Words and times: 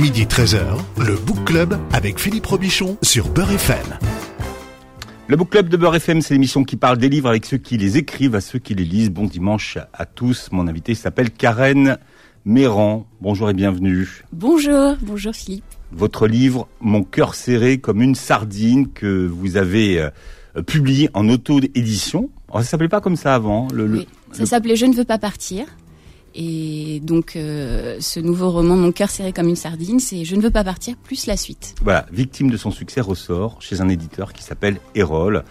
Midi 0.00 0.26
13h, 0.26 0.60
le 0.98 1.14
Book 1.14 1.46
Club 1.46 1.78
avec 1.90 2.18
Philippe 2.18 2.44
Robichon 2.44 2.98
sur 3.00 3.30
Beurre 3.30 3.52
FM. 3.52 3.98
Le 5.26 5.36
Book 5.36 5.48
Club 5.48 5.70
de 5.70 5.78
Beurre 5.78 5.94
FM, 5.94 6.20
c'est 6.20 6.34
l'émission 6.34 6.64
qui 6.64 6.76
parle 6.76 6.98
des 6.98 7.08
livres 7.08 7.30
avec 7.30 7.46
ceux 7.46 7.56
qui 7.56 7.78
les 7.78 7.96
écrivent, 7.96 8.34
à 8.34 8.42
ceux 8.42 8.58
qui 8.58 8.74
les 8.74 8.84
lisent. 8.84 9.10
Bon 9.10 9.24
dimanche 9.24 9.78
à 9.94 10.04
tous. 10.04 10.50
Mon 10.52 10.68
invité 10.68 10.94
s'appelle 10.94 11.30
Karen 11.30 11.96
Méran. 12.44 13.06
Bonjour 13.22 13.48
et 13.48 13.54
bienvenue. 13.54 14.22
Bonjour, 14.34 14.96
bonjour 15.00 15.34
Philippe. 15.34 15.64
Votre 15.92 16.26
livre 16.26 16.68
Mon 16.82 17.02
cœur 17.02 17.34
serré 17.34 17.78
comme 17.78 18.02
une 18.02 18.14
sardine 18.14 18.92
que 18.92 19.26
vous 19.26 19.56
avez 19.56 19.98
euh, 19.98 20.62
publié 20.62 21.08
en 21.14 21.26
auto-édition. 21.30 22.28
Oh, 22.52 22.58
ça 22.58 22.64
s'appelait 22.64 22.88
pas 22.88 23.00
comme 23.00 23.16
ça 23.16 23.34
avant. 23.34 23.66
Le, 23.72 23.86
oui, 23.86 24.08
ça 24.32 24.44
s'appelait 24.44 24.76
Je 24.76 24.84
ne 24.84 24.94
veux 24.94 25.04
pas 25.04 25.18
partir. 25.18 25.64
Et 26.38 27.00
donc, 27.02 27.34
euh, 27.34 27.96
ce 27.98 28.20
nouveau 28.20 28.50
roman, 28.50 28.76
Mon 28.76 28.92
cœur 28.92 29.08
serré 29.08 29.32
comme 29.32 29.48
une 29.48 29.56
sardine, 29.56 30.00
c'est 30.00 30.24
Je 30.26 30.36
ne 30.36 30.42
veux 30.42 30.50
pas 30.50 30.64
partir, 30.64 30.94
plus 30.96 31.26
la 31.26 31.36
suite. 31.36 31.74
Voilà, 31.82 32.04
victime 32.12 32.50
de 32.50 32.58
son 32.58 32.70
succès 32.70 33.00
ressort 33.00 33.56
chez 33.62 33.80
un 33.80 33.88
éditeur 33.88 34.34
qui 34.34 34.42
s'appelle 34.42 34.78
Erol. 34.94 35.44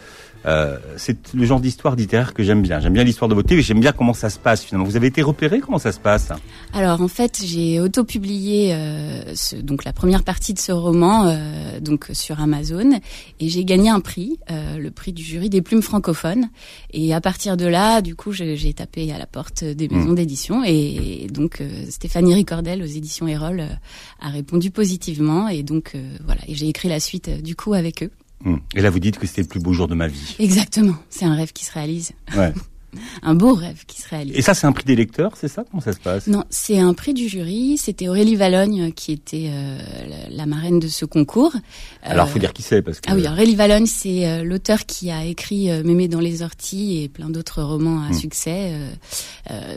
Euh, 0.46 0.78
c'est 0.98 1.34
le 1.34 1.46
genre 1.46 1.60
d'histoire 1.60 1.96
littéraire 1.96 2.34
que 2.34 2.44
j'aime 2.44 2.62
bien. 2.62 2.80
J'aime 2.80 2.94
bien 2.94 3.04
l'histoire 3.04 3.30
de 3.30 3.36
votre 3.36 3.50
livre 3.50 3.60
et 3.60 3.64
j'aime 3.64 3.80
bien 3.80 3.92
comment 3.92 4.14
ça 4.14 4.30
se 4.30 4.40
passe 4.40 4.64
finalement. 4.64 4.86
Vous 4.86 4.96
avez 4.96 5.08
été 5.08 5.22
repéré 5.22 5.60
Comment 5.60 5.80
ça 5.80 5.92
se 5.92 6.00
passe 6.00 6.30
Alors 6.74 7.02
en 7.02 7.08
fait, 7.08 7.42
j'ai 7.44 7.80
auto-publié 7.80 8.74
euh, 8.74 9.34
donc 9.62 9.84
la 9.84 9.94
première 9.94 10.24
partie 10.24 10.54
de 10.54 10.60
ce 10.60 10.72
roman 10.72 11.28
euh, 11.28 11.80
donc 11.80 12.10
sur 12.14 12.40
Amazon 12.40 13.00
et 13.40 13.50
j'ai 13.50 13.66
gagné 13.66 13.90
un 13.90 14.00
prix, 14.00 14.40
euh, 14.52 14.78
le 14.78 14.92
prix 14.92 15.14
du 15.14 15.24
jury 15.24 15.50
des 15.50 15.62
plumes 15.62 15.82
francophones. 15.82 16.50
Et 16.92 17.14
à 17.14 17.22
partir 17.22 17.58
de 17.58 17.66
là, 17.66 18.02
du 18.02 18.16
coup, 18.16 18.32
j'ai 18.32 18.74
tapé 18.74 19.12
à 19.12 19.18
la 19.18 19.26
porte 19.26 19.64
des 19.64 19.88
maisons 19.88 20.12
mmh. 20.12 20.16
d'édition 20.16 20.64
et, 20.64 21.28
donc 21.32 21.62
euh, 21.62 21.86
Stéphanie 21.90 22.34
Ricordel 22.34 22.82
aux 22.82 22.86
éditions 22.86 23.28
Erol 23.28 23.64
a 24.20 24.30
répondu 24.30 24.72
positivement 24.72 25.48
et 25.48 25.64
donc 25.64 25.96
voilà. 26.26 26.42
Et 26.48 26.56
j'ai 26.56 26.68
écrit 26.68 26.90
la 26.90 27.00
suite 27.00 27.42
du 27.42 27.56
coup 27.56 27.74
avec 27.74 28.04
eux. 28.04 28.12
Hmm. 28.44 28.58
Et 28.76 28.82
là, 28.82 28.90
vous 28.90 29.00
dites 29.00 29.18
que 29.18 29.28
c'était 29.28 29.42
le 29.42 29.48
plus 29.48 29.60
beau 29.60 29.74
jour 29.74 29.88
de 29.88 29.96
ma 29.96 30.08
vie. 30.08 30.36
Exactement. 30.40 30.96
C'est 31.10 31.26
un 31.26 31.36
rêve 31.36 31.54
qui 31.54 31.66
se 31.66 31.72
réalise. 31.72 32.12
Ouais. 32.36 32.54
un 33.24 33.36
beau 33.36 33.54
rêve 33.54 33.84
qui 33.88 34.02
se 34.02 34.10
réalise. 34.10 34.36
Et 34.36 34.42
ça, 34.42 34.54
c'est 34.54 34.68
un 34.68 34.72
prix 34.72 34.86
des 34.86 34.96
lecteurs, 34.96 35.34
c'est 35.36 35.48
ça? 35.48 35.64
Comment 35.70 35.82
ça 35.82 35.94
se 35.94 36.00
passe? 36.00 36.28
Non, 36.28 36.44
c'est 36.50 36.80
un 36.80 36.94
prix 36.94 37.14
du 37.14 37.28
jury. 37.28 37.78
C'était 37.78 38.08
Aurélie 38.08 38.36
Valogne 38.36 38.92
qui 38.94 39.12
était 39.12 39.50
euh, 39.50 39.80
la, 40.30 40.46
marraine 40.46 40.80
de 40.80 40.88
ce 40.88 41.06
concours. 41.06 41.54
Alors, 42.04 42.30
faut 42.30 42.38
euh, 42.38 42.42
dire 42.42 42.54
qui 42.54 42.62
c'est 42.62 42.82
parce 42.82 43.00
que. 43.00 43.10
Ah 43.10 43.16
oui, 43.16 43.28
Aurélie 43.28 43.56
Valogne, 43.56 43.86
c'est 43.86 44.28
euh, 44.28 44.44
l'auteur 44.44 44.86
qui 44.86 45.12
a 45.12 45.26
écrit 45.26 45.70
Mémé 45.84 46.08
dans 46.08 46.20
les 46.20 46.42
orties 46.42 47.04
et 47.04 47.10
plein 47.10 47.30
d'autres 47.30 47.62
romans 47.62 48.04
à 48.04 48.10
hmm. 48.10 48.14
succès, 48.14 48.74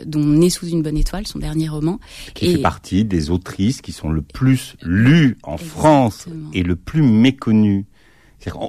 dont 0.05 0.19
Né 0.29 0.49
sous 0.49 0.67
une 0.67 0.81
bonne 0.81 0.97
étoile, 0.97 1.25
son 1.25 1.39
dernier 1.39 1.69
roman. 1.69 1.99
Qui 2.33 2.53
fait 2.53 2.61
partie 2.61 3.03
des 3.03 3.29
autrices 3.29 3.81
qui 3.81 3.91
sont 3.91 4.09
le 4.09 4.21
plus 4.21 4.75
lues 4.81 5.37
en 5.43 5.57
France 5.57 6.27
et 6.53 6.63
le 6.63 6.75
plus 6.75 7.01
méconnues. 7.01 7.85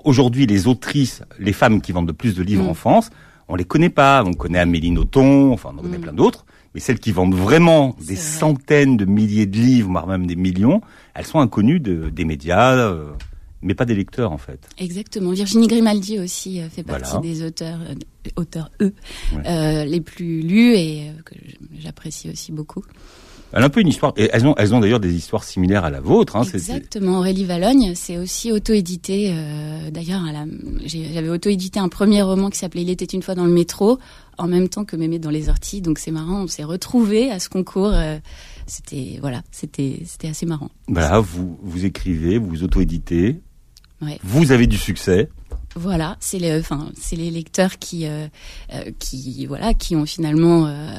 Aujourd'hui, 0.04 0.46
les 0.46 0.66
autrices, 0.66 1.22
les 1.38 1.52
femmes 1.52 1.80
qui 1.80 1.92
vendent 1.92 2.08
le 2.08 2.12
plus 2.12 2.34
de 2.34 2.42
livres 2.42 2.64
mm. 2.64 2.68
en 2.68 2.74
France, 2.74 3.10
on 3.48 3.56
les 3.56 3.64
connaît 3.64 3.90
pas. 3.90 4.22
On 4.24 4.32
connaît 4.32 4.58
Amélie 4.58 4.90
Nothomb, 4.90 5.52
enfin 5.52 5.72
on 5.76 5.82
connaît 5.82 5.98
mm. 5.98 6.02
plein 6.02 6.12
d'autres. 6.12 6.46
Mais 6.74 6.80
celles 6.80 7.00
qui 7.00 7.10
vendent 7.10 7.34
vraiment 7.34 7.96
des 8.00 8.16
centaines 8.16 8.96
de 8.96 9.04
milliers 9.04 9.46
de 9.46 9.56
livres, 9.56 9.91
voire 9.91 10.06
même 10.06 10.26
des 10.26 10.36
millions, 10.36 10.80
elles 11.14 11.26
sont 11.26 11.41
inconnues 11.41 11.80
des 11.80 12.24
médias, 12.24 12.76
euh, 12.76 13.10
mais 13.60 13.74
pas 13.74 13.84
des 13.84 13.96
lecteurs 13.96 14.30
en 14.30 14.38
fait. 14.38 14.68
Exactement. 14.78 15.32
Virginie 15.32 15.66
Grimaldi 15.66 16.20
aussi 16.20 16.60
euh, 16.60 16.68
fait 16.68 16.84
partie 16.84 17.18
des 17.20 17.42
auteurs, 17.44 17.80
euh, 17.88 18.30
auteurs 18.36 18.70
eux, 18.80 18.94
les 19.44 20.00
plus 20.00 20.42
lus 20.42 20.74
et 20.76 21.10
que 21.24 21.34
j'apprécie 21.76 22.30
aussi 22.30 22.52
beaucoup. 22.52 22.84
Elle 23.52 23.62
a 23.62 23.66
un 23.66 23.70
peu 23.70 23.80
une 23.80 23.88
histoire. 23.88 24.12
Et 24.16 24.30
elles 24.32 24.46
ont, 24.46 24.54
elles 24.56 24.74
ont 24.74 24.80
d'ailleurs 24.80 25.00
des 25.00 25.14
histoires 25.14 25.44
similaires 25.44 25.84
à 25.84 25.90
la 25.90 26.00
vôtre. 26.00 26.36
Hein, 26.36 26.44
Exactement. 26.44 27.18
Aurélie 27.18 27.44
Valogne, 27.44 27.94
c'est 27.94 28.16
aussi 28.16 28.52
auto-édité. 28.52 29.32
Euh, 29.32 29.90
d'ailleurs, 29.90 30.22
j'avais 30.84 31.28
auto-édité 31.28 31.80
un 31.80 31.88
premier 31.88 32.22
roman 32.22 32.50
qui 32.50 32.58
s'appelait 32.58 32.82
Il 32.82 32.91
était 32.91 33.04
une 33.04 33.22
fois 33.22 33.34
dans 33.34 33.44
le 33.44 33.52
métro, 33.52 33.98
en 34.38 34.47
même 34.47 34.69
temps 34.69 34.84
que 34.84 34.97
Mémé 34.97 35.19
dans 35.19 35.30
les 35.30 35.48
orties. 35.48 35.80
Donc 35.80 35.98
c'est 35.98 36.12
marrant. 36.12 36.42
On 36.42 36.47
s'est 36.47 36.64
retrouvés 36.64 37.30
à 37.30 37.41
ce 37.41 37.48
concours. 37.48 37.92
Euh, 37.92 38.19
c'était 38.66 39.19
voilà, 39.20 39.42
c'était 39.50 40.02
c'était 40.04 40.28
assez 40.28 40.46
marrant. 40.46 40.70
Voilà, 40.86 41.19
vous 41.19 41.58
vous 41.62 41.84
écrivez, 41.84 42.38
vous 42.38 42.62
auto-éditez. 42.62 43.41
Ouais. 44.00 44.19
Vous 44.22 44.52
avez 44.52 44.66
du 44.66 44.78
succès. 44.78 45.28
Voilà, 45.76 46.16
c'est 46.19 46.41
les, 46.41 46.58
enfin, 46.58 46.88
c'est 47.00 47.14
les 47.14 47.31
lecteurs 47.31 47.78
qui, 47.78 48.06
euh, 48.06 48.26
euh, 48.75 48.91
qui, 48.98 49.47
voilà, 49.47 49.72
qui 49.72 49.94
ont 49.94 50.04
finalement 50.04 50.66
euh, 50.66 50.92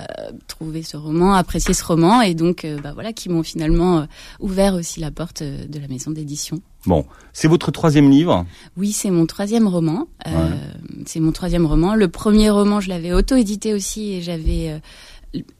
trouvé 0.48 0.82
ce 0.82 0.96
roman, 0.96 1.34
apprécié 1.34 1.74
ce 1.74 1.84
roman, 1.84 2.22
et 2.22 2.34
donc, 2.36 2.66
bah 2.82 2.94
voilà, 2.94 3.12
qui 3.12 3.28
m'ont 3.28 3.44
finalement 3.44 4.08
ouvert 4.40 4.74
aussi 4.76 5.02
la 5.02 5.12
porte 5.12 5.44
de 5.44 5.80
la 5.80 5.88
maison 5.90 6.12
d'édition. 6.12 6.62
Bon, 6.86 7.06
c'est 7.34 7.50
votre 7.50 7.70
troisième 7.72 8.10
livre? 8.10 8.46
Oui, 8.78 8.94
c'est 8.94 9.12
mon 9.12 9.26
troisième 9.26 9.68
roman. 9.68 10.08
C'est 11.06 11.20
mon 11.20 11.34
troisième 11.34 11.66
roman. 11.66 11.94
Le 11.94 12.08
premier 12.08 12.50
roman, 12.50 12.80
je 12.80 12.90
l'avais 12.90 13.12
auto-édité 13.12 13.74
aussi, 13.74 14.14
et 14.14 14.22
j'avais 14.22 14.82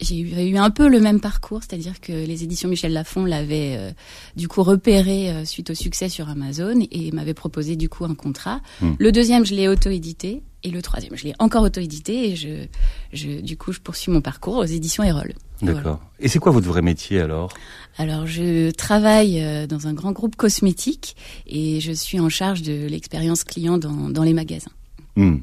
j'ai 0.02 0.20
eu 0.20 0.58
un 0.58 0.70
peu 0.70 0.90
le 0.90 1.00
même 1.00 1.22
parcours, 1.22 1.62
c'est-à-dire 1.62 2.02
que 2.02 2.12
les 2.12 2.44
éditions 2.44 2.68
Michel 2.68 2.92
Lafon 2.92 3.24
l'avaient 3.24 3.78
euh, 3.78 3.92
du 4.36 4.48
coup 4.48 4.64
repéré 4.64 5.30
euh, 5.30 5.46
suite 5.46 5.70
au 5.70 5.76
succès 5.76 6.10
sur 6.10 6.28
Amazon 6.28 6.86
et 6.92 7.12
m'avaient 7.12 7.34
proposé 7.34 7.76
du 7.76 7.88
coup 7.88 8.04
un 8.04 8.16
contrat. 8.16 8.62
Hmm. 8.82 8.94
Le 9.00 9.12
deuxième, 9.12 9.46
je 9.46 9.56
l'ai 9.56 9.68
auto-édité 9.70 10.44
et 10.64 10.70
le 10.72 10.82
troisième, 10.82 11.16
je 11.16 11.24
l'ai 11.24 11.34
encore 11.40 11.64
auto-édité 11.64 12.32
et 12.32 12.36
je, 12.36 12.68
je, 13.14 13.40
du 13.40 13.56
coup, 13.56 13.72
je 13.72 13.80
poursuis 13.80 14.12
mon 14.12 14.22
parcours 14.22 14.58
aux 14.58 14.66
éditions 14.66 15.04
Erol. 15.04 15.34
D'accord. 15.62 16.02
Et 16.20 16.28
c'est 16.28 16.40
quoi 16.40 16.52
votre 16.52 16.68
vrai 16.68 16.82
métier 16.82 17.20
alors? 17.20 17.54
Alors, 17.98 18.26
je 18.26 18.72
travaille 18.72 19.42
euh, 19.42 19.68
dans 19.68 19.88
un 19.88 19.94
grand 19.94 20.12
groupe 20.12 20.36
cosmétique 20.36 21.16
et 21.48 21.80
je 21.80 21.92
suis 21.92 22.20
en 22.20 22.30
charge 22.30 22.62
de 22.62 22.88
l'expérience 22.88 23.44
client 23.44 23.78
dans, 23.78 24.10
dans 24.10 24.24
les 24.24 24.34
magasins. 24.34 24.72
Hmm. 25.16 25.38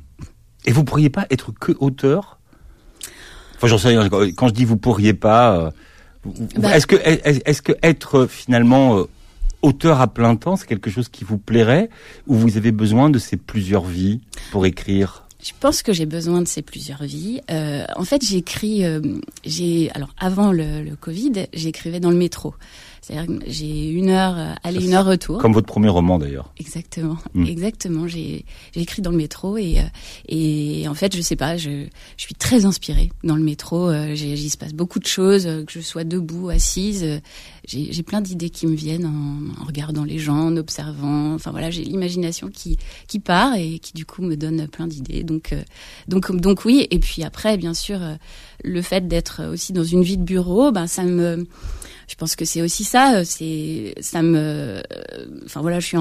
Et 0.67 0.73
vous 0.73 0.85
pourriez 0.85 1.09
pas 1.09 1.27
être 1.31 1.53
que 1.53 1.73
auteur? 1.79 2.38
Enfin, 3.59 3.67
j'en 3.67 3.79
sais 3.79 3.89
rien. 3.89 4.09
Quand 4.09 4.47
je 4.47 4.55
dis 4.55 4.65
vous 4.65 4.77
pourriez 4.77 5.15
pas, 5.15 5.59
euh, 5.59 5.71
bah. 6.57 6.77
est-ce 6.77 6.87
que 6.87 6.95
est-ce 6.97 7.61
que 7.61 7.73
être 7.83 8.27
finalement 8.27 8.99
euh, 8.99 9.05
auteur 9.63 10.01
à 10.01 10.07
plein 10.07 10.37
temps, 10.37 10.55
c'est 10.55 10.69
quelque 10.69 10.91
chose 10.91 11.09
qui 11.09 11.25
vous 11.25 11.39
plairait 11.39 11.91
ou 12.29 12.35
vous 12.37 12.57
avez 12.57 12.71
besoin 12.71 13.11
de 13.11 13.19
ces 13.19 13.37
plusieurs 13.37 13.85
vies 13.85 14.21
pour 14.53 14.65
écrire? 14.65 15.25
Je 15.43 15.53
pense 15.59 15.83
que 15.83 15.93
j'ai 15.93 16.07
besoin 16.07 16.41
de 16.41 16.49
ces 16.49 16.63
plusieurs 16.63 17.03
vies. 17.03 17.41
Euh, 17.51 17.85
en 17.97 18.05
fait, 18.05 18.25
j'écris. 18.25 18.85
Euh, 18.85 19.01
j'ai 19.45 19.91
alors 19.95 20.11
avant 20.19 20.53
le, 20.53 20.83
le 20.83 20.95
Covid, 20.95 21.47
j'écrivais 21.53 22.01
dans 22.01 22.11
le 22.11 22.17
métro. 22.17 22.55
C'est-à-dire 23.09 23.39
j'ai 23.47 23.89
une 23.91 24.11
heure 24.11 24.37
euh, 24.37 24.53
aller, 24.63 24.85
une 24.85 24.93
heure 24.93 25.07
retour. 25.07 25.39
Comme 25.39 25.55
votre 25.55 25.67
premier 25.67 25.89
roman 25.89 26.19
d'ailleurs. 26.19 26.53
Exactement, 26.59 27.17
hmm. 27.35 27.47
exactement. 27.47 28.07
J'ai 28.07 28.45
écrit 28.75 29.01
dans 29.01 29.11
le 29.11 29.17
métro 29.17 29.57
et 29.57 29.79
euh, 29.79 29.83
et 30.29 30.87
en 30.89 30.95
fait 30.95 31.17
je 31.17 31.23
sais 31.23 31.37
pas, 31.37 31.57
je 31.57 31.87
je 32.17 32.23
suis 32.23 32.35
très 32.35 32.67
inspirée 32.67 33.11
dans 33.25 33.37
le 33.37 33.43
métro. 33.43 33.89
Euh, 33.89 34.15
J'y 34.15 34.51
se 34.51 34.59
passe 34.59 34.75
beaucoup 34.75 34.99
de 34.99 35.07
choses, 35.07 35.45
que 35.45 35.73
je 35.73 35.81
sois 35.81 36.05
debout, 36.05 36.51
assise. 36.51 37.21
J'ai 37.67 38.03
plein 38.03 38.21
d'idées 38.21 38.51
qui 38.51 38.67
me 38.67 38.75
viennent 38.75 39.07
en, 39.07 39.63
en, 39.63 39.65
regardant 39.67 40.05
les 40.05 40.19
gens, 40.19 40.49
en 40.49 40.57
observant. 40.57 41.35
Enfin 41.35 41.51
voilà, 41.51 41.71
j'ai 41.71 41.85
l'imagination 41.85 42.49
qui 42.49 42.79
qui 43.07 43.21
part 43.21 43.55
et 43.55 43.79
qui 43.79 43.95
du 43.95 44.05
coup 44.05 44.23
me 44.23 44.37
donne 44.37 44.69
plein 44.69 44.87
d'idées. 44.87 45.23
Donc 45.23 45.55
donc 46.09 46.35
donc 46.37 46.67
oui. 46.67 46.87
Et 46.91 46.99
puis 46.99 47.25
après 47.25 47.57
bien 47.57 47.75
sûr 47.75 48.01
le 48.63 48.83
fait 48.83 49.09
d'être 49.09 49.47
aussi 49.51 49.73
dans 49.73 49.85
une 49.85 50.03
vie 50.03 50.19
de 50.19 50.25
bureau, 50.25 50.73
ben 50.73 50.87
ça 50.87 51.05
me 51.05 51.47
je 52.09 52.15
pense 52.15 52.37
que 52.37 52.45
c'est 52.45 52.63
aussi 52.63 52.85
ça. 52.85 53.17
Euh, 53.17 53.23
c'est 53.25 53.95
ça 54.01 54.23
me, 54.23 54.39
euh, 54.39 54.83
enfin 55.45 55.61
voilà, 55.61 55.79
je 55.79 55.87
suis, 55.87 55.99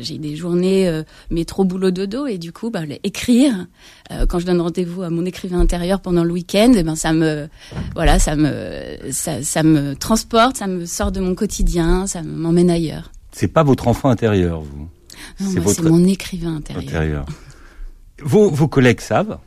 j'ai 0.00 0.18
des 0.18 0.36
journées 0.36 0.86
euh, 0.86 1.02
métro 1.30 1.64
boulot 1.64 1.90
dodo 1.90 2.26
et 2.26 2.38
du 2.38 2.52
coup, 2.52 2.70
bah, 2.70 2.82
écrire 3.02 3.66
quand 4.28 4.38
je 4.38 4.46
donne 4.46 4.60
rendez-vous 4.60 5.02
à 5.02 5.10
mon 5.10 5.24
écrivain 5.24 5.58
intérieur 5.58 6.00
pendant 6.00 6.22
le 6.22 6.32
week-end, 6.32 6.72
et 6.74 6.78
eh 6.78 6.82
ben 6.84 6.94
ça 6.94 7.12
me, 7.12 7.48
voilà, 7.94 8.20
ça 8.20 8.36
me, 8.36 8.52
ça, 9.10 9.42
ça 9.42 9.64
me 9.64 9.96
transporte, 9.96 10.58
ça 10.58 10.68
me 10.68 10.86
sort 10.86 11.10
de 11.10 11.18
mon 11.18 11.34
quotidien, 11.34 12.06
ça 12.06 12.22
m'emmène 12.22 12.70
ailleurs. 12.70 13.10
C'est 13.32 13.48
pas 13.48 13.64
votre 13.64 13.88
enfant 13.88 14.08
intérieur, 14.08 14.60
vous? 14.60 14.88
C'est 15.38 15.58
votre... 15.58 15.82
mon 15.88 16.04
écrivain 16.04 16.56
intérieur. 16.56 16.84
intérieur. 16.84 17.26
Vos, 18.22 18.48
vos 18.48 18.68
collègues 18.68 19.00
savent? 19.00 19.38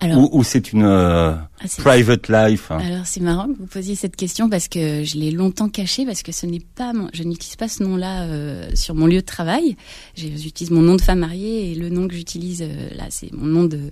Alors, 0.00 0.32
ou, 0.32 0.44
c'est 0.44 0.72
une 0.72 0.84
euh, 0.84 1.32
ah, 1.32 1.64
private 1.78 2.28
life 2.28 2.70
hein. 2.70 2.78
Alors 2.78 3.04
c'est 3.04 3.20
marrant 3.20 3.48
que 3.48 3.58
vous 3.58 3.66
posiez 3.66 3.96
cette 3.96 4.14
question 4.14 4.48
parce 4.48 4.68
que 4.68 5.02
je 5.02 5.16
l'ai 5.16 5.32
longtemps 5.32 5.68
caché 5.68 6.06
parce 6.06 6.22
que 6.22 6.30
ce 6.30 6.46
n'est 6.46 6.62
pas 6.76 6.92
mon, 6.92 7.08
je 7.12 7.24
n'utilise 7.24 7.56
pas 7.56 7.66
ce 7.66 7.82
nom-là 7.82 8.22
euh, 8.22 8.70
sur 8.74 8.94
mon 8.94 9.06
lieu 9.06 9.20
de 9.20 9.26
travail. 9.26 9.76
J'utilise 10.14 10.70
mon 10.70 10.82
nom 10.82 10.94
de 10.94 11.00
femme 11.00 11.18
mariée 11.18 11.72
et 11.72 11.74
le 11.74 11.88
nom 11.88 12.06
que 12.06 12.14
j'utilise 12.14 12.62
euh, 12.62 12.88
là 12.96 13.06
c'est 13.10 13.32
mon 13.32 13.46
nom 13.46 13.64
de 13.64 13.90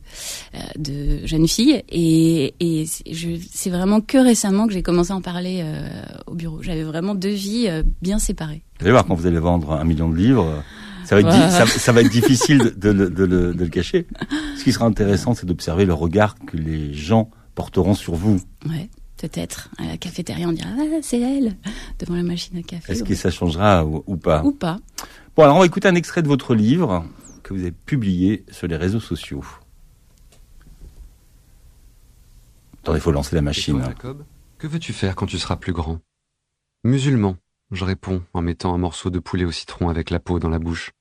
de 0.78 1.26
jeune 1.26 1.48
fille 1.48 1.82
et, 1.88 2.54
et 2.60 2.86
c'est 2.86 3.70
vraiment 3.70 4.00
que 4.00 4.18
récemment 4.18 4.68
que 4.68 4.72
j'ai 4.72 4.82
commencé 4.82 5.12
à 5.12 5.16
en 5.16 5.20
parler 5.20 5.64
au 6.26 6.34
bureau. 6.34 6.62
J'avais 6.62 6.82
vraiment 6.82 7.14
deux 7.14 7.30
vies 7.30 7.68
bien 8.00 8.18
séparées. 8.18 8.62
Vous 8.78 8.86
allez 8.86 8.92
voir 8.92 9.06
quand 9.06 9.14
vous 9.14 9.26
allez 9.26 9.38
vendre 9.38 9.72
un 9.72 9.84
million 9.84 10.08
de 10.08 10.16
livres 10.16 10.62
ça 11.06 11.20
va, 11.20 11.20
être, 11.20 11.68
ça, 11.68 11.92
va 11.92 12.00
être 12.00 12.10
difficile 12.10 12.58
de, 12.76 12.92
de, 12.92 13.06
de, 13.06 13.26
de, 13.26 13.64
le 13.64 13.68
cacher. 13.68 14.06
Ce 14.58 14.64
qui 14.64 14.72
sera 14.72 14.86
intéressant, 14.86 15.34
c'est 15.34 15.46
d'observer 15.46 15.84
le 15.84 15.94
regard 15.94 16.34
que 16.46 16.56
les 16.56 16.92
gens 16.92 17.30
porteront 17.54 17.94
sur 17.94 18.14
vous. 18.14 18.40
Ouais. 18.68 18.88
peut-être. 19.16 19.70
À 19.78 19.86
la 19.86 19.96
cafétéria, 19.96 20.48
on 20.48 20.52
dira 20.52 20.68
ah, 20.76 20.98
c'est 21.02 21.20
elle 21.20 21.56
devant 22.00 22.16
la 22.16 22.24
machine 22.24 22.58
à 22.58 22.62
café. 22.62 22.92
Est-ce 22.92 23.04
que 23.04 23.14
ça 23.14 23.30
changera 23.30 23.86
ou, 23.86 24.16
pas 24.16 24.42
Ou 24.44 24.50
pas. 24.50 24.78
Bon, 25.36 25.44
alors 25.44 25.56
on 25.56 25.60
va 25.60 25.66
écouter 25.66 25.86
un 25.86 25.94
extrait 25.94 26.22
de 26.22 26.28
votre 26.28 26.54
livre 26.54 27.04
que 27.42 27.54
vous 27.54 27.60
avez 27.60 27.72
publié 27.72 28.44
sur 28.50 28.66
les 28.66 28.76
réseaux 28.76 29.00
sociaux. 29.00 29.44
Attendez, 32.82 32.98
il 32.98 33.02
faut 33.02 33.12
lancer 33.12 33.36
la 33.36 33.42
machine. 33.42 33.80
Jacob, 33.80 34.24
que 34.58 34.66
veux-tu 34.66 34.92
faire 34.92 35.14
quand 35.14 35.26
tu 35.26 35.38
seras 35.38 35.56
plus 35.56 35.72
grand? 35.72 36.00
Musulman, 36.84 37.36
je 37.70 37.84
réponds 37.84 38.24
en 38.32 38.42
mettant 38.42 38.74
un 38.74 38.78
morceau 38.78 39.10
de 39.10 39.18
poulet 39.18 39.44
au 39.44 39.52
citron 39.52 39.88
avec 39.88 40.10
la 40.10 40.20
peau 40.20 40.38
dans 40.38 40.48
la 40.48 40.58
bouche. 40.58 40.92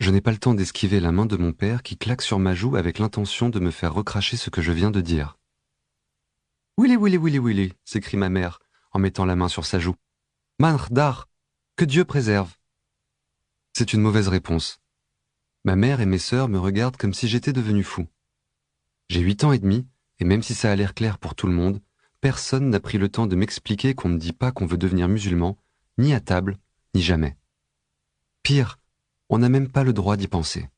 Je 0.00 0.10
n'ai 0.10 0.20
pas 0.20 0.32
le 0.32 0.38
temps 0.38 0.54
d'esquiver 0.54 1.00
la 1.00 1.12
main 1.12 1.26
de 1.26 1.36
mon 1.36 1.52
père 1.52 1.82
qui 1.82 1.96
claque 1.96 2.22
sur 2.22 2.38
ma 2.38 2.54
joue 2.54 2.76
avec 2.76 2.98
l'intention 2.98 3.48
de 3.48 3.60
me 3.60 3.70
faire 3.70 3.94
recracher 3.94 4.36
ce 4.36 4.50
que 4.50 4.60
je 4.60 4.72
viens 4.72 4.90
de 4.90 5.00
dire. 5.00 5.38
Willy, 6.76 6.96
Willy, 6.96 7.16
Willy, 7.16 7.38
Willy, 7.38 7.72
s'écrie 7.84 8.16
ma 8.16 8.28
mère 8.28 8.58
en 8.92 8.98
mettant 8.98 9.24
la 9.24 9.36
main 9.36 9.48
sur 9.48 9.64
sa 9.64 9.78
joue. 9.78 9.94
Manr, 10.58 10.88
dar, 10.90 11.28
que 11.76 11.84
Dieu 11.84 12.04
préserve. 12.04 12.56
C'est 13.72 13.92
une 13.92 14.00
mauvaise 14.00 14.28
réponse. 14.28 14.80
Ma 15.64 15.76
mère 15.76 16.00
et 16.00 16.06
mes 16.06 16.18
sœurs 16.18 16.48
me 16.48 16.58
regardent 16.58 16.96
comme 16.96 17.14
si 17.14 17.26
j'étais 17.26 17.52
devenu 17.52 17.82
fou. 17.82 18.06
J'ai 19.08 19.20
huit 19.20 19.44
ans 19.44 19.52
et 19.52 19.58
demi, 19.58 19.86
et 20.18 20.24
même 20.24 20.42
si 20.42 20.54
ça 20.54 20.70
a 20.70 20.76
l'air 20.76 20.94
clair 20.94 21.18
pour 21.18 21.34
tout 21.34 21.46
le 21.46 21.52
monde, 21.52 21.80
personne 22.24 22.70
n'a 22.70 22.80
pris 22.80 22.96
le 22.96 23.10
temps 23.10 23.26
de 23.26 23.36
m'expliquer 23.36 23.92
qu'on 23.92 24.08
ne 24.08 24.16
dit 24.16 24.32
pas 24.32 24.50
qu'on 24.50 24.64
veut 24.64 24.78
devenir 24.78 25.08
musulman, 25.08 25.58
ni 25.98 26.14
à 26.14 26.20
table, 26.20 26.56
ni 26.94 27.02
jamais. 27.02 27.36
Pire, 28.42 28.78
on 29.28 29.36
n'a 29.36 29.50
même 29.50 29.68
pas 29.68 29.84
le 29.84 29.92
droit 29.92 30.16
d'y 30.16 30.26
penser. 30.26 30.70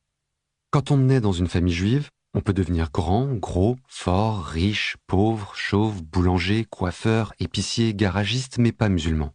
Quand 0.73 0.91
on 0.91 0.97
naît 0.97 1.21
dans 1.21 1.31
une 1.31 1.47
famille 1.47 1.73
juive, 1.73 2.11
on 2.35 2.41
peut 2.41 2.53
devenir 2.53 2.91
grand, 2.91 3.33
gros, 3.33 3.77
fort, 3.87 4.45
riche, 4.45 4.97
pauvre, 5.07 5.53
chauve, 5.55 6.03
boulanger, 6.03 6.65
coiffeur, 6.65 7.33
épicier, 7.39 7.95
garagiste, 7.95 8.59
mais 8.59 8.73
pas 8.73 8.89
musulman. 8.89 9.33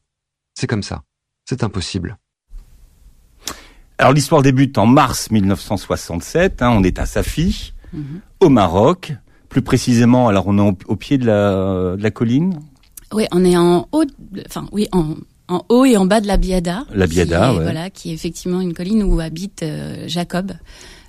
C'est 0.54 0.68
comme 0.68 0.84
ça. 0.84 1.04
C'est 1.46 1.64
impossible. 1.64 2.18
Alors 3.98 4.12
l'histoire 4.12 4.42
débute 4.42 4.78
en 4.78 4.86
mars 4.86 5.32
1967. 5.32 6.62
Hein, 6.62 6.72
on 6.72 6.84
est 6.84 7.00
à 7.00 7.06
Safi, 7.06 7.74
mhm. 7.94 8.20
au 8.42 8.50
Maroc. 8.50 9.14
Plus 9.52 9.62
précisément, 9.62 10.28
alors 10.28 10.48
on 10.48 10.58
est 10.58 10.76
au, 10.88 10.96
pied 10.96 11.20
de 11.20 11.26
la, 11.28 11.96
de 11.96 12.02
la, 12.02 12.10
colline. 12.10 12.60
Oui, 13.14 13.26
on 13.32 13.46
est 13.46 13.56
en 13.56 13.88
haut. 13.92 14.06
Enfin, 14.48 14.66
oui, 14.72 14.88
en, 14.92 15.16
en 15.48 15.64
haut 15.70 15.86
et 15.86 15.98
en 15.98 16.06
bas 16.06 16.22
de 16.22 16.28
la 16.28 16.38
Biada. 16.38 16.86
La 16.94 17.06
Biada, 17.06 17.52
Voilà, 17.52 17.90
qui 17.90 18.10
est 18.10 18.14
effectivement 18.14 18.62
une 18.62 18.74
colline 18.74 19.04
où 19.04 19.20
habite 19.20 19.62
euh, 19.64 20.06
Jacob, 20.08 20.54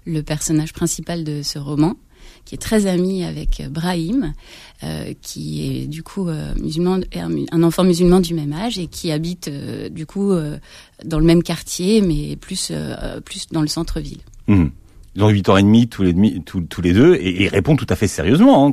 le 0.04 0.22
personnage 0.22 0.72
principal 0.72 1.24
de 1.24 1.42
ce 1.42 1.58
roman, 1.58 1.94
qui 2.44 2.54
est 2.54 2.58
très 2.58 2.86
ami 2.86 3.24
avec 3.24 3.62
Brahim, 3.70 4.34
euh, 4.82 5.14
qui 5.22 5.64
est 5.64 5.86
du 5.86 6.02
coup 6.02 6.28
euh, 6.28 6.52
musulman, 6.60 7.00
un 7.14 7.62
enfant 7.62 7.84
musulman 7.84 8.20
du 8.20 8.34
même 8.34 8.52
âge 8.52 8.78
et 8.78 8.88
qui 8.88 9.12
habite 9.12 9.48
euh, 9.48 9.88
du 9.88 10.06
coup 10.06 10.32
dans 11.04 11.18
le 11.18 11.24
même 11.24 11.42
quartier, 11.42 12.00
mais 12.00 12.36
plus 12.36 12.72
plus 13.24 13.46
dans 13.50 13.62
le 13.62 13.68
centre-ville. 13.68 14.20
Mmh. 14.48 14.66
Ils 15.14 15.22
ont 15.22 15.28
8 15.28 15.48
ans 15.48 15.56
et 15.56 15.62
demi 15.62 15.88
tous 15.88 16.02
les, 16.02 16.40
tous, 16.40 16.62
tous 16.62 16.80
les 16.80 16.92
deux 16.92 17.14
et, 17.16 17.44
il 17.44 17.48
répond 17.48 17.76
tout 17.76 17.86
à 17.88 17.96
fait 17.96 18.06
sérieusement 18.06 18.66
hein, 18.66 18.72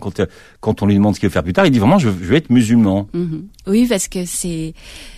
quand, 0.62 0.82
on 0.82 0.86
lui 0.86 0.96
demande 0.96 1.16
ce 1.16 1.20
qu'il 1.20 1.28
veut 1.28 1.34
faire 1.34 1.44
plus 1.44 1.54
tard. 1.54 1.66
Il 1.66 1.72
dit 1.72 1.80
vraiment 1.80 2.00
je, 2.00 2.10
veux 2.10 2.36
être 2.36 2.50
musulman. 2.50 3.08
Mmh. 3.14 3.38
Oui, 3.68 3.86
parce 3.88 4.08
que 4.08 4.26
c'est 4.26 4.74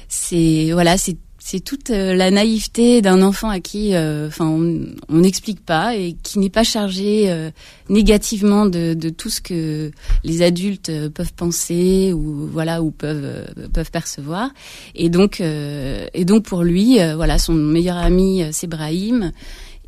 c'est 0.07 0.69
voilà 0.73 0.97
c'est 1.43 1.59
toute 1.59 1.89
euh, 1.89 2.13
la 2.13 2.29
naïveté 2.29 3.01
d'un 3.01 3.23
enfant 3.23 3.49
à 3.49 3.59
qui, 3.59 3.95
euh, 3.95 4.27
enfin, 4.27 4.45
on 4.45 5.17
n'explique 5.17 5.65
pas 5.65 5.95
et 5.95 6.15
qui 6.21 6.37
n'est 6.37 6.51
pas 6.51 6.63
chargé 6.63 7.31
euh, 7.31 7.49
négativement 7.89 8.67
de, 8.67 8.93
de, 8.93 9.09
tout 9.09 9.31
ce 9.31 9.41
que 9.41 9.91
les 10.23 10.43
adultes 10.43 10.91
peuvent 11.09 11.33
penser 11.33 12.13
ou 12.13 12.47
voilà 12.47 12.83
ou 12.83 12.91
peuvent 12.91 13.47
peuvent 13.73 13.89
percevoir. 13.89 14.51
Et 14.93 15.09
donc, 15.09 15.41
et 15.41 16.25
donc 16.25 16.43
pour 16.43 16.63
lui, 16.63 16.99
voilà, 17.15 17.39
son 17.39 17.53
meilleur 17.53 17.97
ami, 17.97 18.43
c'est 18.51 18.67
Brahim, 18.67 19.31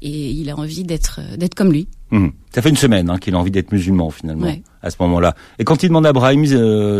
et 0.04 0.30
il 0.30 0.50
a 0.52 0.56
envie 0.56 0.84
d'être 0.84 1.22
d'être 1.38 1.56
comme 1.56 1.72
lui. 1.72 1.88
Mmh. 2.12 2.28
Ça 2.54 2.62
fait 2.62 2.70
une 2.70 2.78
semaine 2.78 3.10
hein, 3.10 3.18
qu'il 3.18 3.34
a 3.34 3.40
envie 3.40 3.50
d'être 3.50 3.72
musulman 3.72 4.12
finalement 4.12 4.54
à 4.84 4.90
ce 4.92 4.98
moment-là. 5.00 5.34
Et 5.58 5.64
quand 5.64 5.82
il 5.82 5.88
demande 5.88 6.06
à 6.06 6.14
Brahim 6.14 6.46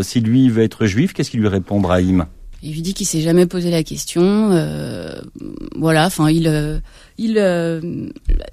si 0.02 0.20
lui 0.20 0.48
veut 0.48 0.64
être 0.64 0.86
juif, 0.86 1.12
qu'est-ce 1.12 1.30
qu'il 1.30 1.40
lui 1.40 1.48
répond 1.48 1.80
Brahim? 1.80 2.26
Il 2.64 2.72
lui 2.72 2.80
dit 2.80 2.94
qu'il 2.94 3.06
s'est 3.06 3.20
jamais 3.20 3.44
posé 3.44 3.70
la 3.70 3.82
question. 3.82 4.50
Euh, 4.52 5.20
voilà, 5.76 6.06
enfin, 6.06 6.30
il, 6.30 6.48
euh, 6.48 6.78
il, 7.18 7.36
euh, 7.36 8.08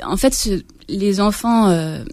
en 0.05 0.17
fait, 0.17 0.49
les 0.89 1.21
enfants. 1.21 1.69
Euh, 1.69 2.03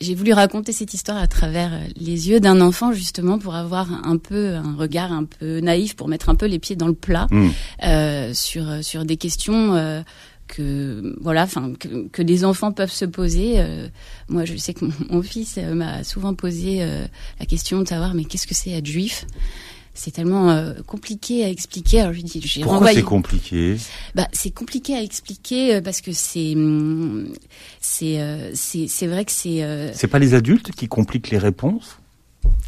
j'ai 0.00 0.14
voulu 0.14 0.32
raconter 0.32 0.72
cette 0.72 0.94
histoire 0.94 1.18
à 1.18 1.26
travers 1.26 1.72
les 1.96 2.30
yeux 2.30 2.40
d'un 2.40 2.62
enfant 2.62 2.90
justement 2.90 3.38
pour 3.38 3.54
avoir 3.54 4.06
un 4.06 4.16
peu 4.16 4.54
un 4.54 4.74
regard 4.74 5.12
un 5.12 5.24
peu 5.24 5.60
naïf, 5.60 5.94
pour 5.94 6.08
mettre 6.08 6.30
un 6.30 6.36
peu 6.36 6.46
les 6.46 6.58
pieds 6.58 6.74
dans 6.74 6.86
le 6.86 6.94
plat 6.94 7.26
mmh. 7.30 8.32
sur 8.32 8.82
sur 8.82 9.04
des 9.04 9.18
questions 9.18 10.02
que 10.54 11.16
voilà, 11.20 11.44
enfin 11.44 11.72
que, 11.78 12.08
que, 12.08 12.22
des 12.22 12.44
enfants 12.44 12.72
peuvent 12.72 12.92
se 12.92 13.04
poser. 13.04 13.64
moi, 14.28 14.44
je 14.44 14.56
sais 14.56 14.74
que 14.74 14.84
mon, 14.84 14.92
mon 15.10 15.22
fils 15.22 15.56
m'a 15.56 16.04
souvent 16.04 16.34
posé 16.34 16.86
la 17.38 17.46
question 17.46 17.80
de 17.80 17.88
savoir 17.88 18.14
mais 18.14 18.24
qu'est-ce 18.24 18.46
que 18.46 18.54
c'est 18.54 18.70
être 18.70 18.86
juif? 18.86 19.26
C'est 19.92 20.12
tellement 20.12 20.50
euh, 20.50 20.72
compliqué 20.86 21.44
à 21.44 21.48
expliquer. 21.48 22.00
Alors 22.00 22.12
je 22.14 22.20
dis, 22.20 22.40
j'ai 22.42 22.62
Pourquoi 22.62 22.92
c'est 22.92 23.02
compliqué? 23.02 23.76
Bah, 24.14 24.28
c'est 24.32 24.50
compliqué 24.50 24.94
à 24.94 25.02
expliquer 25.02 25.74
euh, 25.74 25.80
parce 25.82 26.00
que 26.00 26.12
c'est 26.12 26.54
hum, 26.54 27.28
c'est 27.80 28.20
euh, 28.20 28.50
c'est 28.54 28.86
c'est 28.86 29.06
vrai 29.06 29.24
que 29.24 29.32
c'est. 29.32 29.92
c'est 29.92 30.08
pas 30.08 30.18
les 30.18 30.34
adultes 30.34 30.70
qui 30.72 30.88
compliquent 30.88 31.30
les 31.30 31.38
réponses? 31.38 31.98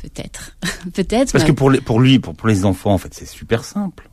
Peut-être, 0.03 0.57
peut-être. 0.95 1.33
Parce 1.33 1.45
que 1.45 1.53
pour 1.53 1.71
les, 1.71 1.81
pour 1.81 2.01
lui, 2.01 2.19
pour 2.19 2.35
pour 2.35 2.49
les 2.49 2.65
enfants, 2.65 2.93
en 2.93 2.99
fait, 2.99 3.15
c'est 3.15 3.27
super 3.27 3.65
simple. 3.65 4.11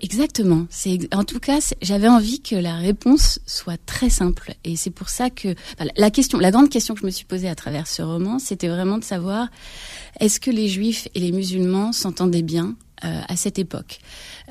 Exactement. 0.00 0.66
En 1.12 1.24
tout 1.24 1.40
cas, 1.40 1.58
j'avais 1.80 2.08
envie 2.08 2.40
que 2.40 2.56
la 2.56 2.76
réponse 2.76 3.40
soit 3.46 3.78
très 3.84 4.10
simple, 4.10 4.54
et 4.64 4.76
c'est 4.76 4.90
pour 4.90 5.08
ça 5.08 5.30
que 5.30 5.54
la 5.96 6.10
question, 6.10 6.38
la 6.38 6.50
grande 6.50 6.70
question 6.70 6.94
que 6.94 7.00
je 7.00 7.06
me 7.06 7.10
suis 7.10 7.24
posée 7.24 7.48
à 7.48 7.54
travers 7.54 7.86
ce 7.86 8.02
roman, 8.02 8.38
c'était 8.38 8.68
vraiment 8.68 8.98
de 8.98 9.04
savoir 9.04 9.48
est-ce 10.20 10.40
que 10.40 10.50
les 10.50 10.68
juifs 10.68 11.08
et 11.14 11.20
les 11.20 11.32
musulmans 11.32 11.92
s'entendaient 11.92 12.42
bien 12.42 12.74
euh, 13.04 13.20
à 13.28 13.36
cette 13.36 13.58
époque. 13.58 13.98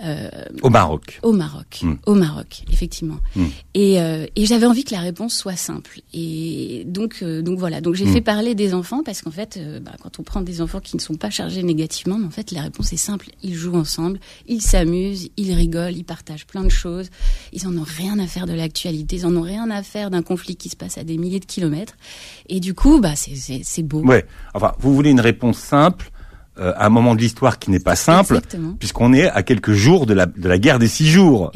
Euh, 0.03 0.29
au 0.61 0.69
Maroc. 0.69 1.19
Au 1.23 1.31
Maroc, 1.31 1.79
hmm. 1.83 1.93
au 2.05 2.15
Maroc, 2.15 2.63
effectivement. 2.71 3.19
Hmm. 3.35 3.45
Et, 3.73 4.01
euh, 4.01 4.25
et 4.35 4.45
j'avais 4.45 4.65
envie 4.65 4.83
que 4.83 4.93
la 4.93 4.99
réponse 4.99 5.33
soit 5.33 5.55
simple. 5.55 6.01
Et 6.13 6.83
donc, 6.85 7.23
donc 7.23 7.59
voilà. 7.59 7.79
Donc 7.79 7.95
j'ai 7.95 8.05
hmm. 8.05 8.13
fait 8.13 8.21
parler 8.21 8.53
des 8.53 8.73
enfants 8.73 9.03
parce 9.03 9.21
qu'en 9.21 9.31
fait, 9.31 9.57
bah, 9.81 9.91
quand 10.01 10.19
on 10.19 10.23
prend 10.23 10.41
des 10.41 10.61
enfants 10.61 10.81
qui 10.81 10.97
ne 10.97 11.01
sont 11.01 11.15
pas 11.15 11.29
chargés 11.29 11.63
négativement, 11.63 12.19
en 12.25 12.29
fait, 12.29 12.51
la 12.51 12.63
réponse 12.63 12.91
est 12.91 12.97
simple. 12.97 13.29
Ils 13.41 13.55
jouent 13.55 13.77
ensemble, 13.77 14.19
ils 14.47 14.61
s'amusent, 14.61 15.29
ils 15.37 15.53
rigolent, 15.53 15.95
ils 15.95 16.03
partagent 16.03 16.45
plein 16.45 16.63
de 16.63 16.69
choses. 16.69 17.09
Ils 17.53 17.67
en 17.67 17.77
ont 17.77 17.85
rien 17.85 18.19
à 18.19 18.27
faire 18.27 18.47
de 18.47 18.53
l'actualité, 18.53 19.17
ils 19.17 19.25
en 19.25 19.35
ont 19.35 19.41
rien 19.41 19.69
à 19.69 19.81
faire 19.81 20.09
d'un 20.11 20.23
conflit 20.23 20.57
qui 20.57 20.67
se 20.67 20.75
passe 20.75 20.97
à 20.97 21.03
des 21.03 21.17
milliers 21.17 21.39
de 21.39 21.45
kilomètres. 21.45 21.95
Et 22.49 22.59
du 22.59 22.73
coup, 22.73 22.99
bah 22.99 23.13
c'est 23.15 23.83
beau. 23.83 24.01
Ouais. 24.01 24.25
Enfin, 24.53 24.73
vous 24.79 24.93
voulez 24.93 25.11
une 25.11 25.21
réponse 25.21 25.57
simple 25.57 26.11
euh, 26.59 26.73
un 26.77 26.89
moment 26.89 27.15
de 27.15 27.21
l'histoire 27.21 27.59
qui 27.59 27.71
n'est 27.71 27.79
pas 27.79 27.95
simple, 27.95 28.41
puisqu'on 28.77 29.13
est 29.13 29.29
à 29.29 29.41
quelques 29.41 29.71
jours 29.71 30.05
de 30.05 30.13
la, 30.13 30.25
de 30.25 30.49
la 30.49 30.57
guerre 30.57 30.79
des 30.79 30.89
six 30.89 31.07
jours. 31.07 31.51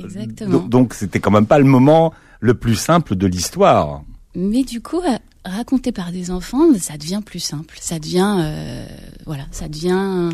Donc 0.70 0.94
c'était 0.94 1.20
quand 1.20 1.32
même 1.32 1.48
pas 1.48 1.60
le 1.60 1.66
moment 1.66 2.14
le 2.40 2.54
plus 2.54 2.76
simple 2.76 3.16
de 3.16 3.28
l'histoire. 3.28 4.04
Mais 4.36 4.64
du 4.64 4.82
coup, 4.82 5.02
euh, 5.02 5.18
raconté 5.44 5.92
par 5.92 6.14
des 6.14 6.32
enfants, 6.32 6.74
ça 6.80 6.98
devient 6.98 7.22
plus 7.26 7.42
simple. 7.42 7.76
Ça 7.82 8.00
devient, 8.00 8.38
euh, 8.40 8.88
voilà, 9.26 9.44
ça 9.52 9.68
devient, 9.68 10.30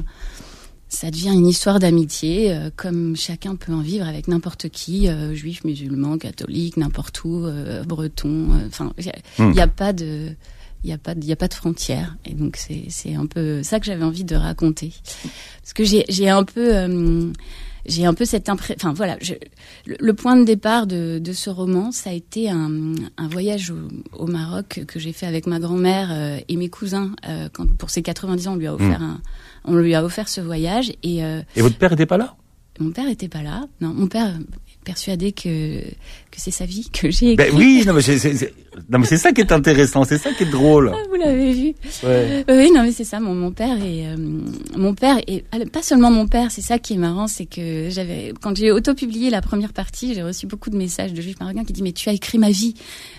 ça 0.90 1.10
devient 1.10 1.34
une 1.34 1.48
histoire 1.48 1.80
d'amitié, 1.80 2.56
comme 2.76 3.16
chacun 3.16 3.56
peut 3.56 3.74
en 3.74 3.82
vivre 3.82 4.08
avec 4.08 4.28
n'importe 4.28 4.70
qui, 4.70 5.10
juif, 5.34 5.64
musulman, 5.64 6.20
catholique, 6.20 6.78
n'importe 6.78 7.24
où, 7.24 7.48
breton. 7.88 8.50
Enfin, 8.68 8.94
il 9.00 9.06
n'y 9.06 9.10
a, 9.10 9.44
hmm. 9.44 9.60
a, 9.60 9.68
pas 9.68 9.92
de 9.92 10.36
il 10.84 10.88
n'y 10.88 10.94
a 10.94 10.98
pas, 10.98 11.14
il 11.22 11.32
a 11.32 11.36
pas 11.36 11.48
de 11.48 11.54
frontières. 11.54 12.16
Et 12.26 12.34
donc 12.34 12.58
c'est, 12.58 12.86
c'est 12.90 13.16
un 13.16 13.26
peu 13.26 13.64
ça 13.64 13.80
que 13.80 13.86
j'avais 13.86 14.04
envie 14.04 14.24
de 14.24 14.36
raconter, 14.36 14.94
parce 15.62 15.74
que 15.74 15.84
j'ai, 15.84 16.06
j'ai 16.10 16.30
un 16.30 16.44
peu, 16.44 16.76
euh, 16.76 17.32
j'ai 17.86 18.06
un 18.06 18.14
peu 18.14 18.26
cette 18.26 18.50
impression. 18.50 18.76
Enfin 18.78 18.94
voilà, 18.94 19.18
je, 19.22 19.34
le, 19.86 20.14
point 20.14 20.36
de 20.36 20.44
départ 20.44 20.88
de, 20.88 21.20
de, 21.20 21.34
ce 21.34 21.50
roman, 21.50 21.92
ça 21.92 22.10
a 22.10 22.14
été 22.14 22.50
un, 22.50 22.94
un 23.18 23.28
voyage 23.28 23.72
au, 23.72 24.24
au, 24.24 24.28
Maroc 24.28 24.82
que 24.88 25.00
j'ai 25.00 25.14
fait 25.14 25.28
avec 25.28 25.48
ma 25.48 25.60
grand-mère 25.60 26.10
euh, 26.12 26.40
et 26.48 26.58
mes 26.58 26.70
cousins. 26.70 27.12
Euh, 27.28 27.50
quand 27.54 27.70
pour 27.78 27.90
ses 27.90 28.02
90 28.02 28.48
ans, 28.48 28.54
on 28.54 28.58
lui 28.58 28.68
a 28.68 28.74
offert 28.74 29.00
hmm. 29.00 29.04
un, 29.04 29.22
on 29.66 29.76
lui 29.76 29.94
a 29.94 30.04
offert 30.04 30.30
ce 30.30 30.42
voyage. 30.42 30.92
Et, 31.04 31.20
et 31.20 31.62
votre 31.62 31.78
père 31.78 31.94
était 31.94 32.06
pas 32.08 32.18
là? 32.18 32.36
Mon 32.80 32.92
père 32.92 33.08
était 33.10 33.28
pas 33.28 33.44
là. 33.44 33.66
Non, 33.80 33.94
mon 33.94 34.08
père 34.08 34.34
persuadé 34.84 35.32
que 35.32 35.84
que 36.32 36.38
c'est 36.40 36.52
sa 36.52 36.66
vie 36.66 36.90
que 36.92 37.12
j'ai 37.12 37.36
ben 37.36 37.52
oui 37.54 37.84
non 37.86 37.94
mais 37.94 38.02
c'est 38.02 38.54
Non 38.90 39.00
mais 39.00 39.06
c'est 39.06 39.18
ça 39.18 39.34
qui 39.34 39.42
est 39.42 39.52
intéressant, 39.52 40.06
c'est 40.06 40.18
ça 40.18 40.32
qui 40.32 40.44
est 40.44 40.52
drôle. 40.52 40.92
Ah, 40.94 40.98
vous 41.10 41.16
l'avez 41.16 41.52
vu. 41.54 41.74
Ouais. 42.04 42.46
Oui, 42.48 42.72
non 42.74 42.84
mais 42.84 42.94
c'est 42.94 43.04
ça. 43.04 43.20
Mon, 43.20 43.36
mon 43.36 43.52
père 43.52 43.76
et 43.84 44.08
euh, 44.08 44.16
mon 44.78 44.94
père 44.96 45.18
et 45.28 45.44
ah, 45.52 45.58
pas 45.72 45.82
seulement 45.84 46.10
mon 46.10 46.26
père. 46.28 46.52
C'est 46.52 46.62
ça 46.62 46.80
qui 46.80 46.94
est 46.94 46.98
marrant, 46.98 47.28
c'est 47.28 47.46
que 47.46 47.90
j'avais 47.90 48.34
quand 48.42 48.56
j'ai 48.56 48.72
auto-publié 48.72 49.30
la 49.30 49.42
première 49.42 49.74
partie, 49.74 50.14
j'ai 50.16 50.24
reçu 50.24 50.48
beaucoup 50.48 50.70
de 50.70 50.78
messages 50.78 51.14
de 51.14 51.22
juifs 51.22 51.40
marocains 51.42 51.66
qui 51.66 51.74
disent 51.74 51.84
mais 51.84 51.92
tu 51.92 52.08
as 52.08 52.14
écrit 52.14 52.38
ma 52.38 52.50
vie. 52.50 52.76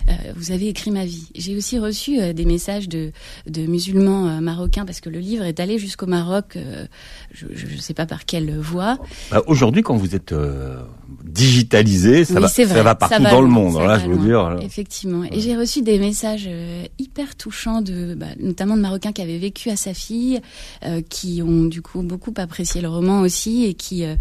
Euh, 0.09 0.12
vous 0.37 0.50
avez 0.52 0.69
écrit 0.69 0.90
ma 0.90 1.04
vie. 1.04 1.28
J'ai 1.35 1.54
aussi 1.54 1.78
reçu 1.78 2.19
euh, 2.19 2.33
des 2.33 2.47
messages 2.47 2.88
de 2.88 3.12
de 3.47 3.66
musulmans 3.66 4.28
euh, 4.28 4.40
marocains 4.40 4.87
parce 4.87 5.00
que 5.00 5.11
le 5.11 5.19
livre 5.19 5.45
est 5.45 5.61
allé 5.61 5.78
jusqu'au 5.78 6.07
Maroc. 6.07 6.57
euh, 6.57 6.87
je, 7.33 7.47
je 7.54 7.76
sais 7.76 7.95
pas 7.95 8.07
par 8.07 8.25
quelle 8.25 8.59
voie. 8.59 8.97
Bah, 9.31 9.42
Aujourd'hui, 9.47 9.83
quand 9.83 9.97
vous 9.97 10.14
êtes 10.14 10.33
euh, 10.33 10.81
digitalisé, 11.25 12.25
ça 12.25 12.35
Oui, 12.35 12.40
va, 12.42 12.49
c'est 12.49 12.64
ça 12.66 12.73
vrai, 12.73 12.83
va 12.83 12.95
partout 13.09 13.23
dans 13.30 13.40
le 13.42 13.49
monde. 13.49 13.73
ça 13.75 13.85
Là, 13.87 13.99
je 13.99 14.06
veux 14.09 14.16
dire. 14.25 14.56
Effectivement. 14.62 15.25
Et 15.25 15.40
j'ai 15.40 15.56
reçu 15.56 15.82
des 15.82 15.99
messages 15.99 16.47
euh, 16.49 16.85
hyper 16.99 17.35
touchants 17.37 17.80
de, 17.82 18.14
bah, 18.14 18.26
notamment 18.40 18.76
de 18.76 18.82
Marocains 18.82 19.12
qui 19.12 19.23
avaient 19.23 19.38
vécu 19.38 19.71
à 19.71 19.76
sa 19.76 19.94
fille, 19.94 20.40
euh, 20.85 21.00
qui 21.09 21.42
ont 21.42 21.64
du 21.66 21.82
coup 21.82 22.02
beaucoup 22.02 22.32
apprécié 22.37 22.80
le 22.80 22.88
roman 22.88 23.21
aussi 23.21 23.64
et 23.64 23.75
qui, 23.75 24.04
euh, 24.04 24.14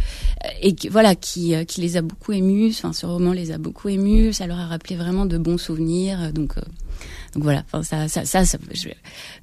et 0.61 0.73
qui, 0.75 0.89
voilà, 0.89 1.15
qui, 1.15 1.55
euh, 1.55 1.63
qui 1.63 1.81
les 1.81 1.97
a 1.97 2.01
beaucoup 2.01 2.31
émus. 2.33 2.69
Enfin, 2.69 2.93
ce 2.93 3.05
roman 3.05 3.31
les 3.33 3.51
a 3.51 3.57
beaucoup 3.57 3.89
émus. 3.89 4.33
Ça 4.33 4.47
leur 4.47 4.59
a 4.59 4.65
rappelé 4.67 4.95
vraiment 4.95 5.25
de 5.25 5.37
bons 5.37 5.57
souvenirs. 5.57 6.31
Donc, 6.33 6.57
euh, 6.57 6.61
donc 7.33 7.43
voilà. 7.43 7.63
Enfin, 7.71 7.83
ça, 7.83 8.07
ça, 8.07 8.25
ça, 8.25 8.45
ça- 8.45 8.57
je- 8.73 8.89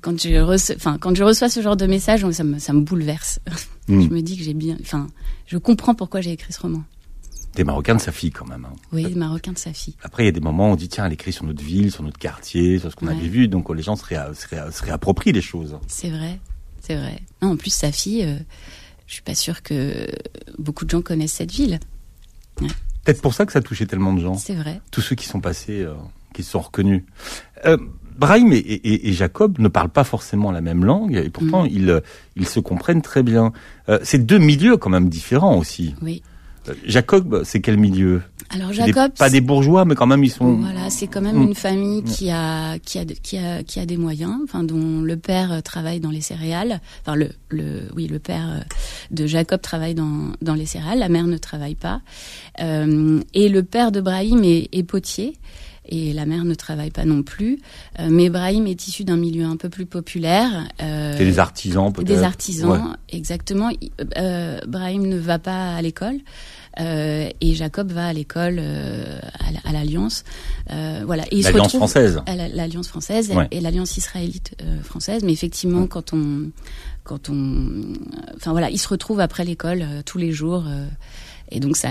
quand 0.01 0.21
je 0.21 0.39
reçois, 0.41 0.75
enfin, 0.77 0.99
quand 1.01 1.15
je 1.17 1.25
reçois 1.25 1.49
ce 1.49 1.61
genre 1.63 1.77
de 1.77 1.87
message, 1.87 2.25
ça 2.33 2.45
me, 2.45 2.59
ça 2.59 2.73
me 2.73 2.81
bouleverse. 2.81 3.41
Je 3.89 3.95
me 3.95 4.21
dis 4.21 4.37
que 4.37 4.45
j'ai 4.45 4.53
bien, 4.53 4.77
enfin, 4.83 5.07
je 5.47 5.57
comprends 5.57 5.95
pourquoi 5.95 6.21
j'ai 6.21 6.33
écrit 6.33 6.53
ce 6.53 6.61
roman. 6.61 6.83
Des 7.59 7.65
Marocains 7.65 7.97
de 7.97 8.01
sa 8.01 8.13
fille 8.13 8.31
quand 8.31 8.47
même. 8.47 8.65
hein. 8.65 8.73
Oui, 8.93 9.15
Marocain 9.17 9.53
de 9.53 9.59
sa 9.59 9.73
fille. 9.73 9.95
Après, 10.05 10.23
il 10.23 10.27
y 10.27 10.29
a 10.29 10.33
des 10.33 10.41
moments 10.41 10.69
où 10.71 10.73
on 10.73 10.77
dit 10.77 10.89
tiens, 10.89 11.07
elle 11.07 11.13
écrit 11.13 11.33
sur 11.33 11.45
notre 11.45 11.63
ville, 11.63 11.91
sur 11.91 12.05
notre 12.05 12.19
quartier, 12.19 12.79
sur 12.79 12.91
ce 12.91 12.97
qu'on 12.97 13.09
Ouais. 13.09 13.15
avait 13.19 13.27
vu, 13.29 13.49
donc 13.49 13.69
les 13.75 13.83
gens 13.83 13.97
se, 13.97 14.05
réa- 14.05 14.33
se 14.33 14.47
réa- 14.47 14.71
se 14.71 14.83
réapproprient 14.85 15.33
les 15.33 15.41
choses. 15.43 15.77
C'est 15.89 16.09
vrai, 16.11 16.39
c'est 16.81 16.95
vrai. 16.95 17.21
Non, 17.43 17.51
en 17.51 17.57
plus, 17.57 17.71
sa 17.75 17.91
fille, 17.91 18.23
euh, 18.25 18.37
je 19.09 19.13
suis 19.15 19.23
pas 19.23 19.35
sûre 19.35 19.63
que 19.63 20.07
beaucoup 20.59 20.85
de 20.85 20.91
gens 20.91 21.03
connaissent 21.03 21.33
cette 21.33 21.51
ville. 21.53 21.81
Peut-être 23.05 23.23
pour 23.23 23.35
ça 23.35 23.45
que 23.47 23.53
ça 23.53 23.59
a 23.59 23.63
touché 23.63 23.87
tellement 23.87 24.13
de 24.13 24.21
gens. 24.21 24.35
C'est 24.35 24.55
vrai. 24.55 24.81
tous 24.91 25.01
ceux 25.01 25.17
qui 25.17 25.27
sont 25.27 25.41
passés, 25.41 25.81
euh, 25.83 25.95
qui 26.35 26.43
se 26.45 26.51
sont 26.53 26.61
reconnus. 26.61 27.03
Euh, 27.67 27.77
Brahim 28.19 28.53
et, 28.53 28.57
et- 28.57 29.09
et 29.09 29.13
Jacob 29.13 29.59
ne 29.59 29.69
parlent 29.69 29.91
pas 29.91 30.05
forcément 30.05 30.51
la 30.53 30.61
même 30.61 30.85
langue, 30.85 31.15
et 31.17 31.31
pourtant 31.31 31.65
Mm. 31.65 31.69
ils, 31.71 31.91
euh, 31.91 32.01
ils 32.37 32.47
se 32.49 32.61
comprennent 32.61 33.03
très 33.03 33.23
bien. 33.23 33.53
Euh, 33.89 33.99
c'est 34.03 34.19
deux 34.25 34.39
milieux 34.39 34.77
quand 34.77 34.91
même 34.91 35.09
différents 35.09 35.57
aussi. 35.57 35.95
Oui. 36.03 36.23
Jacob, 36.85 37.43
c'est 37.45 37.61
quel 37.61 37.77
milieu 37.79 38.23
Alors 38.51 38.69
des- 38.71 38.75
Jacob, 38.77 39.13
Pas 39.19 39.31
des 39.31 39.41
bourgeois, 39.41 39.85
mais 39.85 39.95
quand 39.95 40.07
même 40.07 40.25
ils 40.25 40.31
sont... 40.31 40.53
voilà, 40.55 40.91
c'est 40.91 41.07
quand 41.07 41.21
même 41.21 41.39
Mm. 41.39 41.43
une 41.49 41.55
famille 41.55 42.03
qui 42.05 42.31
a 42.31 42.79
qui 42.79 42.99
a 42.99 43.05
qui 43.05 43.37
a 43.39 43.63
qui 43.63 43.81
a 43.81 43.87
des 43.87 43.97
moyens, 43.97 44.35
enfin 44.45 44.65
dont 44.65 45.01
le 45.03 45.17
père 45.17 45.53
euh, 45.53 45.61
travaille 45.61 46.01
dans 46.01 46.11
les 46.11 46.21
céréales. 46.21 46.81
Enfin 47.03 47.15
le 47.17 47.31
le 47.51 47.89
oui 47.97 48.07
le 48.07 48.19
père 48.19 48.49
euh, 48.49 48.61
de 49.11 49.27
Jacob 49.27 49.61
travaille 49.61 49.95
dans 49.95 50.33
dans 50.43 50.55
les 50.55 50.67
céréales, 50.67 50.99
la 50.99 51.09
mère 51.09 51.27
ne 51.27 51.39
travaille 51.39 51.75
pas. 51.75 52.01
Euh, 52.61 53.21
et 53.35 53.49
le 53.49 53.63
père 53.63 53.93
de 53.93 54.01
Brahim 54.01 54.43
est, 54.45 54.69
est 54.73 54.83
potier. 54.83 55.37
Et 55.89 56.13
la 56.13 56.27
mère 56.27 56.45
ne 56.45 56.55
travaille 56.55 56.91
pas 56.91 57.05
non 57.05 57.23
plus. 57.23 57.59
Euh, 57.99 58.09
mais 58.11 58.29
Brahim 58.31 58.67
est 58.67 58.87
issu 58.87 59.05
d'un 59.05 59.17
milieu 59.17 59.45
un 59.45 59.57
peu 59.57 59.69
plus 59.69 59.87
populaire. 59.87 60.69
Euh, 60.83 61.17
des 61.17 61.39
artisans 61.39 61.93
peut-être 61.93 62.07
Des 62.07 62.23
artisans, 62.23 62.71
Ouais. 62.71 62.79
exactement. 63.09 63.71
Euh, 64.19 64.59
Brahim 64.67 65.07
ne 65.07 65.17
va 65.19 65.39
pas 65.39 65.75
à 65.77 65.83
l'école 65.83 66.17
euh, 66.81 67.29
et 67.41 67.55
Jacob 67.55 67.91
va 67.91 68.09
à 68.09 68.13
l'école 68.13 68.59
euh, 68.61 69.19
à 69.39 69.51
la- 69.53 69.61
à 69.65 69.73
l'Alliance. 69.73 70.25
Euh, 70.71 71.03
voilà. 71.07 71.25
Et 71.31 71.43
L'Alliance 71.43 71.75
française. 71.75 72.21
à 72.27 72.37
l'Alliance 72.37 72.89
française 72.89 73.31
Ouais. 73.31 73.49
et 73.51 73.61
l'Alliance 73.61 73.97
israélite 73.97 74.55
française. 74.83 75.23
Mais 75.25 75.33
effectivement, 75.33 75.83
Ouais. 75.83 75.89
quand 75.89 76.13
on, 76.13 76.51
quand 77.05 77.31
on, 77.31 77.83
enfin 78.37 78.53
voilà, 78.53 78.71
il 78.71 78.79
se 78.79 78.89
retrouve 78.89 79.21
après 79.21 79.45
l'école 79.45 79.85
tous 80.05 80.19
les 80.19 80.33
jours. 80.33 80.65
Et 81.51 81.61
donc 81.61 81.77
ça, 81.77 81.91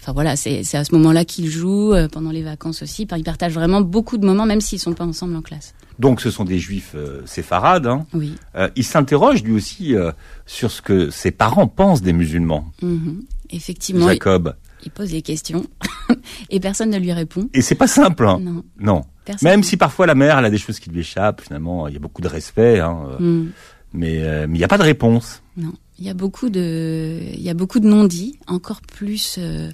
enfin 0.00 0.12
voilà, 0.12 0.36
c'est 0.36 0.62
à 0.74 0.84
ce 0.84 0.94
moment-là 0.94 1.24
qu'il 1.24 1.48
joue 1.48 1.92
euh, 1.92 2.08
pendant 2.08 2.30
les 2.30 2.42
vacances 2.42 2.82
aussi. 2.82 3.06
Ils 3.16 3.24
partagent 3.24 3.54
vraiment 3.54 3.80
beaucoup 3.80 4.18
de 4.18 4.26
moments, 4.26 4.46
même 4.46 4.60
s'ils 4.60 4.78
sont 4.78 4.92
pas 4.92 5.04
ensemble 5.04 5.36
en 5.36 5.42
classe. 5.42 5.74
Donc 5.98 6.20
ce 6.20 6.30
sont 6.30 6.44
des 6.44 6.58
juifs 6.58 6.92
euh, 6.94 7.22
séfarades. 7.24 7.86
Hein. 7.86 8.06
Oui. 8.12 8.34
Euh, 8.54 8.68
il 8.76 8.84
s'interroge 8.84 9.42
lui 9.42 9.52
aussi 9.52 9.94
euh, 9.94 10.12
sur 10.44 10.70
ce 10.70 10.82
que 10.82 11.10
ses 11.10 11.30
parents 11.30 11.68
pensent 11.68 12.02
des 12.02 12.12
musulmans. 12.12 12.70
Mhm. 12.82 13.22
Effectivement, 13.50 14.08
Jacob. 14.08 14.54
il 14.84 14.90
pose 14.90 15.10
des 15.10 15.22
questions 15.22 15.64
et 16.50 16.60
personne 16.60 16.90
ne 16.90 16.98
lui 16.98 17.12
répond. 17.12 17.48
Et 17.54 17.62
c'est 17.62 17.74
pas 17.76 17.86
simple. 17.86 18.26
Hein. 18.26 18.40
Non, 18.40 18.64
Non. 18.78 19.02
Même 19.42 19.62
si 19.62 19.76
parfois 19.76 20.06
la 20.06 20.14
mère, 20.14 20.38
elle 20.38 20.44
a 20.44 20.50
des 20.50 20.58
choses 20.58 20.78
qui 20.78 20.90
lui 20.90 21.00
échappent, 21.00 21.40
finalement, 21.40 21.88
il 21.88 21.94
y 21.94 21.96
a 21.96 22.00
beaucoup 22.00 22.22
de 22.22 22.28
respect, 22.28 22.80
hein, 22.80 23.08
euh, 23.20 23.44
mais 23.92 24.22
euh, 24.22 24.46
mais 24.48 24.56
il 24.56 24.58
n'y 24.58 24.64
a 24.64 24.68
pas 24.68 24.78
de 24.78 24.82
réponse. 24.82 25.42
Non, 25.56 25.72
il 25.98 26.04
y 26.04 26.10
a 26.10 26.14
beaucoup 26.14 26.50
de, 26.50 27.20
il 27.34 27.40
y 27.40 27.48
a 27.50 27.54
beaucoup 27.54 27.80
de 27.80 27.86
non-dits, 27.88 28.38
encore 28.46 28.80
plus 28.82 29.36
euh, 29.38 29.70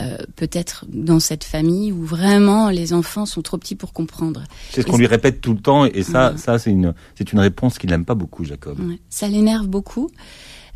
euh, 0.00 0.16
peut-être 0.36 0.84
dans 0.88 1.20
cette 1.20 1.44
famille 1.44 1.92
où 1.92 2.02
vraiment 2.04 2.68
les 2.70 2.92
enfants 2.92 3.26
sont 3.26 3.42
trop 3.42 3.58
petits 3.58 3.76
pour 3.76 3.92
comprendre. 3.92 4.42
C'est 4.70 4.82
ce 4.82 4.86
qu'on 4.86 4.96
lui 4.98 5.06
répète 5.06 5.40
tout 5.40 5.52
le 5.52 5.60
temps, 5.60 5.84
et 5.84 6.02
ça, 6.02 6.32
Ouais. 6.32 6.38
ça 6.38 6.58
c'est 6.58 6.70
une 6.70 6.94
c'est 7.16 7.32
une 7.32 7.38
réponse 7.40 7.78
qu'il 7.78 7.90
n'aime 7.90 8.04
pas 8.04 8.14
beaucoup, 8.16 8.44
Jacob. 8.44 8.80
Ouais. 8.80 8.98
Ça 9.08 9.28
l'énerve 9.28 9.66
beaucoup. 9.68 10.10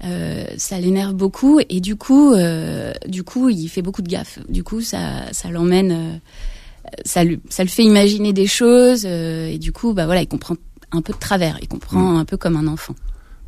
Euh, 0.04 0.44
ça 0.58 0.78
l'énerve 0.78 1.14
beaucoup 1.14 1.58
et 1.70 1.80
du 1.80 1.96
coup, 1.96 2.32
euh, 2.34 2.92
du 3.08 3.22
coup, 3.24 3.48
il 3.48 3.66
fait 3.68 3.80
beaucoup 3.80 4.02
de 4.02 4.08
gaffes. 4.08 4.38
Du 4.50 4.62
coup, 4.62 4.82
ça, 4.82 5.32
ça 5.32 5.50
l'emmène, 5.50 5.90
euh, 5.90 6.18
ça, 7.06 7.24
lui, 7.24 7.40
ça 7.48 7.64
le 7.64 7.70
fait 7.70 7.82
imaginer 7.82 8.34
des 8.34 8.46
choses 8.46 9.04
euh, 9.06 9.46
et 9.48 9.58
du 9.58 9.72
coup, 9.72 9.94
bah 9.94 10.04
voilà, 10.04 10.20
il 10.20 10.28
comprend 10.28 10.54
un 10.92 11.00
peu 11.00 11.14
de 11.14 11.18
travers. 11.18 11.58
Il 11.62 11.68
comprend 11.68 12.12
Mm. 12.12 12.16
un 12.18 12.24
peu 12.26 12.36
comme 12.36 12.56
un 12.56 12.66
enfant. 12.66 12.94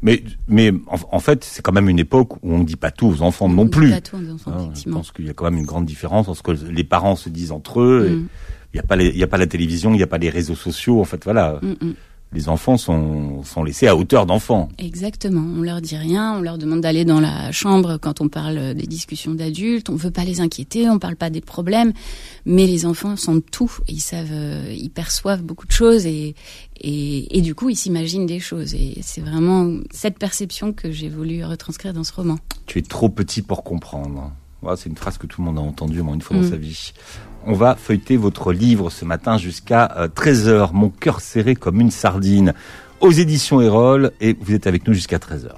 Mais 0.02 0.22
mais 0.46 0.72
en, 0.86 0.96
en 1.10 1.18
fait, 1.20 1.42
c'est 1.44 1.60
quand 1.62 1.72
même 1.72 1.88
une 1.88 1.98
époque 1.98 2.36
où 2.42 2.52
on 2.54 2.58
ne 2.58 2.64
dit 2.64 2.76
pas 2.76 2.90
tout 2.92 3.06
aux 3.08 3.22
enfants 3.22 3.46
On 3.46 3.48
non 3.48 3.64
dit 3.64 3.70
plus. 3.70 3.90
pas 3.90 4.00
tout 4.00 4.16
aux 4.16 4.32
enfants, 4.34 4.50
Hein, 4.52 4.58
je 4.58 4.64
effectivement. 4.66 4.96
pense 4.98 5.10
qu'il 5.12 5.26
y 5.26 5.30
a 5.30 5.34
quand 5.34 5.44
même 5.44 5.58
une 5.58 5.66
grande 5.66 5.86
différence 5.86 6.28
entre 6.28 6.38
ce 6.38 6.42
que 6.42 6.52
les 6.70 6.84
parents 6.84 7.16
se 7.16 7.28
disent 7.28 7.50
entre 7.52 7.80
eux. 7.80 8.08
Mm. 8.10 8.28
Il 8.74 8.76
n'y 8.76 8.80
a 8.80 8.82
pas 8.84 8.96
les, 8.96 9.08
il 9.08 9.22
a 9.22 9.26
pas 9.26 9.38
la 9.38 9.46
télévision, 9.46 9.92
il 9.94 9.96
n'y 9.96 10.02
a 10.02 10.06
pas 10.06 10.18
les 10.18 10.28
réseaux 10.30 10.54
sociaux. 10.54 11.00
En 11.00 11.04
fait, 11.04 11.24
voilà, 11.24 11.58
Mm, 11.62 11.86
mm. 11.86 11.94
Les 12.32 12.48
enfants 12.50 12.76
sont 12.76 13.42
sont 13.42 13.64
laissés 13.64 13.86
à 13.86 13.96
hauteur 13.96 14.26
d'enfants. 14.26 14.68
Exactement. 14.78 15.40
On 15.56 15.62
leur 15.62 15.80
dit 15.80 15.96
rien. 15.96 16.34
On 16.36 16.42
leur 16.42 16.58
demande 16.58 16.82
d'aller 16.82 17.04
dans 17.06 17.20
la 17.20 17.52
chambre 17.52 17.96
quand 17.96 18.20
on 18.20 18.28
parle 18.28 18.74
des 18.74 18.86
discussions 18.86 19.32
d'adultes. 19.34 19.88
On 19.88 19.96
veut 19.96 20.10
pas 20.10 20.24
les 20.24 20.40
inquiéter. 20.40 20.88
On 20.90 20.98
parle 20.98 21.16
pas 21.16 21.30
des 21.30 21.40
problèmes. 21.40 21.92
Mais 22.44 22.66
les 22.66 22.84
enfants 22.84 23.16
sentent 23.16 23.50
tout. 23.50 23.72
Ils 23.88 24.00
savent, 24.00 24.28
euh, 24.32 24.72
ils 24.76 24.90
perçoivent 24.90 25.42
beaucoup 25.42 25.66
de 25.66 25.72
choses 25.72 26.04
et 26.06 26.34
et, 26.80 27.36
et 27.38 27.40
du 27.40 27.54
coup 27.54 27.70
ils 27.70 27.76
s'imaginent 27.76 28.26
des 28.26 28.40
choses. 28.40 28.74
Et 28.74 28.98
c'est 29.02 29.20
vraiment 29.22 29.72
cette 29.90 30.18
perception 30.18 30.72
que 30.72 30.92
j'ai 30.92 31.08
voulu 31.08 31.44
retranscrire 31.44 31.92
dans 31.94 32.04
ce 32.04 32.12
roman. 32.12 32.38
Tu 32.66 32.78
es 32.78 32.82
trop 32.82 33.08
petit 33.08 33.40
pour 33.42 33.64
comprendre. 33.64 34.30
Voilà, 34.60 34.76
c'est 34.76 34.88
une 34.90 34.96
phrase 34.96 35.18
que 35.18 35.26
tout 35.28 35.40
le 35.40 35.46
monde 35.46 35.58
a 35.58 35.60
entendue 35.62 36.00
au 36.00 36.04
moins 36.04 36.14
une 36.14 36.20
fois 36.20 36.36
dans 36.36 36.42
Mm. 36.42 36.50
sa 36.50 36.56
vie. 36.56 36.92
On 37.50 37.54
va 37.54 37.76
feuilleter 37.76 38.18
votre 38.18 38.52
livre 38.52 38.90
ce 38.90 39.06
matin 39.06 39.38
jusqu'à 39.38 39.86
13h. 40.14 40.70
Mon 40.74 40.90
cœur 40.90 41.20
serré 41.22 41.54
comme 41.56 41.80
une 41.80 41.90
sardine 41.90 42.52
aux 43.00 43.10
éditions 43.10 43.62
Erol 43.62 44.12
et 44.20 44.36
vous 44.38 44.52
êtes 44.54 44.66
avec 44.66 44.86
nous 44.86 44.92
jusqu'à 44.92 45.16
13h. 45.16 45.48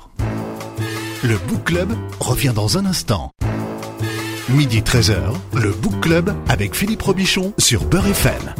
Le 1.24 1.36
Book 1.48 1.64
Club 1.64 1.92
revient 2.20 2.52
dans 2.54 2.78
un 2.78 2.86
instant. 2.86 3.32
Midi 4.50 4.82
13h, 4.82 5.16
le 5.60 5.72
Book 5.72 5.98
Club 6.00 6.32
avec 6.48 6.76
Philippe 6.76 7.02
Robichon 7.02 7.52
sur 7.58 7.84
Beurre 7.84 8.06
FM. 8.06 8.54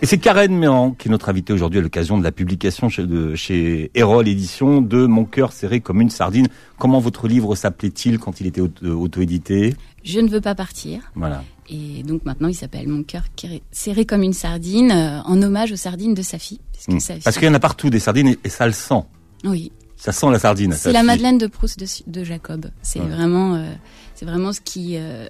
Et 0.00 0.06
c'est 0.06 0.18
Karen 0.18 0.56
Méran 0.56 0.92
qui 0.98 1.08
est 1.08 1.10
notre 1.10 1.28
invitée 1.28 1.52
aujourd'hui 1.52 1.78
à 1.78 1.82
l'occasion 1.82 2.16
de 2.18 2.24
la 2.24 2.32
publication 2.32 2.88
chez, 2.88 3.06
de, 3.06 3.34
chez 3.36 3.90
Erol 3.94 4.26
Édition 4.28 4.80
de 4.80 5.04
Mon 5.06 5.24
cœur 5.26 5.52
serré 5.52 5.80
comme 5.80 6.00
une 6.00 6.10
sardine. 6.10 6.48
Comment 6.78 7.00
votre 7.00 7.28
livre 7.28 7.54
s'appelait-il 7.54 8.18
quand 8.18 8.40
il 8.40 8.46
était 8.46 8.62
auto- 8.62 8.86
auto-édité? 8.86 9.76
Je 10.02 10.18
ne 10.20 10.28
veux 10.28 10.40
pas 10.40 10.54
partir. 10.56 11.02
Voilà. 11.14 11.44
Et 11.74 12.02
donc 12.02 12.24
maintenant 12.26 12.48
il 12.48 12.54
s'appelle 12.54 12.86
Mon 12.86 13.02
cœur 13.02 13.24
serré 13.70 14.04
comme 14.04 14.22
une 14.22 14.34
sardine 14.34 14.90
euh, 14.92 15.20
en 15.22 15.40
hommage 15.42 15.72
aux 15.72 15.76
sardines 15.76 16.12
de 16.14 16.20
sa 16.22 16.38
fille. 16.38 16.60
Parce 16.86 17.06
fille- 17.06 17.32
qu'il 17.32 17.44
y 17.44 17.48
en 17.48 17.54
a 17.54 17.58
partout 17.60 17.88
des 17.88 17.98
sardines 17.98 18.36
et, 18.44 18.48
ça 18.50 18.66
le 18.66 18.72
sent. 18.72 19.02
Oui, 19.44 19.72
Ça 19.96 20.12
sent 20.12 20.30
la 20.30 20.38
sardine. 20.38 20.72
C'est 20.74 20.92
la 20.92 20.98
fille. 21.00 21.06
Madeleine 21.06 21.38
de 21.38 21.46
Proust 21.46 21.78
de, 21.78 21.86
de 22.10 22.24
Jacob. 22.24 22.66
C'est 22.82 23.00
Ouais. 23.00 23.06
vraiment, 23.08 23.54
euh, 23.54 23.72
c'est 24.14 24.26
vraiment 24.26 24.52
ce 24.52 24.60
qui, 24.60 24.96
euh, 24.96 25.28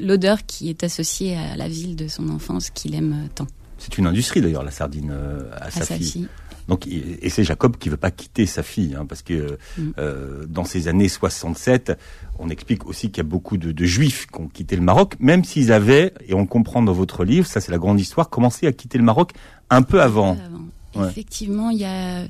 l'odeur 0.00 0.44
qui 0.46 0.68
est 0.68 0.84
associée 0.84 1.36
à 1.36 1.56
la 1.56 1.68
ville 1.68 1.96
de 1.96 2.08
son 2.08 2.28
enfance 2.28 2.70
qu'il 2.70 2.94
aime 2.94 3.28
tant. 3.34 3.46
C'est 3.78 3.96
une 3.98 4.06
industrie 4.06 4.40
d'ailleurs 4.42 4.64
la 4.64 4.70
sardine 4.72 5.10
euh, 5.12 5.48
à, 5.56 5.66
À 5.66 5.70
sa, 5.70 5.84
sa 5.84 5.96
fille. 5.96 6.10
fille. 6.10 6.28
Donc, 6.68 6.86
et 6.86 7.30
c'est 7.30 7.44
Jacob 7.44 7.76
qui 7.78 7.88
veut 7.88 7.96
pas 7.96 8.10
quitter 8.10 8.46
sa 8.46 8.62
fille, 8.62 8.94
hein, 8.94 9.06
parce 9.06 9.22
que 9.22 9.58
Mm. 9.76 9.90
euh, 9.98 10.44
dans 10.48 10.64
ces 10.64 10.88
années 10.88 11.08
67, 11.08 11.92
on 12.38 12.48
explique 12.48 12.86
aussi 12.86 13.08
qu'il 13.08 13.18
y 13.18 13.26
a 13.26 13.28
beaucoup 13.28 13.56
de, 13.56 13.72
de 13.72 13.84
juifs 13.84 14.26
qui 14.26 14.40
ont 14.40 14.48
quitté 14.48 14.76
le 14.76 14.82
Maroc, 14.82 15.14
même 15.18 15.44
s'ils 15.44 15.72
avaient, 15.72 16.12
et 16.26 16.34
on 16.34 16.40
le 16.40 16.46
comprend 16.46 16.82
dans 16.82 16.92
votre 16.92 17.24
livre, 17.24 17.46
ça 17.46 17.60
c'est 17.60 17.72
la 17.72 17.78
grande 17.78 18.00
histoire, 18.00 18.30
commencé 18.30 18.66
à 18.66 18.72
quitter 18.72 18.98
le 18.98 19.04
Maroc 19.04 19.32
un 19.70 19.82
peu 19.82 20.00
avant. 20.00 20.32
Avant. 20.32 20.64
Ouais. 20.94 21.06
Effectivement, 21.08 21.70
il 21.70 21.78
y 21.78 21.84
a, 21.84 22.22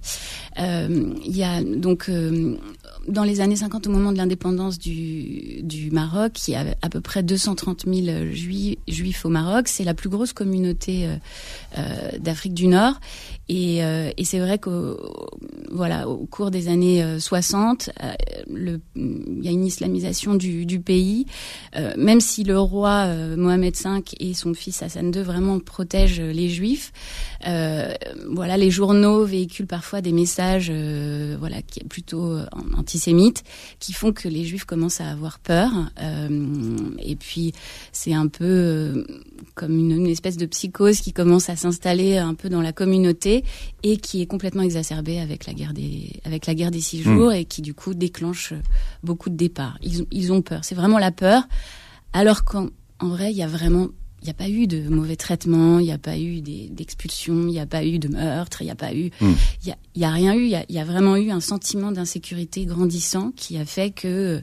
euh, 0.58 1.14
il 1.24 1.36
y 1.36 1.44
a 1.44 1.62
donc 1.62 2.08
euh, 2.08 2.58
dans 3.06 3.22
les 3.22 3.40
années 3.40 3.56
50, 3.56 3.86
au 3.86 3.90
moment 3.90 4.12
de 4.12 4.18
l'indépendance 4.18 4.78
du, 4.78 5.62
du 5.62 5.90
Maroc, 5.90 6.48
il 6.48 6.52
y 6.52 6.54
a 6.56 6.64
à 6.82 6.88
peu 6.88 7.00
près 7.00 7.22
230 7.22 7.84
000 7.86 8.32
juifs, 8.32 8.76
juifs 8.88 9.24
au 9.24 9.28
Maroc. 9.28 9.68
C'est 9.68 9.84
la 9.84 9.94
plus 9.94 10.08
grosse 10.08 10.32
communauté 10.32 11.06
euh, 11.06 11.16
euh 11.78 12.18
d'Afrique 12.18 12.54
du 12.54 12.66
Nord. 12.66 13.00
Et, 13.48 13.82
euh, 13.82 14.10
et 14.16 14.24
c'est 14.24 14.38
vrai 14.38 14.58
qu'au 14.58 14.96
voilà, 15.70 16.08
au 16.08 16.26
cours 16.26 16.50
des 16.50 16.68
années 16.68 17.04
60, 17.18 17.90
euh, 18.02 18.12
le, 18.50 18.80
il 18.96 19.44
y 19.44 19.48
a 19.48 19.50
une 19.50 19.64
islamisation 19.64 20.34
du, 20.34 20.66
du 20.66 20.80
pays. 20.80 21.26
même 21.96 22.20
si 22.20 22.44
le 22.44 22.58
roi 22.58 23.06
Mohamed 23.36 23.74
V 23.76 24.02
et 24.20 24.34
son 24.34 24.54
fils 24.54 24.82
Hassan 24.82 25.12
II 25.14 25.22
vraiment 25.22 25.60
protègent 25.60 26.20
les 26.20 26.48
juifs, 26.48 26.92
voilà, 27.44 28.56
les 28.56 28.70
journaux 28.70 29.24
véhiculent 29.24 29.66
parfois 29.66 30.00
des 30.00 30.12
messages 30.12 30.72
voilà, 31.38 31.62
qui 31.62 31.84
plutôt 31.84 32.38
antisémites 32.76 33.44
qui 33.80 33.92
font 33.92 34.12
que 34.12 34.28
les 34.28 34.44
juifs 34.44 34.64
commencent 34.64 35.00
à 35.00 35.08
avoir 35.08 35.38
peur. 35.38 35.70
Euh, 36.00 36.76
et 36.98 37.16
puis 37.16 37.52
c'est 37.92 38.12
un 38.12 38.28
peu 38.28 38.44
euh, 38.44 39.04
comme 39.54 39.78
une, 39.78 40.06
espèce 40.06 40.36
de 40.36 40.46
psychose 40.46 41.00
qui 41.00 41.12
commence 41.12 41.48
à 41.48 41.56
s'installer 41.56 42.18
un 42.18 42.34
peu 42.34 42.48
dans 42.48 42.62
la 42.62 42.72
communauté 42.72 43.37
et 43.82 43.96
qui 43.96 44.22
est 44.22 44.26
complètement 44.26 44.62
exacerbée 44.62 45.18
avec 45.20 45.46
la 45.46 45.54
guerre 45.54 45.72
des 45.72 46.20
avec 46.24 46.46
la 46.46 46.54
guerre 46.54 46.70
des 46.70 46.80
six 46.80 47.00
hmm. 47.00 47.14
jours 47.14 47.32
et 47.32 47.44
qui 47.44 47.62
du 47.62 47.74
coup 47.74 47.94
déclenche 47.94 48.54
beaucoup 49.02 49.30
de 49.30 49.36
départs. 49.36 49.78
Ils, 49.82 50.06
ils 50.10 50.32
ont 50.32 50.42
peur. 50.42 50.64
C'est 50.64 50.74
vraiment 50.74 50.98
la 50.98 51.10
peur. 51.12 51.48
Alors 52.12 52.44
qu'en 52.44 52.68
en 53.00 53.08
vrai, 53.08 53.30
il 53.30 53.36
y 53.36 53.42
a 53.42 53.46
vraiment 53.46 53.88
il 54.20 54.24
n'y 54.24 54.30
a 54.30 54.34
pas 54.34 54.48
eu 54.48 54.66
de 54.66 54.88
mauvais 54.88 55.16
traitements, 55.16 55.78
il 55.78 55.84
n'y 55.84 55.92
a 55.92 55.98
pas 55.98 56.18
eu 56.18 56.40
d'expulsions, 56.40 57.42
il 57.42 57.52
n'y 57.52 57.60
a 57.60 57.66
pas 57.66 57.84
eu 57.84 57.98
de 57.98 58.08
meurtre, 58.08 58.62
il 58.62 58.64
n'y 58.64 58.70
a 58.70 58.74
pas 58.74 58.92
eu, 58.92 59.10
hmm. 59.20 59.32
il 59.64 59.76
y, 60.00 60.04
a, 60.04 60.10
rien 60.10 60.34
eu. 60.34 60.44
Il 60.44 60.74
y 60.74 60.78
a, 60.78 60.84
vraiment 60.84 61.16
eu 61.16 61.30
un 61.30 61.40
sentiment 61.40 61.92
d'insécurité 61.92 62.64
grandissant 62.64 63.30
qui 63.36 63.58
a 63.58 63.64
fait 63.64 63.90
que 63.90 64.08
euh, 64.08 64.40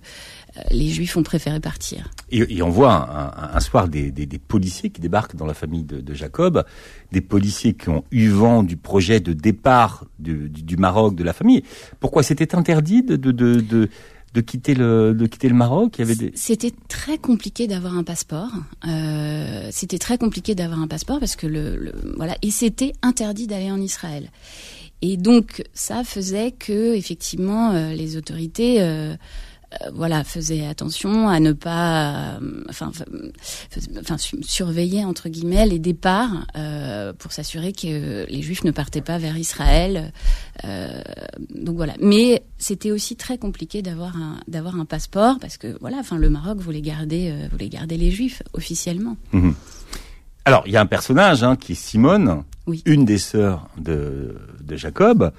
les 0.72 0.88
Juifs 0.88 1.18
ont 1.18 1.24
préféré 1.24 1.60
partir. 1.60 2.10
Et, 2.32 2.62
on 2.62 2.70
voit 2.70 3.54
un, 3.56 3.60
soir 3.60 3.88
des, 3.88 4.12
policiers 4.48 4.90
qui 4.90 5.02
débarquent 5.02 5.36
dans 5.36 5.46
la 5.46 5.54
famille 5.54 5.84
de, 5.84 6.14
Jacob, 6.14 6.64
des 7.12 7.22
policiers 7.22 7.74
qui 7.74 7.90
ont 7.90 8.04
eu 8.12 8.30
vent 8.30 8.64
du 8.64 8.78
projet 8.78 9.20
de 9.20 9.34
départ 9.34 10.06
du, 10.20 10.78
Maroc 10.78 11.16
de 11.16 11.24
la 11.24 11.34
famille. 11.34 11.64
Pourquoi 12.00 12.24
c'était 12.24 12.56
interdit 12.56 13.04
de, 13.04 13.16
de 13.16 13.32
de 13.32 13.90
quitter 14.42 14.74
le 14.74 15.14
de 15.14 15.26
quitter 15.26 15.50
le 15.50 15.56
Maroc 15.56 15.96
Il 15.98 16.08
y 16.08 16.12
avait. 16.12 16.32
C'était 16.36 16.74
très 16.88 17.18
compliqué 17.18 17.68
d'avoir 17.68 17.98
un 17.98 18.04
passeport. 18.04 18.52
Euh, 18.88 19.70
c'était 19.72 19.98
très 19.98 20.18
compliqué 20.18 20.56
d'avoir 20.56 20.80
un 20.80 20.88
passeport 20.88 21.20
parce 21.20 21.36
que 21.36 21.48
le, 21.48 21.94
voilà 22.18 22.36
et 22.42 22.52
c'était 22.52 22.94
interdit 23.02 23.48
d'aller 23.48 23.72
en 23.72 23.82
Israël. 23.82 24.30
Et 25.02 25.18
donc 25.18 25.64
ça 25.74 26.04
faisait 26.04 26.52
que 26.52 26.96
effectivement 26.96 27.72
euh, 27.72 27.94
les 27.94 28.18
autorités 28.18 28.82
euh, 28.82 29.16
voilà, 29.94 30.24
faisait 30.24 30.66
attention 30.66 31.28
à 31.30 31.40
ne 31.40 31.52
pas, 31.52 32.38
euh, 32.42 32.64
enfin, 32.70 32.92
enfin, 34.00 34.16
surveiller 34.42 35.06
entre 35.06 35.30
guillemets 35.30 35.66
les 35.66 35.80
départs 35.80 36.46
euh, 36.56 37.14
pour 37.14 37.32
s'assurer 37.32 37.74
que 37.74 38.26
les 38.30 38.42
Juifs 38.42 38.64
ne 38.64 38.72
partaient 38.72 39.02
pas 39.02 39.18
vers 39.18 39.38
Israël. 39.38 40.12
donc 40.64 41.76
voilà. 41.76 41.94
Mais 42.00 42.44
c'était 42.58 42.92
aussi 42.92 43.16
très 43.16 43.38
compliqué 43.38 43.82
d'avoir 43.82 44.16
un 44.18 44.40
d'avoir 44.48 44.80
un 44.80 44.86
passeport 44.86 45.38
parce 45.40 45.58
que 45.58 45.78
voilà, 45.80 45.98
enfin, 45.98 46.18
le 46.18 46.30
Maroc 46.30 46.60
voulait 46.60 46.82
garder 46.82 47.34
voulait 47.52 47.70
garder 47.70 47.98
les 47.98 48.12
Juifs 48.12 48.44
officiellement. 48.54 49.18
Mhm. 49.34 49.54
Alors, 50.48 50.64
il 50.68 50.74
y 50.74 50.78
a 50.78 50.82
un 50.82 50.86
personnage 50.86 51.44
hein, 51.44 51.56
qui 51.56 51.72
est 51.72 51.76
Simone, 51.76 52.44
une 52.86 53.04
des 53.04 53.18
sœurs 53.18 53.68
de, 53.78 54.36
de 54.62 54.76
Jacob. 54.76 55.32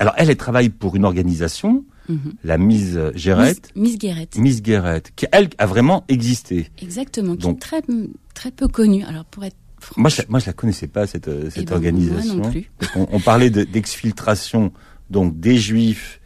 Alors, 0.00 0.14
elle, 0.16 0.30
elle 0.30 0.36
travaille 0.36 0.70
pour 0.70 0.96
une 0.96 1.04
organisation 1.04 1.84
Mhm. 2.08 2.34
la 2.44 2.58
Miss 2.58 2.96
Guérette. 3.14 3.70
Miss, 3.74 3.98
Guérette. 3.98 4.36
Miss 4.36 4.62
Guérette, 4.62 5.12
qui 5.16 5.26
elle 5.32 5.48
a 5.58 5.66
vraiment 5.66 6.04
existé. 6.08 6.68
Exactement, 6.82 7.36
qui 7.36 7.48
est 7.48 7.58
très 7.58 7.82
très 8.34 8.50
peu 8.50 8.68
connue. 8.68 9.04
Alors 9.04 9.24
pour 9.24 9.44
être 9.44 9.56
franche, 9.80 9.96
moi 9.96 10.10
je, 10.10 10.22
moi 10.28 10.38
je 10.38 10.46
la 10.46 10.52
connaissais 10.52 10.86
pas 10.86 11.06
cette 11.06 11.30
cette 11.50 11.62
eh 11.62 11.64
ben, 11.64 11.74
organisation. 11.74 12.36
Moi 12.36 12.46
non 12.46 12.50
plus. 12.50 12.70
on, 12.94 13.08
on, 13.10 13.20
parlait 13.20 13.50
d'exfiltration 13.50 14.72
donc 15.10 15.38
des 15.40 15.56
Juifs 15.56 16.20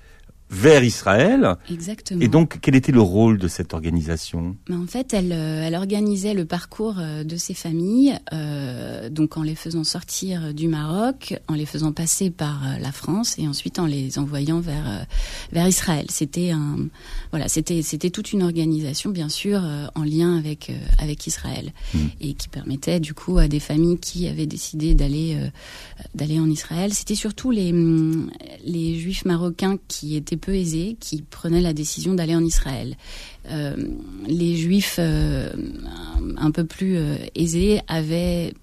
vers 0.51 0.83
Israël. 0.83 1.57
Exactement. 1.71 2.21
Et 2.21 2.29
donc, 2.29 2.59
quel 2.63 2.75
était 2.75 2.93
le 2.93 3.01
rôle 3.01 3.39
de 3.39 3.49
cette 3.49 3.75
organisation? 3.75 4.57
En 4.71 4.87
fait, 4.87 5.13
elle, 5.13 5.33
euh, 5.33 5.67
elle 5.67 5.75
organisait 5.75 6.35
le 6.35 6.45
parcours 6.45 6.97
euh, 6.99 7.23
de 7.25 7.37
ces 7.37 7.55
familles, 7.55 8.19
euh, 8.33 9.11
donc 9.11 9.37
en 9.37 9.43
les 9.43 9.55
faisant 9.55 9.85
sortir 9.85 10.55
du 10.55 10.69
Maroc, 10.69 11.39
en 11.49 11.55
les 11.55 11.67
faisant 11.67 11.93
passer 11.93 12.31
par 12.31 12.67
euh, 12.67 12.79
la 12.79 12.93
France 12.93 13.39
et 13.39 13.47
ensuite 13.47 13.79
en 13.79 13.87
les 13.87 14.19
envoyant 14.19 14.61
vers 14.61 15.07
vers 15.53 15.69
Israël. 15.69 16.07
C'était 16.09 16.51
un, 16.51 16.89
voilà, 17.31 17.49
c'était 17.49 17.83
c'était 17.83 18.11
toute 18.11 18.33
une 18.33 18.43
organisation, 18.43 19.11
bien 19.11 19.29
sûr, 19.29 19.63
en 19.95 20.03
lien 20.03 20.37
avec 20.37 20.73
avec 20.99 21.27
Israël 21.27 21.73
hmm. 21.95 21.99
et 22.21 22.35
qui 22.35 22.49
permettait 22.49 23.01
du 23.01 23.15
coup 23.15 23.39
à 23.39 23.49
des 23.49 23.61
familles 23.61 23.99
qui 23.99 24.27
avaient 24.29 24.47
décidé 24.47 24.95
d'aller 24.95 25.37
d'aller 26.15 26.41
en 26.41 26.49
Israël. 26.49 26.95
C'était 26.95 27.15
surtout 27.15 27.51
les 27.51 27.73
les 28.65 28.99
Juifs 28.99 29.25
marocains 29.25 29.77
qui 29.89 30.17
étaient 30.17 30.38
peu 30.39 30.55
aisés 30.55 30.97
qui 30.99 31.23
prenaient 31.23 31.61
la 31.61 31.73
décision 31.73 32.15
d'aller 32.15 32.35
en 32.35 32.45
Israël. 32.45 32.97
Euh, 33.51 33.77
les 34.27 34.57
Juifs 34.57 34.97
euh, 34.99 35.53
un, 36.37 36.51
peu 36.51 36.65
plus 36.65 36.97
euh, 36.97 37.17
aisés 37.35 37.81
avaient, 37.89 38.55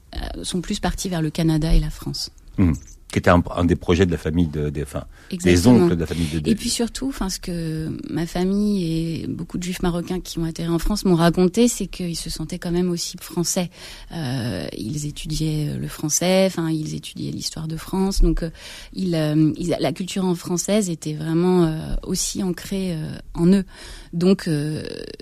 sont 0.43 0.61
plus 0.61 0.79
partis 0.79 1.09
vers 1.09 1.21
le 1.21 1.29
Canada 1.29 1.73
et 1.73 1.79
la 1.79 1.89
France. 1.89 2.31
Mmh 2.57 2.73
qui 3.15 3.19
était 3.19 3.29
un, 3.29 3.63
des 3.63 3.77
projets 3.77 4.05
de 4.05 4.11
la 4.11 4.17
famille 4.17 4.47
de, 4.47 4.69
des, 4.69 4.83
enfin, 4.83 5.05
des 5.31 5.67
oncles 5.67 5.95
de 5.95 6.01
la 6.01 6.05
famille 6.05 6.27
de. 6.27 6.49
Et 6.49 6.53
puis 6.53 6.69
surtout, 6.69 7.07
enfin, 7.07 7.29
ce 7.29 7.39
que 7.39 7.97
ma 8.09 8.25
famille 8.25 9.21
et 9.21 9.27
beaucoup 9.27 9.57
de 9.57 9.63
juifs 9.63 9.81
marocains 9.81 10.19
qui 10.19 10.37
ont 10.37 10.43
atterri 10.43 10.67
en 10.67 10.79
France 10.79 11.05
m'ont 11.05 11.15
raconté, 11.15 11.69
c'est 11.69 11.87
qu'ils 11.87 12.17
se 12.17 12.29
sentaient 12.29 12.59
quand 12.59 12.73
même 12.73 12.89
aussi 12.89 13.15
français. 13.21 13.69
Euh, 14.11 14.67
ils 14.77 15.05
étudiaient 15.05 15.77
le 15.79 15.87
français, 15.87 16.43
enfin, 16.47 16.69
ils 16.69 16.93
étudiaient 16.93 17.31
l'histoire 17.31 17.69
de 17.69 17.77
France, 17.77 18.21
donc 18.21 18.43
euh, 18.43 18.49
euh, 18.97 19.53
ils, 19.55 19.77
la 19.79 19.93
culture 19.93 20.25
en 20.25 20.35
française 20.35 20.89
était 20.89 21.13
vraiment 21.13 21.63
euh, 21.63 21.95
aussi 22.03 22.43
ancrée 22.43 22.97
en 23.33 23.47
eux. 23.47 23.63
Donc, 24.11 24.49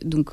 donc, 0.03 0.31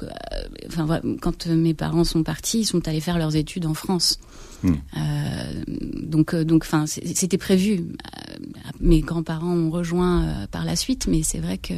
enfin, 0.67 1.03
quand 1.21 1.47
mes 1.47 1.75
parents 1.75 2.05
sont 2.05 2.23
partis, 2.23 2.61
ils 2.61 2.67
sont 2.67 2.89
allés 2.89 3.01
faire 3.01 3.19
leurs 3.19 3.37
études 3.37 3.67
en 3.67 3.75
France. 3.75 4.19
Hmm. 4.63 4.75
Euh, 4.97 5.63
donc, 5.67 6.35
euh, 6.35 6.45
donc, 6.45 6.65
enfin, 6.65 6.85
c'était 6.87 7.39
prévu. 7.39 7.79
Euh, 7.79 8.35
mes 8.81 9.01
grands-parents 9.01 9.53
ont 9.55 9.71
rejoint 9.71 10.47
par 10.51 10.65
la 10.65 10.77
suite, 10.77 11.07
mais 11.07 11.23
c'est 11.23 11.39
vrai 11.39 11.59
que 11.59 11.75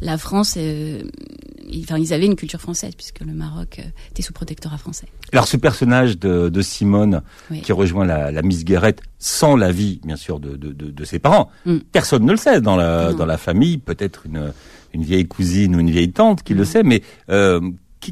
la 0.00 0.18
France, 0.18 0.58
enfin, 0.58 1.98
ils 1.98 2.12
avaient 2.12 2.26
une 2.26 2.34
culture 2.36 2.60
française 2.60 2.94
puisque 2.96 3.20
le 3.20 3.32
Maroc 3.32 3.80
était 4.10 4.22
sous 4.22 4.32
protectorat 4.32 4.78
français. 4.78 5.06
Alors, 5.32 5.46
ce 5.46 5.56
personnage 5.56 6.18
de, 6.18 6.48
de 6.48 6.62
Simone 6.62 7.22
qui 7.62 7.72
rejoint 7.72 8.04
la, 8.04 8.32
la 8.32 8.42
Miss 8.42 8.64
Guérette 8.64 9.00
sans 9.18 9.54
l'avis, 9.54 10.00
bien 10.04 10.16
sûr, 10.16 10.40
de, 10.40 10.56
de, 10.56 10.72
de, 10.72 11.04
ses 11.04 11.20
parents, 11.20 11.50
hmm. 11.66 11.78
personne 11.92 12.24
ne 12.24 12.32
le 12.32 12.36
sait 12.36 12.60
dans 12.60 12.76
la, 12.76 13.12
dans 13.12 13.26
la 13.26 13.38
famille. 13.38 13.78
Peut-être 13.78 14.26
une, 14.26 14.52
une 14.92 15.04
vieille 15.04 15.26
cousine 15.28 15.76
ou 15.76 15.80
une 15.80 15.90
vieille 15.90 16.12
tante 16.12 16.42
qui 16.42 16.54
le 16.54 16.64
sait, 16.64 16.82
mais 16.82 17.02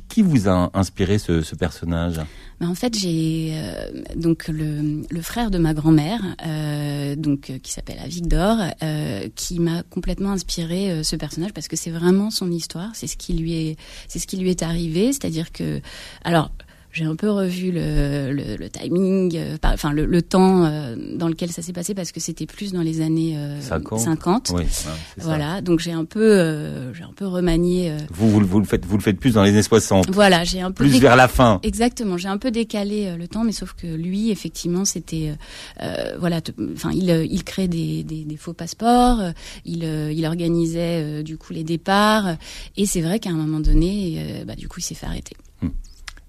qui, 0.09 0.22
vous 0.22 0.48
a 0.48 0.70
inspiré 0.74 1.18
ce, 1.18 1.55
personnage? 1.55 2.20
Ben, 2.61 2.68
En 2.68 2.74
fait, 2.74 2.96
j'ai 2.96 3.53
euh, 3.55 3.90
donc 4.14 4.48
le, 4.48 5.22
frère 5.22 5.50
de 5.50 5.59
ma 5.59 5.74
grand-mère, 5.74 6.20
euh, 6.46 7.16
donc 7.16 7.50
euh, 7.50 7.59
qui 7.59 7.72
s'appelle 7.72 7.98
Avigdor, 7.98 8.59
qui 9.35 9.59
m'a 9.59 9.83
complètement 9.83 10.31
inspiré 10.31 11.03
ce 11.03 11.16
personnage 11.16 11.53
parce 11.53 11.68
que 11.68 11.76
c'est 11.76 11.90
vraiment 11.90 12.31
son 12.31 12.50
histoire, 12.50 12.90
c'est 12.94 13.07
ce 13.07 13.16
qui 13.16 13.35
lui 13.35 13.55
est, 13.55 13.76
c'est 14.09 14.18
ce 14.18 14.26
qui 14.26 14.37
lui 14.37 14.50
est 14.50 14.62
arrivé, 14.62 15.12
c'est-à-dire 15.12 15.53
que, 15.53 15.81
alors 16.24 16.50
j'ai 16.92 17.05
un 17.05 17.14
peu 17.14 17.31
revu 17.31 17.70
le, 17.70 18.33
le, 18.33 18.57
le 18.57 18.68
timing, 18.68 19.37
euh, 19.37 19.57
enfin 19.62 19.92
le, 19.92 20.07
le, 20.07 20.22
temps 20.22 20.64
euh, 20.64 20.96
dans 21.14 21.29
lequel 21.29 21.53
ça 21.53 21.62
s'est 21.62 21.72
passé 21.72 21.94
parce 21.94 22.11
que 22.11 22.18
c'était 22.18 22.46
plus 22.46 22.72
dans 22.72 22.83
les 22.83 23.00
années 23.00 23.37
50. 23.61 24.00
Euh, 24.00 24.05
50. 24.05 24.53
Oui, 24.55 24.64
voilà, 25.18 25.61
donc 25.61 25.79
j'ai 25.79 25.92
un 25.92 26.05
peu, 26.05 26.92
j'ai 26.92 27.05
un 27.05 27.12
peu 27.14 27.26
remanié. 27.26 27.92
Vous, 28.12 28.29
vous, 28.29 28.44
vous, 28.44 28.59
le 28.59 28.64
faites, 28.64 28.85
vous 28.85 28.96
le 28.96 29.03
faites 29.03 29.18
plus 29.18 29.35
dans 29.35 29.44
les 29.44 29.50
années 29.50 29.62
60. 29.62 30.11
Voilà, 30.11 30.42
j'ai 30.42 30.61
un 30.61 30.72
peu 30.72 30.85
plus 30.85 30.98
vers 30.98 31.16
la 31.16 31.29
fin. 31.29 31.61
Exactement, 31.62 32.16
j'ai 32.16 32.29
un 32.29 32.38
peu 32.38 32.50
décalé 32.50 33.16
le 33.16 33.29
temps, 33.29 33.44
mais 33.44 33.53
sauf 33.53 33.74
que 33.74 33.87
lui, 33.87 34.31
effectivement, 34.31 34.85
c'était, 34.85 35.35
voilà, 36.18 36.40
enfin 36.74 36.90
il, 36.92 37.09
il 37.31 37.44
crée 37.44 37.68
des, 37.68 38.03
des, 38.03 38.24
des, 38.24 38.37
faux 38.37 38.53
passeports, 38.53 39.20
il, 39.64 39.85
il 39.85 40.26
organisait 40.26 41.22
du 41.22 41.38
coup 41.38 41.53
les 41.53 41.64
départs, 41.64 42.37
et 42.76 42.87
c'est 42.87 43.00
vrai 43.00 43.20
qu'à 43.20 43.31
un 43.31 43.35
moment 43.35 43.61
donné, 43.61 44.42
bah, 44.46 44.57
du 44.57 44.66
coup, 44.66 44.81
il 44.81 44.85
s'est 44.85 44.94
fait 44.94 45.07
arrêter. 45.07 45.37
Hmm 45.62 45.68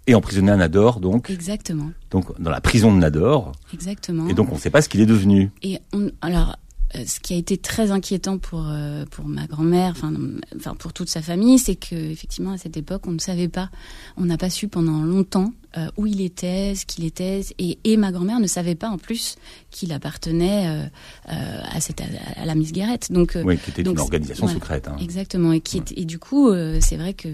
et 0.07 0.15
emprisonné 0.15 0.51
à 0.51 0.57
Nador, 0.57 0.99
donc. 0.99 1.29
Exactement. 1.29 1.91
Donc 2.09 2.39
dans 2.39 2.51
la 2.51 2.61
prison 2.61 2.93
de 2.93 2.99
Nador. 2.99 3.51
Exactement. 3.73 4.27
Et 4.27 4.33
donc 4.33 4.51
on 4.51 4.55
ne 4.55 4.59
sait 4.59 4.69
pas 4.69 4.81
ce 4.81 4.89
qu'il 4.89 5.01
est 5.01 5.05
devenu. 5.05 5.51
Et 5.61 5.79
on, 5.93 6.09
alors, 6.21 6.55
euh, 6.95 7.03
ce 7.05 7.19
qui 7.19 7.33
a 7.33 7.37
été 7.37 7.57
très 7.57 7.91
inquiétant 7.91 8.37
pour 8.37 8.65
euh, 8.67 9.05
pour 9.11 9.25
ma 9.25 9.45
grand-mère, 9.47 9.91
enfin, 9.91 10.13
enfin 10.55 10.75
pour 10.75 10.91
toute 10.91 11.09
sa 11.09 11.21
famille, 11.21 11.57
c'est 11.57 11.75
que 11.75 11.95
effectivement 11.95 12.51
à 12.51 12.57
cette 12.57 12.75
époque 12.75 13.03
on 13.07 13.11
ne 13.11 13.19
savait 13.19 13.47
pas, 13.47 13.69
on 14.17 14.25
n'a 14.25 14.37
pas 14.37 14.49
su 14.49 14.67
pendant 14.67 15.03
longtemps 15.03 15.53
euh, 15.77 15.87
où 15.95 16.05
il 16.05 16.19
était, 16.19 16.75
ce 16.75 16.85
qu'il 16.85 17.05
était, 17.05 17.41
et, 17.59 17.79
et 17.85 17.95
ma 17.95 18.11
grand-mère 18.11 18.39
ne 18.39 18.47
savait 18.47 18.75
pas 18.75 18.89
en 18.89 18.97
plus 18.97 19.37
qu'il 19.71 19.91
appartenait 19.93 20.67
euh, 20.67 20.85
euh, 21.29 21.61
à, 21.71 21.79
cette, 21.81 22.01
à, 22.01 22.45
la 22.45 22.55
Miss 22.55 22.71
Guérette. 22.71 23.11
Donc, 23.11 23.37
oui, 23.43 23.57
qui 23.57 23.71
était 23.71 23.81
une 23.81 23.97
organisation 23.97 24.47
secrète. 24.47 24.87
Hein. 24.87 24.97
Exactement, 25.01 25.53
et 25.53 25.61
qui 25.61 25.81
et 25.95 26.05
du 26.05 26.19
coup, 26.19 26.53
c'est 26.79 26.97
vrai 26.97 27.13
que 27.13 27.29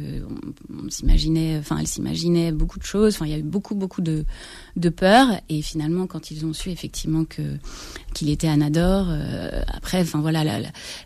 on, 0.70 0.90
s'imaginait, 0.90 1.58
enfin, 1.58 1.78
elle 1.80 1.88
s'imaginait 1.88 2.52
beaucoup 2.52 2.80
de 2.80 2.84
choses. 2.84 3.16
Enfin, 3.16 3.26
il 3.26 3.32
y 3.32 3.36
a 3.36 3.40
eu 3.40 3.44
beaucoup, 3.44 3.76
beaucoup 3.76 4.02
de 4.02 4.26
de 4.76 4.90
peur, 4.90 5.28
et 5.50 5.62
finalement, 5.62 6.08
quand 6.08 6.32
ils 6.32 6.46
ont 6.46 6.54
su 6.54 6.70
effectivement 6.70 7.26
que 7.26 7.58
qu'il 8.14 8.30
était 8.30 8.48
Anador, 8.48 9.08
après, 9.68 10.02
enfin 10.02 10.22
voilà, 10.22 10.44
la, 10.44 10.60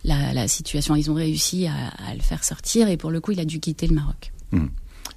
la, 0.04 0.34
la, 0.34 0.48
situation, 0.48 0.96
ils 0.96 1.10
ont 1.10 1.16
réussi 1.16 1.68
à, 1.68 1.74
à, 2.10 2.14
le 2.14 2.22
faire 2.22 2.44
sortir, 2.44 2.90
et 2.90 2.98
pour 2.98 3.12
le 3.12 3.22
coup, 3.22 3.32
il 3.32 3.40
a 3.40 3.46
dû 3.46 3.60
quitter 3.60 3.88
le 3.88 3.96
Maroc. 3.96 4.32
Hmm. 4.52 4.68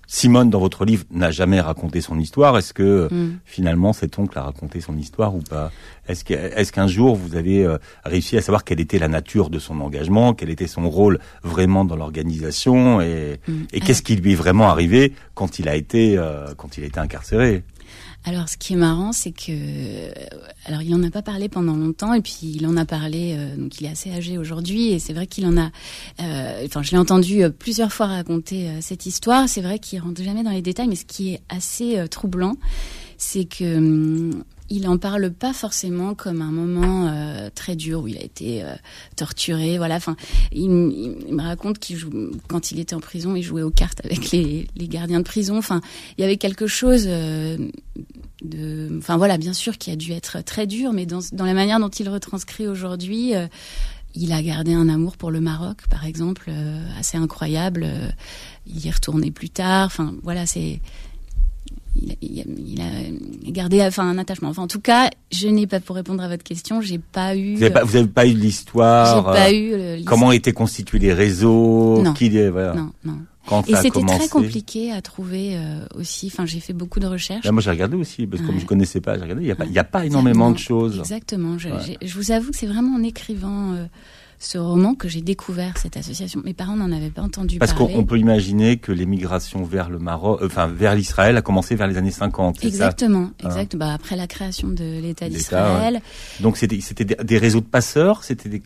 Simone, 0.06 0.50
dans 0.50 0.60
votre 0.60 0.84
livre, 0.84 1.04
n'a 1.10 1.30
jamais 1.30 1.60
raconté 1.60 2.00
son 2.00 2.18
histoire. 2.18 2.56
Est-ce 2.58 2.74
que 2.74 3.08
mm. 3.10 3.38
finalement 3.44 3.92
cet 3.92 4.18
oncle 4.18 4.38
a 4.38 4.42
raconté 4.42 4.80
son 4.80 4.96
histoire 4.96 5.34
ou 5.34 5.40
pas? 5.40 5.70
Est-ce 6.08 6.24
qu'un 6.72 6.86
est 6.86 6.88
jour 6.88 7.16
vous 7.16 7.36
avez 7.36 7.64
euh, 7.64 7.78
réussi 8.04 8.36
à 8.36 8.42
savoir 8.42 8.64
quelle 8.64 8.80
était 8.80 8.98
la 8.98 9.08
nature 9.08 9.50
de 9.50 9.58
son 9.58 9.80
engagement, 9.80 10.34
quel 10.34 10.50
était 10.50 10.66
son 10.66 10.88
rôle 10.88 11.18
vraiment 11.42 11.84
dans 11.84 11.96
l'organisation 11.96 13.00
et, 13.00 13.40
mm. 13.48 13.52
et 13.72 13.80
qu'est-ce 13.80 14.02
qui 14.02 14.16
lui 14.16 14.32
est 14.32 14.36
vraiment 14.36 14.68
arrivé 14.68 15.14
quand 15.34 15.58
il 15.58 15.68
a 15.68 15.76
été 15.76 16.16
euh, 16.18 16.54
quand 16.56 16.76
il 16.76 16.84
a 16.84 16.86
été 16.86 17.00
incarcéré? 17.00 17.62
Alors, 18.26 18.48
ce 18.48 18.56
qui 18.56 18.72
est 18.72 18.76
marrant, 18.76 19.12
c'est 19.12 19.32
que, 19.32 19.52
alors, 20.64 20.80
il 20.80 20.94
en 20.94 21.02
a 21.02 21.10
pas 21.10 21.20
parlé 21.20 21.50
pendant 21.50 21.76
longtemps, 21.76 22.14
et 22.14 22.22
puis 22.22 22.54
il 22.54 22.66
en 22.66 22.74
a 22.78 22.86
parlé. 22.86 23.34
Euh, 23.36 23.54
donc, 23.56 23.78
il 23.80 23.86
est 23.86 23.90
assez 23.90 24.10
âgé 24.10 24.38
aujourd'hui, 24.38 24.92
et 24.92 24.98
c'est 24.98 25.12
vrai 25.12 25.26
qu'il 25.26 25.44
en 25.44 25.58
a. 25.58 25.70
Euh, 26.20 26.62
enfin, 26.64 26.82
je 26.82 26.92
l'ai 26.92 26.96
entendu 26.96 27.42
euh, 27.42 27.50
plusieurs 27.50 27.92
fois 27.92 28.06
raconter 28.06 28.70
cette 28.80 29.04
histoire. 29.04 29.46
C'est 29.46 29.60
vrai 29.60 29.78
qu'il 29.78 30.00
rentre 30.00 30.22
jamais 30.22 30.42
dans 30.42 30.50
les 30.50 30.62
détails, 30.62 30.88
mais 30.88 30.96
ce 30.96 31.04
qui 31.04 31.34
est 31.34 31.42
assez 31.50 32.02
troublant, 32.10 32.56
c'est 33.18 33.44
que 33.44 33.76
hum, 33.76 34.44
il 34.70 34.88
en 34.88 34.96
parle 34.96 35.30
pas 35.30 35.52
forcément 35.52 36.14
comme 36.14 36.40
un 36.40 36.50
moment 36.50 37.08
euh, 37.08 37.50
très 37.54 37.76
dur 37.76 38.02
où 38.02 38.08
il 38.08 38.16
a 38.16 38.22
été 38.22 38.62
euh, 38.62 38.74
torturé. 39.14 39.76
Voilà. 39.76 39.96
Enfin, 39.96 40.16
il, 40.52 40.70
me 40.70 41.42
raconte 41.42 41.78
qu'il 41.78 41.96
joue 41.96 42.10
quand 42.48 42.72
il 42.72 42.80
était 42.80 42.94
en 42.94 43.00
prison, 43.00 43.36
il 43.36 43.42
jouait 43.42 43.62
aux 43.62 43.70
cartes 43.70 44.00
avec 44.04 44.30
les, 44.30 44.66
les 44.76 44.88
gardiens 44.88 45.18
de 45.18 45.24
prison. 45.24 45.58
Enfin, 45.58 45.80
il 46.16 46.22
y 46.22 46.24
avait 46.24 46.38
quelque 46.38 46.66
chose 46.66 47.04
euh, 47.06 47.58
de. 48.42 48.90
Enfin 48.98 49.18
voilà, 49.18 49.36
bien 49.36 49.52
sûr, 49.52 49.76
qui 49.76 49.90
a 49.90 49.96
dû 49.96 50.12
être 50.12 50.42
très 50.42 50.66
dur, 50.66 50.92
mais 50.92 51.04
dans, 51.04 51.20
dans 51.32 51.44
la 51.44 51.54
manière 51.54 51.78
dont 51.78 51.90
il 51.90 52.08
retranscrit 52.08 52.66
aujourd'hui. 52.66 53.32
il 54.14 54.32
a 54.32 54.42
gardé 54.42 54.72
un 54.72 54.88
amour 54.88 55.18
pour 55.18 55.30
le 55.30 55.40
Maroc, 55.40 55.78
par 55.90 56.06
exemple, 56.06 56.50
assez 56.98 57.18
incroyable. 57.18 57.86
il 58.66 58.82
y 58.82 58.88
est 58.88 58.92
retourné 58.92 59.30
plus 59.30 59.50
tard. 59.50 59.86
Enfin, 59.86 60.14
voilà, 60.22 60.46
c'est 60.46 60.80
il, 61.96 62.80
a, 62.80 63.50
gardé 63.50 63.82
enfin 63.82 64.08
un 64.08 64.18
attachement. 64.18 64.48
Enfin, 64.48 64.62
en 64.62 64.66
tout 64.66 64.80
cas, 64.80 65.10
je 65.30 65.48
n'ai 65.48 65.66
pas 65.66 65.80
pour 65.80 65.96
répondre 65.96 66.22
à 66.22 66.28
votre 66.28 66.42
question, 66.42 66.80
j'ai 66.80 66.98
pas 66.98 67.36
eu. 67.36 67.54
Vous 67.54 67.60
n'avez 67.60 67.72
pas, 67.72 67.84
pas 68.12 68.26
eu 68.26 68.34
l'histoire. 68.34 69.16
J'ai 69.16 69.22
pas 69.22 69.50
euh, 69.50 69.98
eu. 69.98 70.04
comment 70.04 70.32
étaient 70.32 70.52
constitués 70.52 70.98
les 70.98 71.12
réseaux 71.12 72.02
Non. 72.02 72.12
Qui, 72.14 72.30
voilà. 72.48 72.74
Non, 72.74 72.90
non. 73.04 73.18
Quand 73.46 73.68
et 73.68 73.76
c'était 73.76 74.00
très 74.00 74.28
compliqué 74.28 74.90
à 74.90 75.02
trouver 75.02 75.56
euh, 75.56 75.84
aussi. 75.94 76.30
Enfin, 76.32 76.46
j'ai 76.46 76.60
fait 76.60 76.72
beaucoup 76.72 76.98
de 76.98 77.06
recherches. 77.06 77.46
moi, 77.50 77.60
j'ai 77.60 77.70
regardé 77.70 77.96
aussi 77.96 78.26
parce 78.26 78.42
que 78.42 78.46
comme 78.46 78.58
je 78.58 78.64
connaissais 78.64 79.00
pas, 79.00 79.16
j'ai 79.16 79.22
regardé. 79.22 79.42
Il 79.42 79.72
y 79.72 79.78
a 79.78 79.84
pas, 79.84 79.98
a 80.00 80.06
énormément 80.06 80.50
de 80.50 80.58
choses. 80.58 80.98
Exactement. 80.98 81.58
Je, 81.58 81.68
je, 82.02 82.14
vous 82.14 82.30
avoue 82.30 82.50
que 82.50 82.56
c'est 82.56 82.66
vraiment 82.66 82.96
en 82.96 83.02
écrivant. 83.02 83.72
Euh, 83.72 83.86
ce 84.44 84.58
roman 84.58 84.94
que 84.94 85.08
j'ai 85.08 85.22
découvert 85.22 85.78
cette 85.78 85.96
association. 85.96 86.42
Mes 86.44 86.54
parents 86.54 86.76
n'en 86.76 86.92
avaient 86.92 87.10
pas 87.10 87.22
entendu 87.22 87.58
Parce 87.58 87.72
parler. 87.72 87.86
Parce 87.86 87.96
qu'on 87.96 88.04
peut 88.04 88.18
imaginer 88.18 88.76
que 88.76 88.92
l'émigration 88.92 89.64
vers 89.64 89.88
le 89.90 89.98
Maroc, 89.98 90.40
euh, 90.42 90.46
enfin 90.46 90.66
vers 90.66 90.94
l'Israël, 90.94 91.36
a 91.36 91.42
commencé 91.42 91.74
vers 91.74 91.86
les 91.86 91.96
années 91.96 92.10
50. 92.10 92.62
Exactement, 92.64 93.30
ça 93.40 93.48
exact. 93.48 93.76
Bah, 93.76 93.94
après 93.94 94.16
la 94.16 94.26
création 94.26 94.68
de 94.68 95.00
l'État 95.00 95.28
d'Israël. 95.28 96.00
Donc 96.40 96.56
c'était 96.56 96.80
c'était 96.80 97.04
des 97.04 97.38
réseaux 97.38 97.60
de 97.60 97.66
passeurs, 97.66 98.24
c'était 98.24 98.48
des 98.48 98.62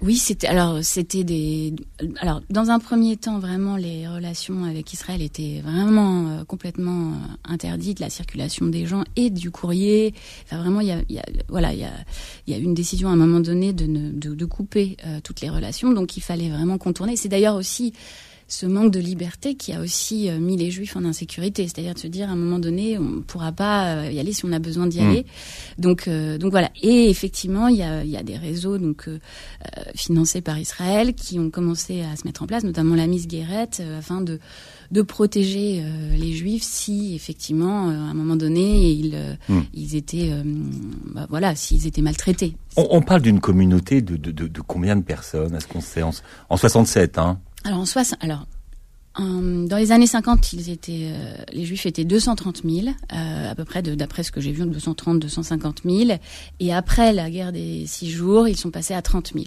oui, 0.00 0.16
c'était 0.16 0.46
alors 0.46 0.78
c'était 0.82 1.24
des 1.24 1.74
alors 2.20 2.40
dans 2.50 2.70
un 2.70 2.78
premier 2.78 3.16
temps 3.16 3.40
vraiment 3.40 3.76
les 3.76 4.06
relations 4.06 4.62
avec 4.62 4.92
Israël 4.92 5.20
étaient 5.20 5.60
vraiment 5.64 6.28
euh, 6.28 6.44
complètement 6.44 7.08
euh, 7.08 7.52
interdites 7.52 7.98
la 7.98 8.08
circulation 8.08 8.66
des 8.66 8.86
gens 8.86 9.02
et 9.16 9.28
du 9.30 9.50
courrier. 9.50 10.14
Enfin 10.44 10.58
vraiment 10.62 10.80
il 10.80 10.86
y 10.86 10.92
a, 10.92 11.02
y 11.08 11.18
a, 11.18 11.24
voilà 11.48 11.72
il 11.72 11.80
y 11.80 11.84
a 11.84 11.92
il 12.46 12.52
y 12.52 12.56
a 12.56 12.60
une 12.60 12.74
décision 12.74 13.08
à 13.08 13.12
un 13.12 13.16
moment 13.16 13.40
donné 13.40 13.72
de 13.72 13.86
ne, 13.86 14.12
de, 14.12 14.34
de 14.36 14.44
couper 14.44 14.96
euh, 15.04 15.18
toutes 15.24 15.40
les 15.40 15.50
relations 15.50 15.90
donc 15.92 16.16
il 16.16 16.20
fallait 16.20 16.50
vraiment 16.50 16.78
contourner. 16.78 17.16
C'est 17.16 17.28
d'ailleurs 17.28 17.56
aussi 17.56 17.92
ce 18.50 18.64
manque 18.64 18.90
de 18.90 18.98
liberté 18.98 19.54
qui 19.54 19.74
a 19.74 19.80
aussi 19.80 20.30
euh, 20.30 20.38
mis 20.40 20.56
les 20.56 20.70
juifs 20.70 20.96
en 20.96 21.04
insécurité, 21.04 21.64
c'est-à-dire 21.64 21.92
de 21.92 21.98
se 21.98 22.06
dire 22.06 22.30
à 22.30 22.32
un 22.32 22.36
moment 22.36 22.58
donné 22.58 22.96
on 22.98 23.02
ne 23.02 23.20
pourra 23.20 23.52
pas 23.52 23.96
euh, 23.96 24.10
y 24.10 24.18
aller 24.18 24.32
si 24.32 24.46
on 24.46 24.52
a 24.52 24.58
besoin 24.58 24.86
d'y 24.86 25.02
mm. 25.02 25.06
aller. 25.06 25.26
Donc 25.76 26.08
euh, 26.08 26.38
donc 26.38 26.50
voilà 26.50 26.70
et 26.82 27.10
effectivement 27.10 27.68
il 27.68 27.76
y 27.76 27.82
a, 27.82 28.02
y 28.04 28.16
a 28.16 28.22
des 28.22 28.38
réseaux 28.38 28.78
donc 28.78 29.06
financés 29.94 30.40
par 30.40 30.58
Israël 30.58 31.12
qui 31.14 31.38
ont 31.38 31.50
commencé 31.50 32.00
à 32.00 32.16
se 32.16 32.26
mettre 32.26 32.42
en 32.42 32.46
place, 32.46 32.64
notamment 32.64 32.94
la 32.94 33.06
Miss 33.06 33.28
Guérette 33.28 33.82
afin 33.98 34.22
de 34.22 34.40
de 34.90 35.02
protéger 35.02 35.84
les 36.18 36.32
juifs 36.32 36.62
si 36.62 37.14
effectivement 37.14 37.90
à 37.90 37.92
un 37.92 38.14
moment 38.14 38.36
donné 38.36 38.90
ils 38.90 39.36
mm. 39.50 39.60
ils 39.74 39.94
étaient 39.96 40.32
bah, 41.14 41.26
voilà 41.28 41.54
s'ils 41.54 41.86
étaient 41.86 42.00
maltraités. 42.00 42.56
On, 42.78 42.86
on 42.92 43.02
parle 43.02 43.20
d'une 43.20 43.40
communauté 43.40 44.00
de, 44.00 44.16
de, 44.16 44.30
de, 44.30 44.46
de, 44.46 44.60
combien 44.62 44.96
de 44.96 45.02
personnes 45.02 45.54
Est-ce 45.54 45.66
qu'on 45.66 45.80
sait? 45.82 46.02
En, 46.02 46.12
en 46.48 46.56
67 46.56 47.18
hein 47.18 47.38
alors, 47.68 47.80
en 47.80 47.84
soi, 47.84 48.02
alors 48.20 48.46
dans 49.18 49.76
les 49.76 49.92
années 49.92 50.06
50, 50.06 50.52
ils 50.52 50.70
étaient, 50.70 51.10
euh, 51.10 51.34
les 51.52 51.64
Juifs 51.64 51.86
étaient 51.86 52.04
230 52.04 52.62
000, 52.64 52.86
euh, 52.86 53.50
à 53.50 53.54
peu 53.54 53.64
près, 53.64 53.82
d'après 53.82 54.22
ce 54.22 54.30
que 54.30 54.40
j'ai 54.40 54.52
vu, 54.52 54.64
230, 54.64 55.18
250 55.18 55.82
000. 55.84 56.18
Et 56.60 56.72
après 56.72 57.12
la 57.12 57.28
guerre 57.28 57.52
des 57.52 57.84
six 57.86 58.10
jours, 58.10 58.48
ils 58.48 58.56
sont 58.56 58.70
passés 58.70 58.94
à 58.94 59.02
30 59.02 59.32
000. 59.34 59.46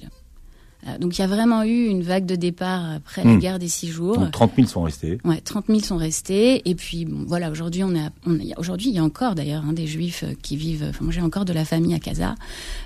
Euh, 0.87 0.97
donc 0.97 1.17
il 1.17 1.21
y 1.21 1.23
a 1.23 1.27
vraiment 1.27 1.63
eu 1.63 1.85
une 1.85 2.01
vague 2.01 2.25
de 2.25 2.35
départ 2.35 2.91
après 2.91 3.23
la 3.23 3.33
hmm. 3.33 3.39
guerre 3.39 3.59
des 3.59 3.67
six 3.67 3.87
jours. 3.87 4.17
Donc 4.17 4.31
30 4.31 4.53
000 4.55 4.67
sont 4.67 4.83
restés. 4.83 5.19
Ouais, 5.23 5.39
30 5.41 5.65
000 5.67 5.79
sont 5.79 5.97
restés. 5.97 6.67
Et 6.69 6.75
puis 6.75 7.05
bon, 7.05 7.23
voilà, 7.27 7.51
aujourd'hui 7.51 7.83
on 7.83 7.93
est, 7.93 8.57
aujourd'hui 8.57 8.89
il 8.89 8.95
y 8.95 8.99
a 8.99 9.03
encore 9.03 9.35
d'ailleurs 9.35 9.63
hein, 9.67 9.73
des 9.73 9.87
Juifs 9.87 10.23
euh, 10.23 10.33
qui 10.41 10.57
vivent. 10.57 10.85
Enfin 10.89 11.03
moi 11.03 11.13
j'ai 11.13 11.21
encore 11.21 11.45
de 11.45 11.53
la 11.53 11.65
famille 11.65 11.93
à 11.93 11.99
Casa, 11.99 12.35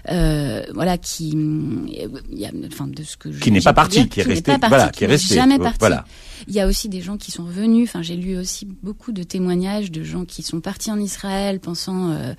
euh, 0.09 0.63
voilà 0.73 0.97
qui, 0.97 1.29
il 1.29 2.39
y 2.39 2.45
a, 2.45 2.51
enfin 2.67 2.87
de 2.87 3.03
ce 3.03 3.17
que 3.17 3.29
qui 3.29 3.51
n'est 3.51 3.61
pas 3.61 3.73
parti, 3.73 4.07
qui 4.09 4.19
est 4.19 4.23
resté, 4.23 4.51
voilà, 4.67 4.89
qui 4.89 5.03
est 5.03 5.07
resté, 5.07 5.35
jamais 5.35 5.57
parti. 5.57 5.77
Voilà. 5.79 6.05
Il 6.47 6.53
y 6.53 6.59
a 6.59 6.67
aussi 6.67 6.89
des 6.89 7.01
gens 7.01 7.17
qui 7.17 7.31
sont 7.31 7.45
revenus. 7.45 7.89
Enfin, 7.89 8.01
j'ai 8.01 8.15
lu 8.15 8.37
aussi 8.37 8.65
beaucoup 8.65 9.11
de 9.11 9.23
témoignages 9.23 9.91
de 9.91 10.03
gens 10.03 10.25
qui 10.25 10.43
sont 10.43 10.59
partis 10.59 10.91
en 10.91 10.99
Israël 10.99 11.59
pensant 11.59 12.11
euh, 12.11 12.33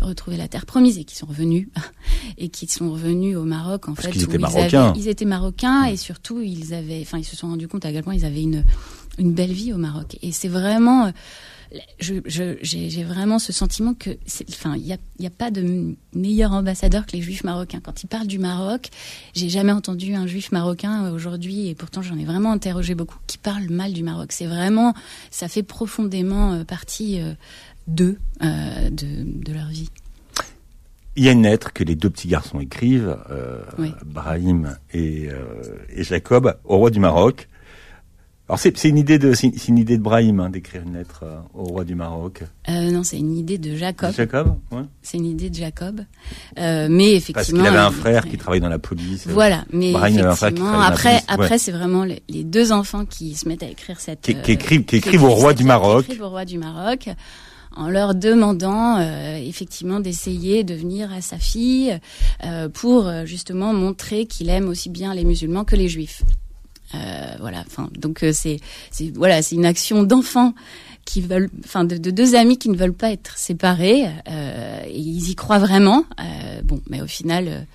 retrouver 0.00 0.36
la 0.36 0.48
terre 0.48 0.66
promise 0.66 0.98
et 0.98 1.04
qui 1.04 1.16
sont 1.16 1.26
revenus 1.26 1.68
et 2.38 2.48
qui 2.48 2.66
sont 2.66 2.90
revenus 2.90 3.36
au 3.36 3.44
Maroc 3.44 3.88
en 3.88 3.94
fait. 3.94 4.10
Ils 4.14 4.22
étaient 4.22 4.38
marocains. 4.38 4.94
Ils 5.00 5.08
étaient 5.08 5.24
marocains 5.24 5.84
et 5.84 5.96
surtout 5.96 6.40
ils 6.40 6.74
avaient, 6.74 7.00
enfin, 7.02 7.18
ils 7.18 7.24
se 7.24 7.36
sont 7.36 7.48
rendus 7.48 7.68
compte 7.68 7.84
à 7.84 7.92
quel 7.92 8.02
point 8.02 8.14
ils 8.14 8.24
avaient 8.24 8.42
une 8.42 8.64
une 9.18 9.32
belle 9.32 9.52
vie 9.52 9.72
au 9.72 9.76
Maroc. 9.76 10.16
Et 10.22 10.32
c'est 10.32 10.48
vraiment 10.48 11.06
euh, 11.06 11.10
j'ai 12.00 12.20
je, 12.24 13.04
vraiment 13.04 13.38
ce 13.38 13.52
sentiment 13.52 13.94
que, 13.94 14.10
enfin, 14.48 14.74
il 14.76 14.82
n'y 14.82 14.92
a, 14.92 14.98
y 15.20 15.26
a 15.26 15.30
pas 15.30 15.50
de 15.50 15.94
meilleur 16.14 16.52
ambassadeur 16.52 17.06
que 17.06 17.12
les 17.12 17.22
Juifs 17.22 17.44
marocains. 17.44 17.80
Quand 17.80 18.02
ils 18.02 18.08
parlent 18.08 18.26
du 18.26 18.38
Maroc, 18.38 18.88
j'ai 19.34 19.48
jamais 19.48 19.72
entendu 19.72 20.14
un 20.14 20.26
Juif 20.26 20.50
marocain 20.50 21.04
euh, 21.04 21.12
aujourd'hui, 21.12 21.68
et 21.68 21.74
pourtant 21.74 22.02
j'en 22.02 22.18
ai 22.18 22.24
vraiment 22.24 22.50
interrogé 22.52 22.94
beaucoup, 22.94 23.18
qui 23.26 23.38
parle 23.38 23.68
mal 23.68 23.92
du 23.92 24.02
Maroc. 24.02 24.32
C'est 24.32 24.46
vraiment, 24.46 24.94
ça 25.30 25.46
fait 25.46 25.62
profondément 25.62 26.54
euh, 26.54 26.64
partie 26.64 27.20
d'eux, 27.86 28.18
de, 28.40 28.90
de 28.90 29.52
leur 29.52 29.68
vie. 29.68 29.90
Il 31.16 31.24
y 31.24 31.28
a 31.28 31.32
une 31.32 31.42
lettre 31.42 31.72
que 31.72 31.82
les 31.84 31.96
deux 31.96 32.10
petits 32.10 32.28
garçons 32.28 32.60
écrivent, 32.60 33.16
Brahim 34.04 34.76
et, 34.92 35.28
et 35.88 36.04
Jacob, 36.04 36.56
au 36.64 36.78
roi 36.78 36.90
du 36.90 37.00
Maroc. 37.00 37.48
Alors 38.50 38.58
c'est 38.58 38.88
une 38.88 38.98
idée 38.98 39.20
de 39.20 39.32
c'est 39.32 39.68
une 39.68 39.78
idée 39.78 39.96
de 39.96 40.02
Brahim 40.02 40.40
hein, 40.40 40.50
d'écrire 40.50 40.82
une 40.82 40.94
lettre 40.94 41.20
euh, 41.22 41.38
au 41.54 41.62
roi 41.62 41.84
du 41.84 41.94
Maroc. 41.94 42.42
Euh, 42.68 42.90
non, 42.90 43.04
c'est 43.04 43.16
une 43.16 43.36
idée 43.36 43.58
de 43.58 43.76
Jacob. 43.76 44.12
Jacob, 44.12 44.56
ouais. 44.72 44.82
C'est 45.02 45.18
une 45.18 45.26
idée 45.26 45.50
de 45.50 45.54
Jacob, 45.54 46.00
euh, 46.58 46.88
mais 46.90 47.12
effectivement. 47.12 47.34
Parce 47.34 47.46
qu'il 47.46 47.64
avait 47.64 47.78
un 47.78 47.92
frère 47.92 48.28
qui 48.28 48.36
travaillait 48.38 48.60
dans 48.60 48.68
la 48.68 48.80
police. 48.80 49.28
Voilà, 49.28 49.64
mais 49.72 49.92
Brahim 49.92 50.34
après 50.82 51.22
après 51.28 51.58
c'est 51.58 51.70
vraiment 51.70 52.02
les, 52.02 52.42
deux 52.42 52.72
enfants 52.72 53.04
qui 53.04 53.36
se 53.36 53.46
mettent 53.46 53.62
à 53.62 53.68
écrire 53.68 54.00
cette 54.00 54.22
qui, 54.22 54.34
qui 54.34 54.50
écrivent 54.50 54.84
qui 54.84 54.96
écrivent 54.96 55.22
au 55.22 55.30
roi 55.30 55.54
du 55.54 55.62
Maroc. 55.62 56.06
Qui 56.06 56.10
écrivent 56.10 56.24
au 56.24 56.30
roi 56.30 56.44
du 56.44 56.58
Maroc 56.58 57.08
en 57.74 57.88
leur 57.88 58.14
demandant 58.14 58.98
euh, 58.98 59.36
effectivement 59.36 60.00
d'essayer 60.00 60.64
de 60.64 60.74
venir 60.74 61.12
à 61.12 61.20
sa 61.20 61.38
fille 61.38 61.98
euh, 62.44 62.68
pour 62.68 63.10
justement 63.24 63.72
montrer 63.72 64.26
qu'il 64.26 64.50
aime 64.50 64.68
aussi 64.68 64.90
bien 64.90 65.14
les 65.14 65.24
musulmans 65.24 65.64
que 65.64 65.76
les 65.76 65.88
juifs. 65.88 66.22
Euh, 66.94 66.98
voilà. 67.38 67.62
Enfin, 67.66 67.88
donc 67.96 68.22
euh, 68.22 68.32
c'est 68.32 68.60
voilà, 69.14 69.42
c'est 69.42 69.54
une 69.54 69.66
action 69.66 70.02
d'enfants 70.02 70.54
qui 71.04 71.20
veulent, 71.20 71.50
enfin 71.64 71.84
de, 71.84 71.96
deux 71.96 72.34
amis 72.34 72.58
qui 72.58 72.68
ne 72.68 72.76
veulent 72.76 72.94
pas 72.94 73.10
être 73.10 73.38
séparés. 73.38 74.06
Euh, 74.28 74.82
et 74.86 74.98
ils 74.98 75.30
y 75.30 75.34
croient 75.34 75.58
vraiment. 75.58 76.04
bon, 76.64 76.80
mais 76.88 77.00
au 77.00 77.06
final, 77.06 77.66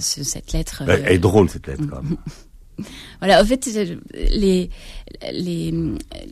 cette 0.00 0.52
lettre. 0.52 0.82
Elle 0.88 1.12
est 1.12 1.18
drôle 1.18 1.48
cette 1.48 1.66
lettre 1.66 1.84
quand 1.88 2.02
même. 2.02 2.16
Voilà, 3.20 3.42
en 3.42 3.44
fait, 3.44 3.68
les, 4.14 4.70
les, 5.32 5.74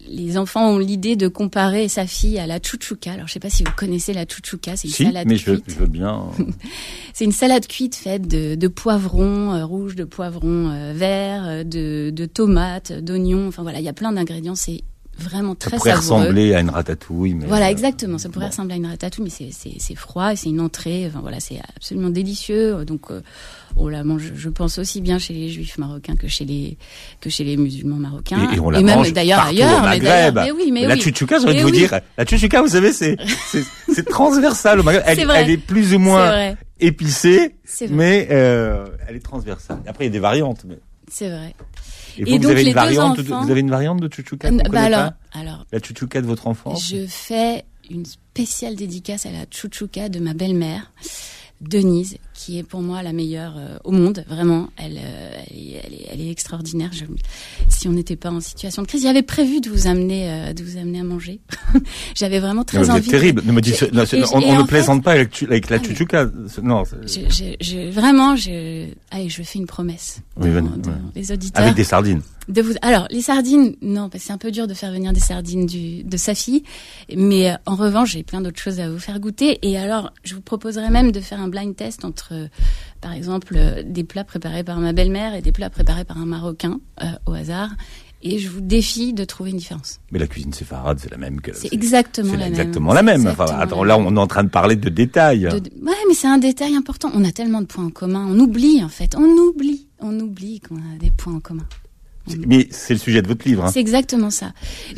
les 0.09 0.39
enfants 0.39 0.71
ont 0.71 0.79
l'idée 0.79 1.17
de 1.17 1.29
comparer 1.29 1.89
sa 1.89 2.07
fille 2.07 2.39
à 2.39 2.47
la 2.47 2.59
chouchouka. 2.63 3.13
Alors, 3.13 3.27
je 3.27 3.33
sais 3.33 3.41
pas 3.41 3.51
si 3.51 3.65
vous 3.65 3.73
connaissez 3.77 4.13
la 4.13 4.25
chouchouka, 4.27 4.77
c'est 4.77 4.89
une 4.89 4.95
si, 4.95 5.05
salade 5.05 5.29
mais 5.29 5.37
cuite. 5.37 5.65
Je, 5.67 5.75
je 5.75 5.79
veux 5.79 5.87
bien. 5.87 6.25
c'est 7.13 7.25
une 7.25 7.33
salade 7.33 7.67
cuite 7.67 7.95
faite 7.95 8.27
de, 8.27 8.55
de 8.55 8.69
poivrons 8.69 9.55
euh, 9.55 9.65
rouges, 9.65 9.97
de 9.97 10.05
poivrons 10.05 10.71
euh, 10.71 10.93
verts, 10.95 11.45
euh, 11.47 11.65
de, 11.65 12.11
de 12.11 12.27
tomates, 12.27 12.93
d'oignons. 12.93 13.49
Enfin 13.49 13.63
voilà, 13.63 13.81
il 13.81 13.85
y 13.85 13.89
a 13.89 13.93
plein 13.93 14.13
d'ingrédients. 14.13 14.55
C'est 14.55 14.83
vraiment 15.19 15.55
très 15.55 15.71
ça 15.71 15.77
pourrait 15.77 15.91
savoureux. 15.93 16.21
ressembler 16.23 16.55
à 16.55 16.61
une 16.61 16.71
ratatouille. 16.71 17.35
Mais 17.35 17.47
Voilà, 17.47 17.67
euh, 17.67 17.71
exactement. 17.71 18.19
Ça 18.19 18.29
pourrait 18.29 18.47
bon. 18.47 18.51
ressembler 18.51 18.75
à 18.75 18.77
une 18.77 18.87
ratatouille, 18.87 19.25
mais 19.41 19.51
c'est- 19.53 19.95
froid 19.95 20.33
et 20.33 20.37
c'est 20.37 20.49
une 20.49 20.61
entrée. 20.61 21.07
Enfin 21.09 21.21
voilà, 21.21 21.41
c'est 21.41 21.59
absolument 21.77 22.11
délicieux. 22.11 22.85
Donc, 22.85 23.11
euh, 23.11 23.21
on 23.77 23.89
la 23.89 24.05
mange, 24.05 24.33
je 24.35 24.49
pense 24.49 24.79
aussi 24.79 25.01
bien 25.01 25.19
chez 25.19 25.35
les 25.35 25.49
juifs 25.49 25.77
marocains 25.79 26.17
que 26.17 26.29
chez 26.29 26.45
les 26.45 26.77
que 27.21 27.31
chez 27.31 27.45
les 27.45 27.57
musulmans 27.57 27.97
marocains. 27.97 28.49
Et, 28.53 28.57
et 28.57 28.61
on 28.61 28.71
la 28.71 28.81
même 28.81 28.97
mange 28.97 29.13
d'ailleurs 29.13 29.41
ailleurs. 29.41 29.79
au 29.79 29.83
Maghreb. 29.83 30.35
Mais 30.37 30.51
oui, 30.53 30.71
mais 30.73 30.87
la 30.87 30.95
oui. 30.95 31.01
chouchouka, 31.01 31.39
j'ai 31.39 31.47
envie 31.47 31.57
de 31.57 31.61
vous 31.63 31.67
oui. 31.71 31.79
dire, 31.79 32.01
la 32.17 32.25
chouchouka, 32.27 32.63
vous 32.63 32.69
savez, 32.69 32.93
c'est 32.93 33.17
c'est 33.93 34.05
transversal 34.09 34.81
au 34.81 34.83
Maghreb. 34.83 35.03
Elle, 35.07 35.19
C'est 35.19 35.25
vrai. 35.25 35.43
elle 35.43 35.51
est 35.51 35.57
plus 35.59 35.95
ou 35.95 35.99
moins 35.99 36.55
épicée, 36.81 37.57
mais 37.91 38.29
euh, 38.31 38.87
elle 39.09 39.17
est 39.17 39.25
transversale. 39.25 39.79
Après, 39.87 40.05
il 40.05 40.09
y 40.09 40.11
a 40.11 40.13
des 40.13 40.19
variantes. 40.21 40.63
Mais... 40.67 40.79
C'est 41.11 41.29
vrai. 41.31 41.55
Et 42.19 42.25
vous, 42.25 42.29
Et 42.29 42.33
vous 42.33 42.39
donc, 42.39 42.51
avez 42.53 42.63
les 42.65 42.71
une 42.71 42.75
deux 42.75 42.81
variante. 42.81 43.17
de- 43.21 43.23
enfants- 43.33 43.45
vous 43.45 43.51
avez 43.51 43.61
une 43.61 43.71
variante 43.71 44.01
de 44.01 44.13
chouchouka 44.13 44.51
qu'on 44.51 44.57
bah 44.57 45.13
alors, 45.33 45.65
La 45.73 45.79
chouchouka 45.81 46.21
de 46.21 46.27
votre 46.27 46.47
enfance. 46.47 46.89
je 46.89 47.07
fais 47.07 47.65
une 47.91 48.05
spéciale 48.05 48.75
dédicace 48.77 49.25
à 49.27 49.31
la 49.31 49.45
chouchouka 49.51 50.09
de 50.09 50.19
ma 50.21 50.35
belle-mère. 50.35 50.93
Denise, 51.61 52.19
qui 52.39 52.57
est 52.59 52.63
pour 52.63 52.83
moi 52.83 53.03
la 53.03 53.13
meilleure 53.13 53.55
euh, 53.59 53.79
au 53.83 53.91
monde, 53.91 54.25
vraiment. 54.29 54.69
Elle, 54.77 54.97
euh, 54.97 55.31
elle, 55.51 55.57
est, 55.59 55.81
elle, 55.85 55.93
est, 55.95 56.07
elle 56.13 56.21
est 56.21 56.31
extraordinaire. 56.31 56.91
Je, 56.93 57.05
si 57.69 57.89
on 57.89 57.93
n'était 57.93 58.15
pas 58.15 58.31
en 58.31 58.41
situation 58.41 58.83
de 58.83 58.87
crise, 58.87 59.03
j'avais 59.03 59.23
prévu 59.25 59.61
de 59.61 59.69
vous 59.69 59.89
amener, 59.89 60.31
euh, 60.31 60.53
de 60.53 60.63
vous 60.63 60.77
amener 60.79 61.01
à 61.01 61.05
manger. 61.05 61.41
J'avais 62.15 62.39
vraiment 62.39 62.63
très 62.63 62.79
mais 62.79 62.91
envie. 62.91 62.99
êtes 63.01 63.07
de- 63.07 63.11
terrible. 63.11 63.43
Ne 63.45 63.51
me 63.53 63.61
non, 63.93 64.05
c'est- 64.07 64.19
et- 64.19 64.25
on, 64.33 64.41
ne 64.55 64.61
fait- 64.63 64.69
plaisante 64.69 65.03
pas 65.03 65.13
avec, 65.13 65.31
tu- 65.31 65.47
avec 65.47 65.69
la 65.69 65.79
Ah. 65.79 66.27
C'est- 66.49 66.63
Non, 66.63 66.85
c'est- 66.85 67.29
Je, 67.29 67.29
je, 67.29 67.45
je- 67.61 67.91
vraiment, 67.91 68.37
je, 68.37 68.87
allez, 69.11 69.29
je 69.29 69.43
fais 69.43 69.59
une 69.59 69.67
promesse 69.67 70.21
Oui, 70.37 70.49
devant- 70.49 70.61
venez, 70.69 70.83
devant 70.83 70.93
ouais. 70.95 71.03
les 71.17 71.33
auditeurs. 71.33 71.63
avec 71.65 71.75
des 71.75 71.85
sardines. 71.85 72.23
De 72.49 72.63
vous... 72.63 72.73
Alors, 72.81 73.07
les 73.11 73.21
sardines, 73.21 73.75
non, 73.83 74.09
parce 74.09 74.23
que 74.23 74.29
c'est 74.29 74.33
un 74.33 74.39
peu 74.39 74.51
dur 74.51 74.67
de 74.67 74.73
faire 74.75 74.91
venir 74.91 75.13
des 75.13 75.21
sardines 75.21 75.67
du... 75.67 76.03
de 76.05 76.17
sa 76.17 76.35
fille. 76.35 76.63
Mais 77.15 77.53
en 77.67 77.75
revanche, 77.75 78.13
j'ai 78.13 78.23
plein 78.23 78.41
d'autres 78.41 78.59
choses 78.61 78.81
à 78.81 78.89
vous 78.89 78.99
faire 78.99 79.21
goûter. 79.21 79.59
Et 79.63 79.77
alors, 79.77 80.13
je 80.25 80.35
vous 80.35 80.41
proposerais 80.41 80.89
même 80.89 81.13
de 81.13 81.21
faire 81.21 81.41
un 81.41 81.49
blind 81.49 81.77
test 81.77 82.07
entre, 82.07 82.28
euh, 82.33 82.49
par 83.01 83.13
exemple, 83.13 83.55
euh, 83.57 83.83
des 83.85 84.05
plats 84.05 84.25
préparés 84.25 84.65
par 84.65 84.79
ma 84.81 84.93
belle-mère 84.93 85.35
et 85.35 85.43
des 85.43 85.53
plats 85.53 85.71
préparés 85.71 86.05
par 86.05 86.19
un 86.19 86.27
Marocain, 86.27 86.81
euh, 87.03 87.07
au 87.27 87.33
hasard. 87.35 87.71
Et 88.21 88.41
je 88.41 88.49
vous 88.49 88.61
défie 88.61 89.13
de 89.13 89.23
trouver 89.25 89.51
une 89.51 89.59
différence. 89.59 90.01
Mais 90.11 90.19
la 90.19 90.27
cuisine 90.27 90.53
séfarade, 90.53 90.99
c'est 91.01 91.09
la 91.11 91.19
même 91.19 91.41
que. 91.41 91.55
C'est 91.55 91.73
exactement 91.73 92.33
la 92.33 92.39
même. 92.39 92.49
exactement 92.49 92.93
la 92.93 93.03
même. 93.05 93.23
C'est 93.23 93.29
Enfin, 93.29 93.45
exactement 93.45 93.63
attends, 93.63 93.85
la 93.85 93.95
là, 93.97 93.99
même. 94.03 94.07
on 94.09 94.17
est 94.17 94.21
en 94.21 94.27
train 94.27 94.43
de 94.43 94.49
parler 94.49 94.75
de 94.75 94.89
détails. 94.89 95.43
De- 95.43 95.61
de- 95.61 95.71
Ouais, 95.87 95.93
mais 96.09 96.15
c'est 96.15 96.27
un 96.27 96.39
détail 96.39 96.75
important. 96.75 97.13
On 97.15 97.25
a 97.25 97.31
tellement 97.31 97.61
de 97.61 97.67
points 97.67 97.85
en 97.85 97.91
commun. 97.91 98.27
On 98.29 98.37
oublie, 98.41 98.83
en 98.83 98.89
fait. 98.89 99.15
On 99.17 99.23
oublie. 99.23 99.87
On 100.01 100.19
oublie 100.19 100.59
qu'on 100.61 100.79
a 100.79 100.99
des 100.99 101.11
points 101.11 101.35
en 101.35 101.41
commun. 101.41 101.67
Mais 102.47 102.67
c'est 102.73 102.93
le 102.93 102.99
sujet 102.99 103.23
de 103.23 103.29
votre 103.29 103.47
livre. 103.49 103.65
hein. 103.65 103.71
C'est 103.73 103.81
exactement 103.81 104.31
ça. 104.31 104.53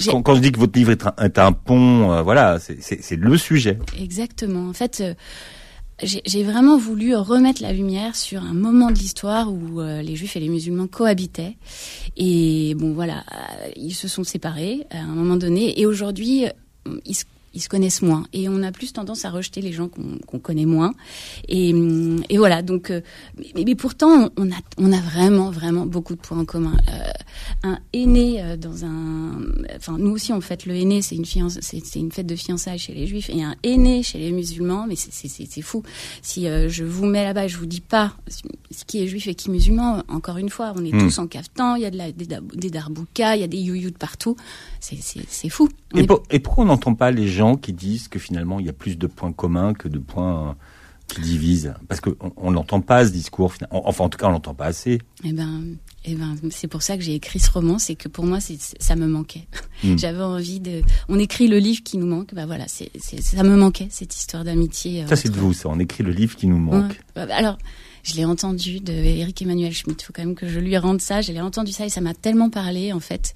Quand, 0.08 0.22
quand 0.22 0.34
je 0.34 0.40
dis 0.40 0.50
que 0.50 0.58
votre 0.58 0.76
livre 0.78 0.90
est 0.90 1.06
un, 1.06 1.14
est 1.22 1.38
un 1.38 1.52
pont, 1.52 2.10
euh, 2.12 2.22
voilà, 2.22 2.58
c'est- 2.58 3.14
le 3.16 3.36
sujet. 3.36 3.78
Exactement. 4.00 4.68
En 4.68 4.72
fait, 4.72 5.00
euh, 5.00 5.14
j'ai 6.02 6.42
vraiment 6.44 6.76
voulu 6.76 7.14
remettre 7.14 7.62
la 7.62 7.72
lumière 7.72 8.16
sur 8.16 8.42
un 8.42 8.54
moment 8.54 8.90
de 8.90 8.98
l'histoire 8.98 9.52
où 9.52 9.80
euh, 9.80 10.02
les 10.02 10.16
juifs 10.16 10.36
et 10.36 10.40
les 10.40 10.48
musulmans 10.48 10.86
cohabitaient. 10.86 11.56
Et 12.16 12.74
bon, 12.76 12.92
voilà, 12.92 13.24
euh, 13.32 13.70
ils 13.76 13.94
se 13.94 14.08
sont 14.08 14.24
séparés 14.24 14.86
à 14.90 14.98
un 14.98 15.14
moment 15.14 15.36
donné. 15.36 15.78
Et 15.80 15.86
aujourd'hui, 15.86 16.46
euh, 16.46 17.00
ils 17.04 17.14
se 17.14 17.24
ils 17.54 17.60
se 17.60 17.68
connaissent 17.68 18.02
moins. 18.02 18.24
Et 18.32 18.48
on 18.48 18.62
a 18.62 18.72
plus 18.72 18.92
tendance 18.92 19.24
à 19.24 19.30
rejeter 19.30 19.60
les 19.60 19.72
gens 19.72 19.88
qu'on 19.88 20.18
qu'on 20.26 20.38
connaît 20.38 20.66
moins. 20.66 20.92
Et, 21.48 21.70
et 22.28 22.38
voilà 22.38 22.62
donc 22.62 22.90
euh, 22.90 23.00
mais, 23.38 23.64
mais 23.66 23.74
pourtant 23.74 24.30
on 24.36 24.50
a 24.50 24.56
on 24.78 24.92
a 24.92 25.00
vraiment 25.00 25.50
vraiment 25.50 25.86
beaucoup 25.86 26.14
de 26.14 26.20
points 26.20 26.38
en 26.38 26.44
commun. 26.44 26.76
Euh, 26.88 27.10
un 27.62 27.78
aîné 27.92 28.42
euh, 28.42 28.56
dans 28.56 28.84
un 28.84 29.40
enfin 29.76 29.96
nous 29.98 30.10
aussi 30.10 30.32
on 30.32 30.40
fête 30.40 30.66
le 30.66 30.74
aîné 30.74 31.02
c'est 31.02 31.16
une 31.16 31.24
fianç- 31.24 31.58
c'est 31.60 31.98
une 31.98 32.12
fête 32.12 32.26
de 32.26 32.36
fiançailles 32.36 32.78
chez 32.78 32.94
les 32.94 33.06
juifs. 33.06 33.30
Et 33.30 33.42
un 33.42 33.54
aîné 33.62 34.02
chez 34.02 34.18
les 34.18 34.32
musulmans 34.32 34.86
mais 34.88 34.96
c'est 34.96 35.12
c'est 35.12 35.28
c'est 35.28 35.46
c'est 35.50 35.62
fou. 35.62 35.82
Si 36.22 36.46
euh, 36.46 36.68
je 36.68 36.84
vous 36.84 37.06
mets 37.06 37.24
là-bas 37.24 37.48
je 37.48 37.56
vous 37.56 37.66
dis 37.66 37.80
pas 37.80 38.14
ce 38.28 38.84
qui 38.84 39.02
est 39.02 39.08
juif 39.08 39.26
et 39.26 39.34
qui 39.34 39.48
est 39.48 39.52
musulman 39.52 40.04
encore 40.08 40.36
une 40.38 40.50
fois 40.50 40.72
on 40.76 40.84
est 40.84 40.90
Hmm. 40.90 40.98
tous 40.98 41.18
en 41.20 41.26
caftan 41.28 41.76
il 41.76 41.82
y 41.82 41.86
a 41.86 41.90
de 41.90 41.96
la 41.96 42.10
des, 42.10 42.26
des 42.54 42.68
darboukas 42.70 43.36
il 43.36 43.40
y 43.40 43.44
a 43.44 43.46
des 43.46 43.58
youyous 43.58 43.90
de 43.90 43.96
partout 43.96 44.34
c'est 44.80 45.48
fou 45.48 45.68
On 45.94 45.98
Et, 45.98 46.02
est- 46.02 46.06
pour- 46.06 46.22
et 46.30 46.38
pourquoi 46.40 46.64
on 46.64 46.66
n'entend 46.68 46.94
pas 46.94 47.10
les 47.10 47.28
gens 47.28 47.56
qui 47.56 47.72
disent 47.72 48.08
que 48.08 48.18
finalement 48.18 48.58
il 48.60 48.66
y 48.66 48.70
a 48.70 48.72
plus 48.72 48.96
de 48.98 49.06
points 49.06 49.32
communs 49.32 49.74
que 49.74 49.88
de 49.88 49.98
points 49.98 50.48
euh, 50.50 50.52
qui 51.08 51.20
divisent? 51.20 51.74
Parce 51.88 52.00
qu'on 52.00 52.14
on 52.36 52.50
n'entend 52.52 52.80
pas 52.80 53.04
ce 53.06 53.10
discours. 53.12 53.52
Enfin, 53.70 54.04
en 54.04 54.08
tout 54.08 54.16
cas, 54.18 54.28
on 54.28 54.30
l'entend 54.30 54.54
pas 54.54 54.66
assez. 54.66 55.00
Eh 55.24 55.32
ben, 55.32 55.62
eh 56.04 56.14
ben, 56.14 56.36
c'est 56.50 56.68
pour 56.68 56.82
ça 56.82 56.96
que 56.96 57.02
j'ai 57.02 57.14
écrit 57.14 57.40
ce 57.40 57.50
roman, 57.50 57.78
c'est 57.78 57.94
que 57.96 58.08
pour 58.08 58.24
moi, 58.24 58.38
ça 58.40 58.96
me 58.96 59.06
manquait. 59.06 59.46
Mm. 59.84 59.96
J'avais 59.98 60.22
envie 60.22 60.60
de. 60.60 60.82
On 61.08 61.18
écrit 61.18 61.48
le 61.48 61.58
livre 61.58 61.82
qui 61.82 61.98
nous 61.98 62.06
manque. 62.06 62.32
Bah 62.32 62.46
voilà, 62.46 62.64
c'est, 62.68 62.90
ça 63.00 63.42
me 63.42 63.56
manquait 63.56 63.88
cette 63.90 64.14
histoire 64.16 64.44
d'amitié. 64.44 65.02
euh, 65.02 65.06
Ça, 65.08 65.16
c'est 65.16 65.30
de 65.30 65.36
vous. 65.36 65.52
Ça, 65.52 65.68
on 65.68 65.78
écrit 65.80 66.04
le 66.04 66.12
livre 66.12 66.36
qui 66.36 66.46
nous 66.46 66.58
manque. 66.58 66.90
Ouais. 67.16 67.26
Bah, 67.26 67.34
Alors, 67.34 67.58
je 68.02 68.14
l'ai 68.14 68.24
entendu 68.24 68.80
de 68.80 68.92
Eric 68.92 69.42
Emmanuel 69.42 69.72
Schmitt. 69.72 70.02
Faut 70.02 70.12
quand 70.14 70.24
même 70.24 70.34
que 70.34 70.48
je 70.48 70.58
lui 70.58 70.76
rende 70.78 71.00
ça. 71.00 71.20
Je 71.20 71.32
l'ai 71.32 71.40
entendu 71.40 71.72
ça 71.72 71.84
et 71.84 71.88
ça 71.88 72.00
m'a 72.00 72.14
tellement 72.14 72.50
parlé 72.50 72.92
en 72.92 73.00
fait 73.00 73.34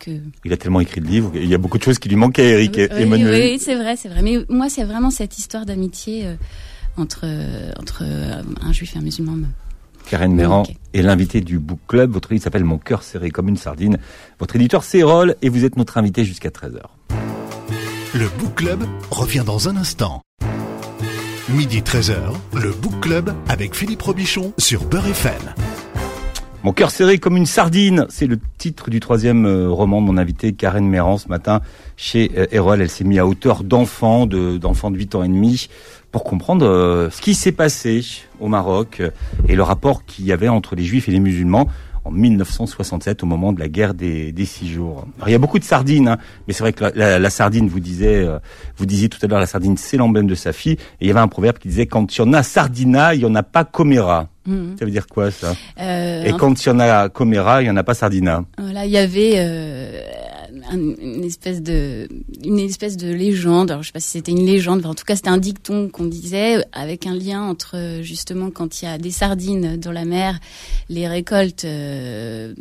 que. 0.00 0.10
Il 0.44 0.52
a 0.52 0.56
tellement 0.56 0.80
écrit 0.80 1.00
de 1.00 1.06
livres. 1.06 1.32
Il 1.34 1.48
y 1.48 1.54
a 1.54 1.58
beaucoup 1.58 1.78
de 1.78 1.82
choses 1.82 1.98
qui 1.98 2.08
lui 2.08 2.16
manquaient, 2.16 2.50
Eric 2.50 2.78
et 2.78 2.88
oui, 2.92 3.02
Emmanuel. 3.02 3.52
oui, 3.52 3.58
c'est 3.58 3.74
vrai, 3.74 3.96
c'est 3.96 4.08
vrai. 4.08 4.22
Mais 4.22 4.38
moi, 4.48 4.68
c'est 4.68 4.84
vraiment 4.84 5.10
cette 5.10 5.38
histoire 5.38 5.66
d'amitié 5.66 6.26
euh, 6.26 6.34
entre 6.96 7.22
euh, 7.24 7.70
entre 7.78 8.02
euh, 8.02 8.42
un 8.60 8.72
juif 8.72 8.94
et 8.96 8.98
un 8.98 9.02
musulman. 9.02 9.46
Karen 10.08 10.32
Méran 10.32 10.62
est 10.94 11.02
l'invitée 11.02 11.40
du 11.40 11.58
Book 11.58 11.80
Club. 11.88 12.12
Votre 12.12 12.32
livre 12.32 12.44
s'appelle 12.44 12.64
Mon 12.64 12.78
cœur 12.78 13.02
serré 13.02 13.30
comme 13.30 13.48
une 13.48 13.56
sardine. 13.56 13.98
Votre 14.38 14.54
éditeur, 14.56 14.84
c'est 14.84 14.98
Erol, 14.98 15.34
et 15.42 15.48
vous 15.48 15.64
êtes 15.64 15.76
notre 15.76 15.98
invité 15.98 16.24
jusqu'à 16.24 16.50
13h. 16.50 16.80
Le 18.14 18.28
Book 18.38 18.54
Club 18.54 18.84
revient 19.10 19.42
dans 19.44 19.68
un 19.68 19.76
instant. 19.76 20.22
Midi 21.48 21.80
13h, 21.80 22.16
le 22.60 22.72
Book 22.72 22.98
Club 23.00 23.32
avec 23.48 23.76
Philippe 23.76 24.02
Robichon 24.02 24.52
sur 24.58 24.82
Beurre 24.84 25.06
FM. 25.06 25.54
Mon 26.64 26.72
cœur 26.72 26.90
serré 26.90 27.18
comme 27.18 27.36
une 27.36 27.46
sardine, 27.46 28.04
c'est 28.08 28.26
le 28.26 28.40
titre 28.58 28.90
du 28.90 28.98
troisième 28.98 29.46
euh, 29.46 29.68
roman 29.68 30.02
de 30.02 30.06
mon 30.06 30.18
invité 30.18 30.54
Karen 30.54 30.84
Méran 30.84 31.18
ce 31.18 31.28
matin 31.28 31.60
chez 31.96 32.32
euh, 32.36 32.46
Erol. 32.50 32.82
Elle 32.82 32.90
s'est 32.90 33.04
mise 33.04 33.20
à 33.20 33.26
hauteur 33.28 33.62
d'enfants, 33.62 34.26
de, 34.26 34.58
d'enfants 34.58 34.90
de 34.90 34.96
8 34.96 35.14
ans 35.14 35.22
et 35.22 35.28
demi, 35.28 35.68
pour 36.10 36.24
comprendre 36.24 36.66
euh, 36.66 37.10
ce 37.10 37.22
qui 37.22 37.34
s'est 37.34 37.52
passé 37.52 38.04
au 38.40 38.48
Maroc 38.48 39.00
et 39.46 39.54
le 39.54 39.62
rapport 39.62 40.04
qu'il 40.04 40.24
y 40.24 40.32
avait 40.32 40.48
entre 40.48 40.74
les 40.74 40.82
juifs 40.82 41.08
et 41.08 41.12
les 41.12 41.20
musulmans 41.20 41.68
en 42.06 42.10
1967 42.12 43.22
au 43.22 43.26
moment 43.26 43.52
de 43.52 43.60
la 43.60 43.68
guerre 43.68 43.94
des, 43.94 44.32
des 44.32 44.44
six 44.44 44.68
jours. 44.68 45.06
Alors, 45.16 45.28
il 45.28 45.32
y 45.32 45.34
a 45.34 45.38
beaucoup 45.38 45.58
de 45.58 45.64
sardines, 45.64 46.08
hein, 46.08 46.18
mais 46.46 46.54
c'est 46.54 46.62
vrai 46.62 46.72
que 46.72 46.84
la, 46.84 46.90
la- 46.94 47.18
la 47.18 47.30
sardine, 47.30 47.68
vous 47.68 47.80
disiez, 47.80 48.16
euh, 48.18 48.38
vous 48.76 48.86
disiez 48.86 49.08
tout 49.08 49.18
à 49.22 49.26
l'heure, 49.26 49.40
la 49.40 49.46
sardine 49.46 49.76
c'est 49.76 49.96
l'emblème 49.96 50.26
de 50.26 50.34
sa 50.34 50.52
fille. 50.52 50.72
Et 50.74 50.78
il 51.02 51.08
y 51.08 51.10
avait 51.10 51.20
un 51.20 51.28
proverbe 51.28 51.58
qui 51.58 51.68
disait 51.68 51.86
quand 51.86 52.16
il 52.16 52.18
y 52.20 52.22
en 52.22 52.32
a 52.32 52.42
sardina, 52.42 53.14
il 53.14 53.20
y 53.22 53.24
en 53.24 53.34
a 53.34 53.42
pas 53.42 53.64
comera. 53.64 54.28
Mhm. 54.46 54.76
Ça 54.78 54.84
veut 54.84 54.90
dire 54.92 55.06
quoi 55.08 55.30
ça? 55.32 55.54
Euh, 55.80 56.22
et 56.24 56.32
quand 56.32 56.64
il 56.64 56.68
y 56.68 56.72
en 56.72 56.78
a 56.78 57.08
Comera, 57.08 57.62
il 57.62 57.66
y 57.66 57.70
en 57.70 57.76
a 57.76 57.82
pas 57.82 57.94
Sardina. 57.94 58.44
Voilà, 58.58 58.84
il 58.86 58.92
y 58.92 58.96
avait 58.98 59.32
euh, 59.38 60.00
une 60.72 61.24
espèce 61.24 61.62
de 61.62 62.08
une 62.44 62.58
espèce 62.58 62.96
de 62.96 63.12
légende. 63.12 63.70
Alors 63.70 63.82
je 63.82 63.88
sais 63.88 63.92
pas 63.92 64.00
si 64.00 64.10
c'était 64.10 64.32
une 64.32 64.44
légende, 64.44 64.80
enfin, 64.80 64.90
en 64.90 64.94
tout 64.94 65.04
cas 65.04 65.16
c'était 65.16 65.28
un 65.28 65.38
dicton 65.38 65.88
qu'on 65.88 66.06
disait 66.06 66.64
avec 66.72 67.06
un 67.06 67.14
lien 67.14 67.42
entre 67.42 68.00
justement 68.02 68.50
quand 68.50 68.82
il 68.82 68.84
y 68.86 68.88
a 68.88 68.98
des 68.98 69.10
sardines 69.10 69.76
dans 69.76 69.92
la 69.92 70.04
mer, 70.04 70.38
les 70.88 71.08
récoltes. 71.08 71.64
euh, 71.64 72.54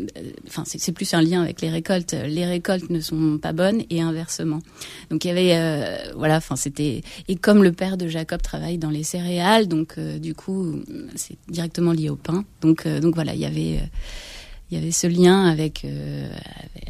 Enfin 0.47 0.63
c'est 0.65 0.91
plus 0.91 1.13
un 1.13 1.21
lien 1.21 1.41
avec 1.41 1.61
les 1.61 1.69
récoltes. 1.69 2.15
Les 2.27 2.45
récoltes 2.45 2.89
ne 2.89 2.99
sont 2.99 3.37
pas 3.41 3.53
bonnes 3.53 3.83
et 3.89 4.01
inversement. 4.01 4.61
Donc 5.09 5.25
il 5.25 5.27
y 5.27 5.31
avait 5.31 5.55
euh, 5.55 5.97
voilà, 6.15 6.37
enfin 6.37 6.55
c'était 6.55 7.01
et 7.27 7.35
comme 7.35 7.63
le 7.63 7.71
père 7.71 7.97
de 7.97 8.07
Jacob 8.07 8.41
travaille 8.41 8.77
dans 8.77 8.89
les 8.89 9.03
céréales, 9.03 9.67
donc 9.67 9.95
euh, 9.97 10.19
du 10.19 10.33
coup 10.35 10.81
c'est 11.15 11.37
directement 11.49 11.91
lié 11.91 12.09
au 12.09 12.15
pain. 12.15 12.45
Donc 12.61 12.85
euh, 12.85 12.99
donc 12.99 13.15
voilà, 13.15 13.33
il 13.33 13.41
y 13.41 13.45
avait 13.45 13.77
euh, 13.77 13.85
il 14.71 14.77
y 14.77 14.81
avait 14.81 14.91
ce 14.91 15.07
lien 15.07 15.45
avec, 15.45 15.83
euh, 15.85 16.27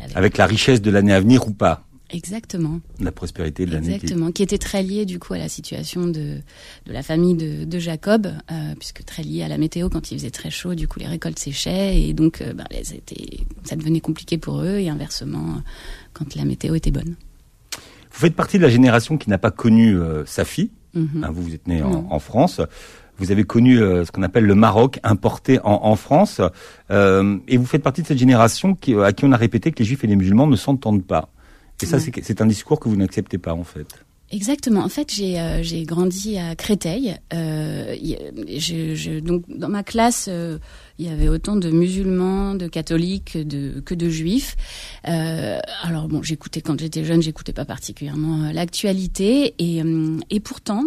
avec- 0.01 0.15
avec- 0.17 0.38
la 0.38 0.45
richesse 0.45 0.81
de 0.81 0.89
l'année 0.91 1.13
à 1.13 1.19
venir 1.19 1.47
ou 1.47 1.51
pas 1.51 1.83
exactement 2.11 2.79
La 2.99 3.11
prospérité 3.11 3.65
de 3.65 3.71
l'année 3.71 3.95
exactement 3.95 4.31
qui 4.31 4.43
était 4.43 4.59
très 4.59 4.83
lié 4.83 5.05
du 5.05 5.17
coup 5.17 5.33
à 5.33 5.39
la 5.39 5.49
situation 5.49 6.05
de 6.05 6.38
de 6.85 6.93
la 6.93 7.01
famille 7.01 7.33
de, 7.33 7.65
de 7.65 7.79
Jacob 7.79 8.27
euh, 8.27 8.73
puisque 8.79 9.03
très 9.03 9.23
lié 9.23 9.41
à 9.41 9.47
la 9.47 9.57
météo 9.57 9.89
quand 9.89 10.11
il 10.11 10.17
faisait 10.19 10.29
très 10.29 10.51
chaud 10.51 10.75
du 10.75 10.88
coup 10.88 10.99
les 10.99 11.07
récoltes 11.07 11.39
séchaient 11.39 11.99
et 11.99 12.13
donc 12.13 12.41
euh, 12.41 12.53
ben, 12.53 12.65
les- 12.69 12.83
ça 13.63 13.75
devenait 13.75 14.01
compliqué 14.01 14.38
pour 14.38 14.61
eux 14.61 14.77
et 14.77 14.88
inversement 14.88 15.61
quand 16.13 16.35
la 16.35 16.45
météo 16.45 16.75
était 16.75 16.91
bonne 16.91 17.15
Vous 18.11 18.19
faites 18.21 18.35
partie 18.35 18.57
de 18.57 18.63
la 18.63 18.69
génération 18.69 19.17
qui 19.17 19.29
n'a 19.29 19.38
pas 19.39 19.51
connu 19.51 19.97
sa 20.25 20.45
fille. 20.45 20.69
Mhm. 20.93 21.23
Hein, 21.25 21.31
vous, 21.33 21.41
vous 21.41 21.53
êtes 21.55 21.67
né 21.67 21.81
en 21.83 22.19
France. 22.19 22.61
Vous 23.17 23.32
avez 23.32 23.43
connu 23.43 23.78
ce 23.78 24.12
qu'on 24.12 24.23
appelle 24.23 24.45
le 24.45 24.56
Maroc 24.56 24.99
importé 25.04 25.60
en, 25.63 25.80
en 25.84 25.95
France, 25.95 26.41
et 26.89 27.58
vous 27.58 27.65
faites 27.65 27.84
partie 27.84 28.01
de 28.01 28.08
cette 28.08 28.17
génération 28.17 28.75
qui, 28.75 28.95
à 28.95 29.12
qui 29.13 29.25
on 29.25 29.32
a 29.32 29.38
répété 29.38 29.71
que 29.71 29.80
les 29.80 29.86
Juifs 29.86 30.04
et 30.04 30.08
les 30.08 30.15
musulmans 30.15 30.47
ne 30.47 30.56
s'entendent 30.56 31.06
pas. 31.06 31.30
Et 31.82 31.86
ça, 31.86 31.99
c'est 31.99 32.41
un 32.41 32.45
discours 32.45 32.80
que 32.80 32.88
vous 32.88 32.95
n'acceptez 32.95 33.38
pas, 33.38 33.54
en 33.54 33.63
fait. 33.63 34.04
Exactement. 34.31 34.81
En 34.81 34.89
fait, 34.89 35.13
j'ai 35.13 35.39
euh, 35.39 35.61
j'ai 35.61 35.83
grandi 35.83 36.39
à 36.39 36.55
Créteil. 36.55 37.15
Euh, 37.31 37.95
je, 38.57 38.95
je, 38.95 39.19
donc 39.19 39.43
dans 39.47 39.69
ma 39.69 39.83
classe, 39.83 40.27
euh, 40.31 40.57
il 40.97 41.05
y 41.05 41.09
avait 41.09 41.29
autant 41.29 41.55
de 41.55 41.69
musulmans, 41.69 42.55
de 42.55 42.67
catholiques, 42.67 43.38
de 43.38 43.79
que 43.81 43.93
de 43.93 44.09
juifs. 44.09 44.55
Euh, 45.07 45.59
alors 45.83 46.07
bon, 46.07 46.23
j'écoutais 46.23 46.61
quand 46.61 46.79
j'étais 46.79 47.05
jeune, 47.05 47.21
j'écoutais 47.21 47.53
pas 47.53 47.65
particulièrement 47.65 48.45
euh, 48.45 48.51
l'actualité 48.51 49.53
et 49.59 49.83
et 50.31 50.39
pourtant, 50.39 50.83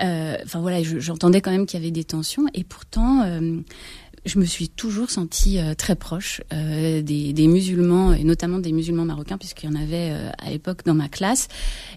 enfin 0.00 0.60
voilà, 0.60 0.80
j'entendais 0.82 1.40
quand 1.40 1.50
même 1.50 1.66
qu'il 1.66 1.80
y 1.80 1.82
avait 1.82 1.90
des 1.90 2.04
tensions 2.04 2.44
et 2.54 2.62
pourtant 2.62 3.24
je 4.28 4.38
me 4.38 4.44
suis 4.44 4.68
toujours 4.68 5.10
sentie 5.10 5.58
euh, 5.58 5.74
très 5.74 5.96
proche 5.96 6.42
euh, 6.52 7.02
des, 7.02 7.32
des, 7.32 7.46
musulmans 7.46 8.12
et 8.12 8.24
notamment 8.24 8.58
des 8.58 8.72
musulmans 8.72 9.04
marocains 9.04 9.38
puisqu'il 9.38 9.70
y 9.70 9.72
en 9.72 9.74
avait 9.74 10.10
euh, 10.12 10.30
à 10.38 10.50
l'époque 10.50 10.84
dans 10.84 10.94
ma 10.94 11.08
classe. 11.08 11.48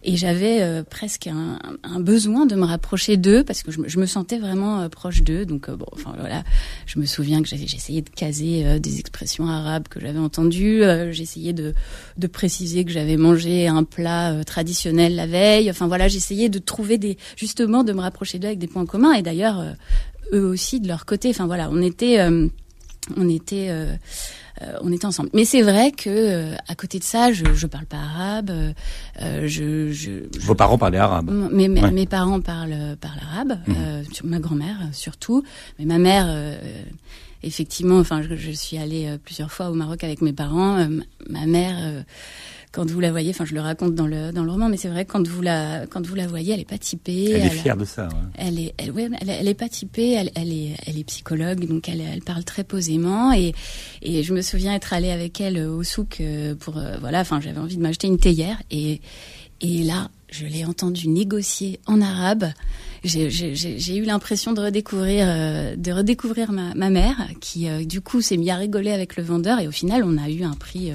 Et 0.03 0.15
j'avais 0.15 0.61
euh, 0.61 0.83
presque 0.83 1.27
un, 1.27 1.59
un, 1.83 1.99
besoin 1.99 2.45
de 2.45 2.55
me 2.55 2.63
rapprocher 2.63 3.17
d'eux 3.17 3.43
parce 3.43 3.63
que 3.63 3.71
je, 3.71 3.81
je, 3.85 3.99
me 3.99 4.05
sentais 4.05 4.39
vraiment 4.39 4.87
proche 4.89 5.21
d'eux. 5.23 5.45
Donc 5.45 5.69
bon 5.69 5.85
enfin 5.91 6.13
voilà. 6.17 6.43
Je 6.85 6.99
me 6.99 7.05
souviens 7.05 7.41
que 7.41 7.49
j'essayais 7.49 8.01
de 8.01 8.09
caser 8.09 8.79
des 8.79 8.99
expressions 8.99 9.47
arabes 9.47 9.87
que 9.89 9.99
j'avais 9.99 10.19
entendues 10.19 10.81
j'essayais 11.11 11.53
de, 11.53 11.73
de 12.17 12.27
préciser 12.27 12.85
que 12.85 12.91
j'avais 12.91 13.17
mangé 13.17 13.67
un 13.67 13.83
plat 13.83 14.43
traditionnel 14.45 15.15
la 15.15 15.27
veille. 15.27 15.69
Enfin 15.69 15.87
voilà 15.87 16.07
j'essayais 16.07 16.49
de 16.49 16.59
trouver 16.59 16.97
des 16.97 17.17
justement 17.35 17.83
de 17.83 17.91
me 17.93 17.99
rapprocher 18.01 18.39
d'eux 18.39 18.47
avec 18.47 18.59
des 18.59 18.67
points 18.67 18.85
communs. 18.85 19.13
Et 19.13 19.21
d'ailleurs 19.21 19.63
eux 20.31 20.45
aussi 20.45 20.79
de 20.79 20.87
leur 20.87 21.05
côté. 21.05 21.29
Enfin 21.29 21.45
voilà, 21.45 21.69
on 21.71 21.81
était, 21.81 22.19
euh, 22.19 22.47
on 23.17 23.29
était, 23.29 23.67
euh, 23.69 23.93
euh, 24.61 24.77
on 24.81 24.91
était 24.91 25.05
ensemble. 25.05 25.29
Mais 25.33 25.45
c'est 25.45 25.61
vrai 25.61 25.91
que 25.91 26.53
à 26.67 26.75
côté 26.75 26.99
de 26.99 27.03
ça, 27.03 27.31
je, 27.31 27.45
je 27.53 27.67
parle 27.67 27.85
pas 27.85 27.97
arabe. 27.97 28.51
Je, 29.19 29.91
je, 29.91 30.39
Vos 30.39 30.55
parents 30.55 30.77
parlaient 30.77 30.97
arabe. 30.97 31.31
Mes, 31.51 31.67
mes, 31.67 32.05
parents 32.05 32.41
parlent 32.41 32.97
parlent 32.99 33.21
arabe. 33.33 33.59
Mmh. 33.67 33.73
ma 34.23 34.39
grand-mère 34.39 34.79
surtout, 34.91 35.43
mais 35.79 35.85
ma 35.85 35.97
mère 35.97 36.27
effectivement, 37.43 37.97
enfin, 37.97 38.21
je, 38.21 38.35
je, 38.35 38.51
suis 38.51 38.77
allée 38.77 39.17
plusieurs 39.23 39.51
fois 39.51 39.69
au 39.69 39.73
Maroc 39.73 40.03
avec 40.03 40.21
mes 40.21 40.33
parents. 40.33 40.87
ma 41.27 41.45
mère 41.45 42.03
quand 42.71 42.89
vous 42.89 43.01
la 43.01 43.11
voyez, 43.11 43.31
enfin 43.31 43.43
je 43.43 43.53
le 43.53 43.59
raconte 43.59 43.95
dans 43.95 44.07
le 44.07 44.31
dans 44.31 44.45
le 44.45 44.51
roman, 44.51 44.69
mais 44.69 44.77
c'est 44.77 44.87
vrai 44.87 45.03
quand 45.03 45.27
vous 45.27 45.41
la 45.41 45.85
quand 45.87 46.05
vous 46.05 46.15
la 46.15 46.25
voyez, 46.25 46.53
elle 46.53 46.61
est 46.61 46.69
pas 46.69 46.77
typée. 46.77 47.31
Elle, 47.31 47.47
est 47.47 47.49
fière 47.49 47.75
de 47.75 47.83
ça. 47.83 48.07
Ouais. 48.07 48.13
Elle 48.35 48.59
est, 48.59 48.73
elle, 48.77 48.91
ouais, 48.91 49.09
elle, 49.19 49.29
elle, 49.29 49.47
est 49.47 49.53
pas 49.53 49.67
typée. 49.67 50.11
Elle, 50.11 50.31
elle 50.35 50.53
est 50.53 50.77
elle 50.85 50.97
est 50.97 51.03
psychologue, 51.03 51.65
donc 51.67 51.89
elle, 51.89 52.01
elle 52.01 52.21
parle 52.21 52.45
très 52.45 52.63
posément 52.63 53.33
et 53.33 53.53
et 54.01 54.23
je 54.23 54.33
me 54.33 54.41
souviens 54.41 54.73
être 54.73 54.93
allée 54.93 55.11
avec 55.11 55.41
elle 55.41 55.59
au 55.59 55.83
souk 55.83 56.21
euh, 56.21 56.55
pour 56.55 56.77
euh, 56.77 56.95
voilà, 57.01 57.19
enfin 57.19 57.41
j'avais 57.41 57.59
envie 57.59 57.75
de 57.75 57.81
m'acheter 57.81 58.07
une 58.07 58.19
théière 58.19 58.61
et 58.71 59.01
et 59.59 59.83
là 59.83 60.09
je 60.29 60.45
l'ai 60.45 60.63
entendue 60.63 61.09
négocier 61.09 61.81
en 61.87 61.99
arabe. 61.99 62.45
J'ai 63.03 63.97
eu 63.97 64.03
l'impression 64.03 64.53
de 64.53 64.61
redécouvrir, 64.61 65.25
euh, 65.27 65.75
de 65.75 65.91
redécouvrir 65.91 66.53
ma, 66.53 66.73
ma 66.75 66.89
mère, 66.89 67.17
qui 67.41 67.67
du 67.85 67.99
coup 67.99 68.21
s'est 68.21 68.37
mis 68.37 68.49
à 68.49 68.55
rigoler 68.55 68.91
avec 68.91 69.17
le 69.17 69.23
vendeur, 69.23 69.59
et 69.59 69.67
au 69.67 69.71
final 69.71 70.03
on 70.05 70.17
a 70.17 70.29
eu 70.29 70.43
un 70.43 70.53
prix 70.53 70.93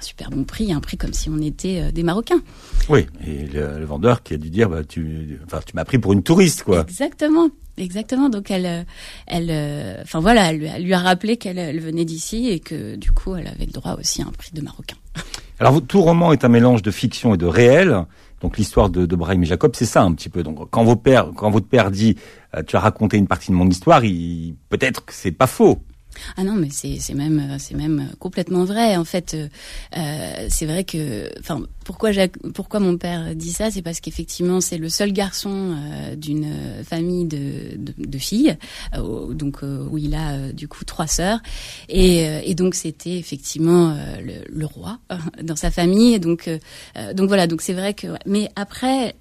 un 0.00 0.02
super 0.02 0.30
bon 0.30 0.44
prix, 0.44 0.72
un 0.72 0.80
prix 0.80 0.96
comme 0.96 1.12
si 1.12 1.28
on 1.28 1.38
était 1.38 1.80
euh, 1.82 1.92
des 1.92 2.02
Marocains. 2.02 2.40
Oui, 2.88 3.06
et 3.26 3.46
le, 3.46 3.84
vendeur 3.84 4.22
qui 4.22 4.34
a 4.34 4.38
dû 4.38 4.50
dire, 4.50 4.68
bah, 4.68 4.82
tu, 4.82 5.38
enfin, 5.44 5.60
tu 5.64 5.76
m'as 5.76 5.84
pris 5.84 5.98
pour 5.98 6.12
une 6.12 6.22
touriste, 6.22 6.62
quoi. 6.62 6.80
Exactement. 6.80 7.50
Exactement. 7.76 8.28
Donc 8.28 8.50
elle, 8.50 8.66
euh, 8.66 8.82
elle, 9.26 9.48
euh, 9.50 10.02
enfin 10.02 10.20
voilà, 10.20 10.52
elle, 10.52 10.82
lui 10.82 10.92
a 10.92 10.98
rappelé 10.98 11.38
qu'elle 11.38 11.80
venait 11.80 12.04
d'ici 12.04 12.50
et 12.50 12.60
que 12.60 12.96
du 12.96 13.10
coup 13.10 13.36
elle 13.36 13.46
avait 13.46 13.64
le 13.64 13.72
droit 13.72 13.96
aussi 13.98 14.20
à 14.20 14.26
un 14.26 14.32
prix 14.32 14.50
de 14.52 14.60
marocain. 14.60 14.96
Alors 15.60 15.80
tout 15.80 16.02
roman 16.02 16.32
est 16.32 16.44
un 16.44 16.48
mélange 16.48 16.82
de 16.82 16.90
fiction 16.90 17.34
et 17.34 17.38
de 17.38 17.46
réel. 17.46 18.04
Donc 18.42 18.58
l'histoire 18.58 18.90
de, 18.90 19.06
de 19.06 19.16
Brahim 19.16 19.42
et 19.44 19.46
Jacob, 19.46 19.72
c'est 19.74 19.86
ça 19.86 20.02
un 20.02 20.12
petit 20.12 20.28
peu. 20.28 20.42
Donc 20.42 20.68
quand 20.68 20.84
vos 20.84 20.96
pères, 20.96 21.30
quand 21.34 21.50
votre 21.50 21.68
père 21.68 21.90
dit, 21.90 22.16
tu 22.66 22.76
as 22.76 22.80
raconté 22.80 23.16
une 23.16 23.28
partie 23.28 23.50
de 23.50 23.56
mon 23.56 23.68
histoire, 23.68 24.02
peut-être 24.68 25.06
que 25.06 25.14
c'est 25.14 25.32
pas 25.32 25.46
faux. 25.46 25.78
Ah 26.36 26.44
non, 26.44 26.54
mais 26.54 26.68
c'est 26.70 26.98
même 27.14 27.58
c'est 27.58 27.74
même 27.74 28.10
complètement 28.18 28.64
vrai. 28.64 28.96
En 28.96 29.04
fait, 29.04 29.36
euh, 29.96 30.46
c'est 30.48 30.66
vrai 30.66 30.84
que, 30.84 31.30
enfin, 31.38 31.62
pourquoi 31.90 32.12
pourquoi 32.54 32.78
mon 32.78 32.96
père 32.96 33.34
dit 33.34 33.50
ça, 33.50 33.68
c'est 33.72 33.82
parce 33.82 33.98
qu'effectivement 33.98 34.60
c'est 34.60 34.78
le 34.78 34.88
seul 34.88 35.12
garçon 35.12 35.74
euh, 35.76 36.14
d'une 36.14 36.46
famille 36.84 37.24
de, 37.24 37.76
de, 37.76 37.92
de 37.98 38.18
filles, 38.18 38.56
euh, 38.94 39.34
donc 39.34 39.64
euh, 39.64 39.88
où 39.90 39.98
il 39.98 40.14
a 40.14 40.52
du 40.52 40.68
coup 40.68 40.84
trois 40.84 41.08
sœurs, 41.08 41.40
et, 41.88 42.48
et 42.48 42.54
donc 42.54 42.76
c'était 42.76 43.16
effectivement 43.18 43.96
le, 44.22 44.34
le, 44.48 44.66
roi 44.66 45.00
dans 45.42 45.56
sa 45.56 45.72
famille. 45.72 46.20
donc 46.20 46.48
donc 47.14 47.26
voilà, 47.26 47.48
donc 47.48 47.60
c'est 47.60 47.72
vrai 47.72 47.92
que, 47.92 48.06
mais 48.24 48.48
après 48.54 49.16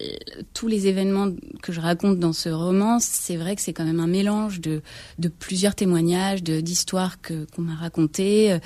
tous 0.54 0.68
les 0.68 0.86
événements 0.86 1.30
que 1.64 1.74
je 1.74 1.82
raconte 1.82 2.20
dans 2.20 2.34
ce 2.34 2.50
roman, 2.50 3.00
c'est 3.00 3.38
vrai 3.38 3.56
que 3.56 3.64
c'est 3.64 3.74
quand 3.74 3.86
même 3.86 4.00
un 4.00 4.08
mélange 4.08 4.62
de 4.62 4.84
de 5.18 5.28
plusieurs 5.28 5.74
témoignages, 5.74 6.44
d'histoires 6.44 7.20
que 7.20 7.48
qu'on 7.56 7.64
m'a 7.64 7.76
racontées, 7.76 8.60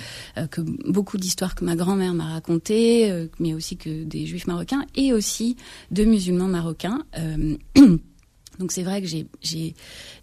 que 0.51 0.59
beaucoup 0.91 1.17
d'histoires 1.17 1.55
que 1.55 1.63
ma 1.63 1.77
grand-mère 1.77 2.13
m'a 2.13 2.33
racontées, 2.33 3.29
mais 3.39 3.53
aussi 3.53 3.77
que 3.77 3.92
des 4.05 4.25
juifs 4.25 4.47
marocains 4.47 4.85
et 4.95 5.13
aussi 5.13 5.57
de 5.91 6.03
musulmans 6.03 6.47
marocains. 6.47 7.03
Euh, 8.53 8.59
donc 8.59 8.71
c'est 8.71 8.83
vrai 8.83 9.01
que 9.01 9.07
j'ai, 9.07 9.75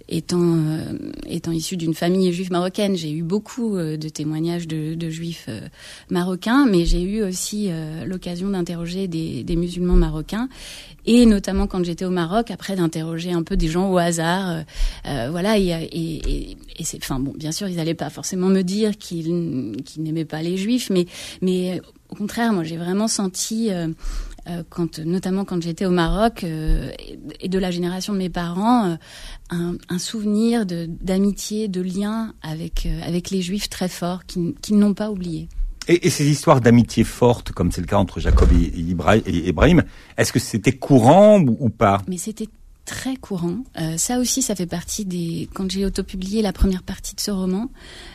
étant 0.08 0.40
euh, 0.40 0.92
étant 1.26 1.52
issu 1.52 1.76
d'une 1.76 1.94
famille 1.94 2.32
juive 2.32 2.50
marocaine, 2.50 2.96
j'ai 2.96 3.12
eu 3.12 3.22
beaucoup 3.22 3.76
euh, 3.76 3.96
de 3.96 4.08
témoignages 4.08 4.66
de, 4.66 5.10
juifs 5.10 5.48
marocains, 6.08 6.66
mais 6.66 6.84
j'ai 6.84 7.02
eu 7.02 7.22
aussi 7.22 7.70
l'occasion 8.06 8.50
d'interroger 8.50 9.08
des, 9.08 9.56
musulmans 9.56 9.94
marocains 9.94 10.48
et 11.06 11.26
notamment 11.26 11.66
quand 11.66 11.82
j'étais 11.84 12.04
au 12.04 12.10
Maroc, 12.10 12.50
après 12.50 12.76
d'interroger 12.76 13.32
un 13.32 13.42
peu 13.42 13.56
des 13.56 13.68
gens 13.68 13.90
au 13.90 13.98
hasard, 13.98 14.62
voilà. 15.04 15.58
Et, 15.58 15.70
et, 15.70 16.56
et 16.78 16.84
c'est, 16.84 16.98
enfin 16.98 17.18
bon, 17.18 17.32
bien 17.36 17.50
sûr, 17.50 17.66
ils 17.68 17.76
n'allaient 17.76 17.94
pas 17.94 18.10
forcément 18.10 18.48
me 18.48 18.62
dire 18.62 18.96
qu'ils, 18.98 19.74
qu'ils 19.84 20.02
n'aimaient 20.02 20.24
pas 20.24 20.42
les 20.42 20.56
juifs, 20.56 20.90
mais 20.90 21.06
mais 21.42 21.80
au 22.10 22.16
contraire, 22.16 22.52
moi, 22.52 22.64
j'ai 22.64 22.76
vraiment 22.76 23.06
senti, 23.06 23.70
euh, 23.70 23.86
euh, 23.86 23.92
quand, 24.68 24.98
notamment 25.00 25.44
quand 25.44 25.62
j'étais 25.62 25.86
au 25.86 25.90
Maroc 25.90 26.44
euh, 26.44 26.90
et 27.40 27.48
de 27.48 27.58
la 27.58 27.70
génération 27.70 28.12
de 28.12 28.18
mes 28.18 28.30
parents, 28.30 28.96
un, 29.50 29.76
un, 29.88 29.98
souvenir 29.98 30.66
d'amitié, 30.66 31.68
de, 31.68 31.80
lien 31.80 32.34
avec, 32.42 32.88
avec 33.04 33.30
les 33.30 33.42
Juifs 33.42 33.68
très 33.68 33.88
fort, 33.88 34.24
qu'ils 34.26 34.54
qui 34.62 34.74
n'ont 34.74 34.94
pas 34.94 35.10
oublié. 35.10 35.48
Et, 35.88 36.06
et, 36.06 36.10
ces 36.10 36.28
histoires 36.28 36.60
d'amitié 36.60 37.04
forte, 37.04 37.52
comme 37.52 37.72
c'est 37.72 37.80
le 37.80 37.86
cas 37.86 37.96
entre 37.96 38.20
Jacob 38.20 38.48
et, 38.52 38.78
Ibrahim, 39.48 39.82
est-ce 40.16 40.32
que 40.32 40.38
c'était 40.38 40.72
courant 40.72 41.40
ou, 41.40 41.56
ou 41.58 41.70
pas? 41.70 42.02
Mais 42.06 42.18
c'était 42.18 42.48
très 42.90 43.14
courant. 43.14 43.58
Euh, 43.80 43.96
ça 43.96 44.18
aussi, 44.18 44.42
ça 44.42 44.56
fait 44.56 44.66
partie 44.66 45.04
des. 45.04 45.48
Quand 45.54 45.70
j'ai 45.70 45.86
autopublié 45.86 46.42
la 46.42 46.52
première 46.52 46.82
partie 46.82 47.14
de 47.14 47.20
ce 47.20 47.30
roman, 47.30 47.70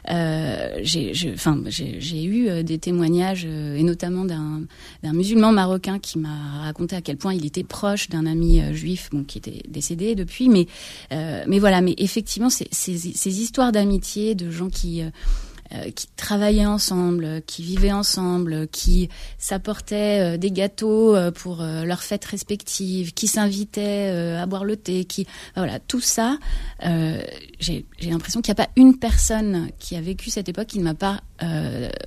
euh, 0.09 0.79
j'ai, 0.81 1.13
enfin, 1.33 1.61
j'ai 1.67 2.23
eu 2.23 2.49
euh, 2.49 2.61
des 2.61 2.77
témoignages, 2.77 3.45
et 3.45 3.83
notamment 3.83 4.25
d'un, 4.25 4.65
musulman 5.13 5.53
marocain 5.53 5.97
qui 5.97 6.19
m'a 6.19 6.63
raconté 6.63 6.93
à 6.93 7.01
quel 7.01 7.15
point 7.15 7.33
il 7.33 7.45
était 7.45 7.63
proche 7.63 8.09
d'un 8.09 8.25
ami 8.25 8.61
juif, 8.73 9.09
bon, 9.13 9.23
qui 9.23 9.37
était 9.37 9.63
décédé 9.69 10.13
depuis, 10.13 10.49
mais, 10.49 10.67
mais 11.11 11.59
voilà. 11.59 11.79
Mais 11.79 11.95
effectivement, 11.97 12.49
ces, 12.49 12.67
ces 12.71 13.41
histoires 13.41 13.71
d'amitié, 13.71 14.35
de 14.35 14.51
gens 14.51 14.69
qui 14.69 15.01
euh, 15.75 15.91
qui 15.91 16.07
travaillaient 16.15 16.65
ensemble, 16.65 17.41
qui 17.45 17.63
vivaient 17.63 17.91
ensemble, 17.91 18.67
qui 18.67 19.09
s'apportaient 19.37 20.35
euh, 20.35 20.37
des 20.37 20.51
gâteaux 20.51 21.15
euh, 21.15 21.31
pour 21.31 21.63
leurs 21.63 22.03
fêtes 22.03 22.25
respectives, 22.25 23.13
qui 23.13 23.27
s'invitaient 23.27 24.09
à 24.09 24.45
boire 24.45 24.65
le 24.65 24.75
thé, 24.75 25.05
qui 25.05 25.27
voilà 25.55 25.79
tout 25.79 25.99
ça. 25.99 26.37
J'ai 26.81 27.85
l'impression 28.01 28.41
qu'il 28.41 28.53
n'y 28.53 28.61
a 28.61 28.65
pas 28.65 28.71
une 28.75 28.97
personne 28.97 29.69
qui 29.79 29.95
a 29.95 30.01
vécu 30.01 30.29
cette 30.29 30.49
époque 30.49 30.67
qui 30.67 30.79
ne 30.79 30.83
m'a 30.83 30.93
pas 30.93 31.21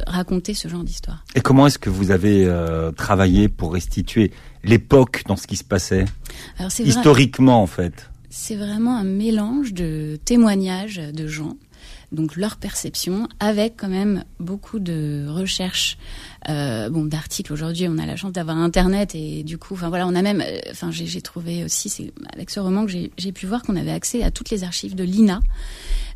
raconté 0.07 0.55
ce 0.55 0.69
genre 0.69 0.85
d'histoire. 0.85 1.25
Et 1.35 1.41
comment 1.41 1.67
est-ce 1.67 1.79
que 1.79 1.91
vous 1.91 2.11
avez 2.11 2.49
travaillé 2.97 3.49
pour 3.49 3.73
restituer 3.73 4.33
l'époque 4.65 5.23
dans 5.27 5.37
ce 5.37 5.47
qui 5.47 5.57
se 5.57 5.65
passait? 5.65 6.05
Historiquement 6.79 7.63
en 7.63 7.67
fait 7.67 8.11
C'est 8.31 8.57
vraiment 8.57 8.97
un 8.97 9.05
mélange 9.05 9.73
de 9.73 10.19
témoignages 10.25 10.97
de 10.97 11.27
gens 11.27 11.57
donc 12.13 12.37
leur 12.37 12.57
perception, 12.57 13.29
avec 13.39 13.75
quand 13.77 13.89
même 13.89 14.25
beaucoup 14.41 14.79
de 14.79 15.27
recherches, 15.29 15.99
euh, 16.49 16.89
bon, 16.89 17.05
d'articles. 17.05 17.53
Aujourd'hui, 17.53 17.87
on 17.89 17.99
a 17.99 18.07
la 18.07 18.17
chance 18.17 18.33
d'avoir 18.33 18.57
Internet 18.57 19.15
et 19.15 19.43
du 19.43 19.59
coup, 19.59 19.75
enfin 19.75 19.89
voilà, 19.89 20.07
on 20.07 20.15
a 20.15 20.23
même, 20.23 20.41
euh, 20.41 20.61
enfin 20.71 20.91
j'ai 20.91 21.21
trouvé 21.21 21.65
aussi, 21.65 21.89
c'est 21.89 22.13
avec 22.33 22.51
ce 22.51 22.61
roman 22.61 22.87
que 22.87 22.93
j'ai 23.17 23.33
pu 23.33 23.47
voir 23.47 23.63
qu'on 23.63 23.77
avait 23.77 23.93
accès 23.93 24.23
à 24.23 24.31
toutes 24.31 24.51
les 24.51 24.65
archives 24.65 24.95
de 24.95 25.05
l'INA. 25.05 25.41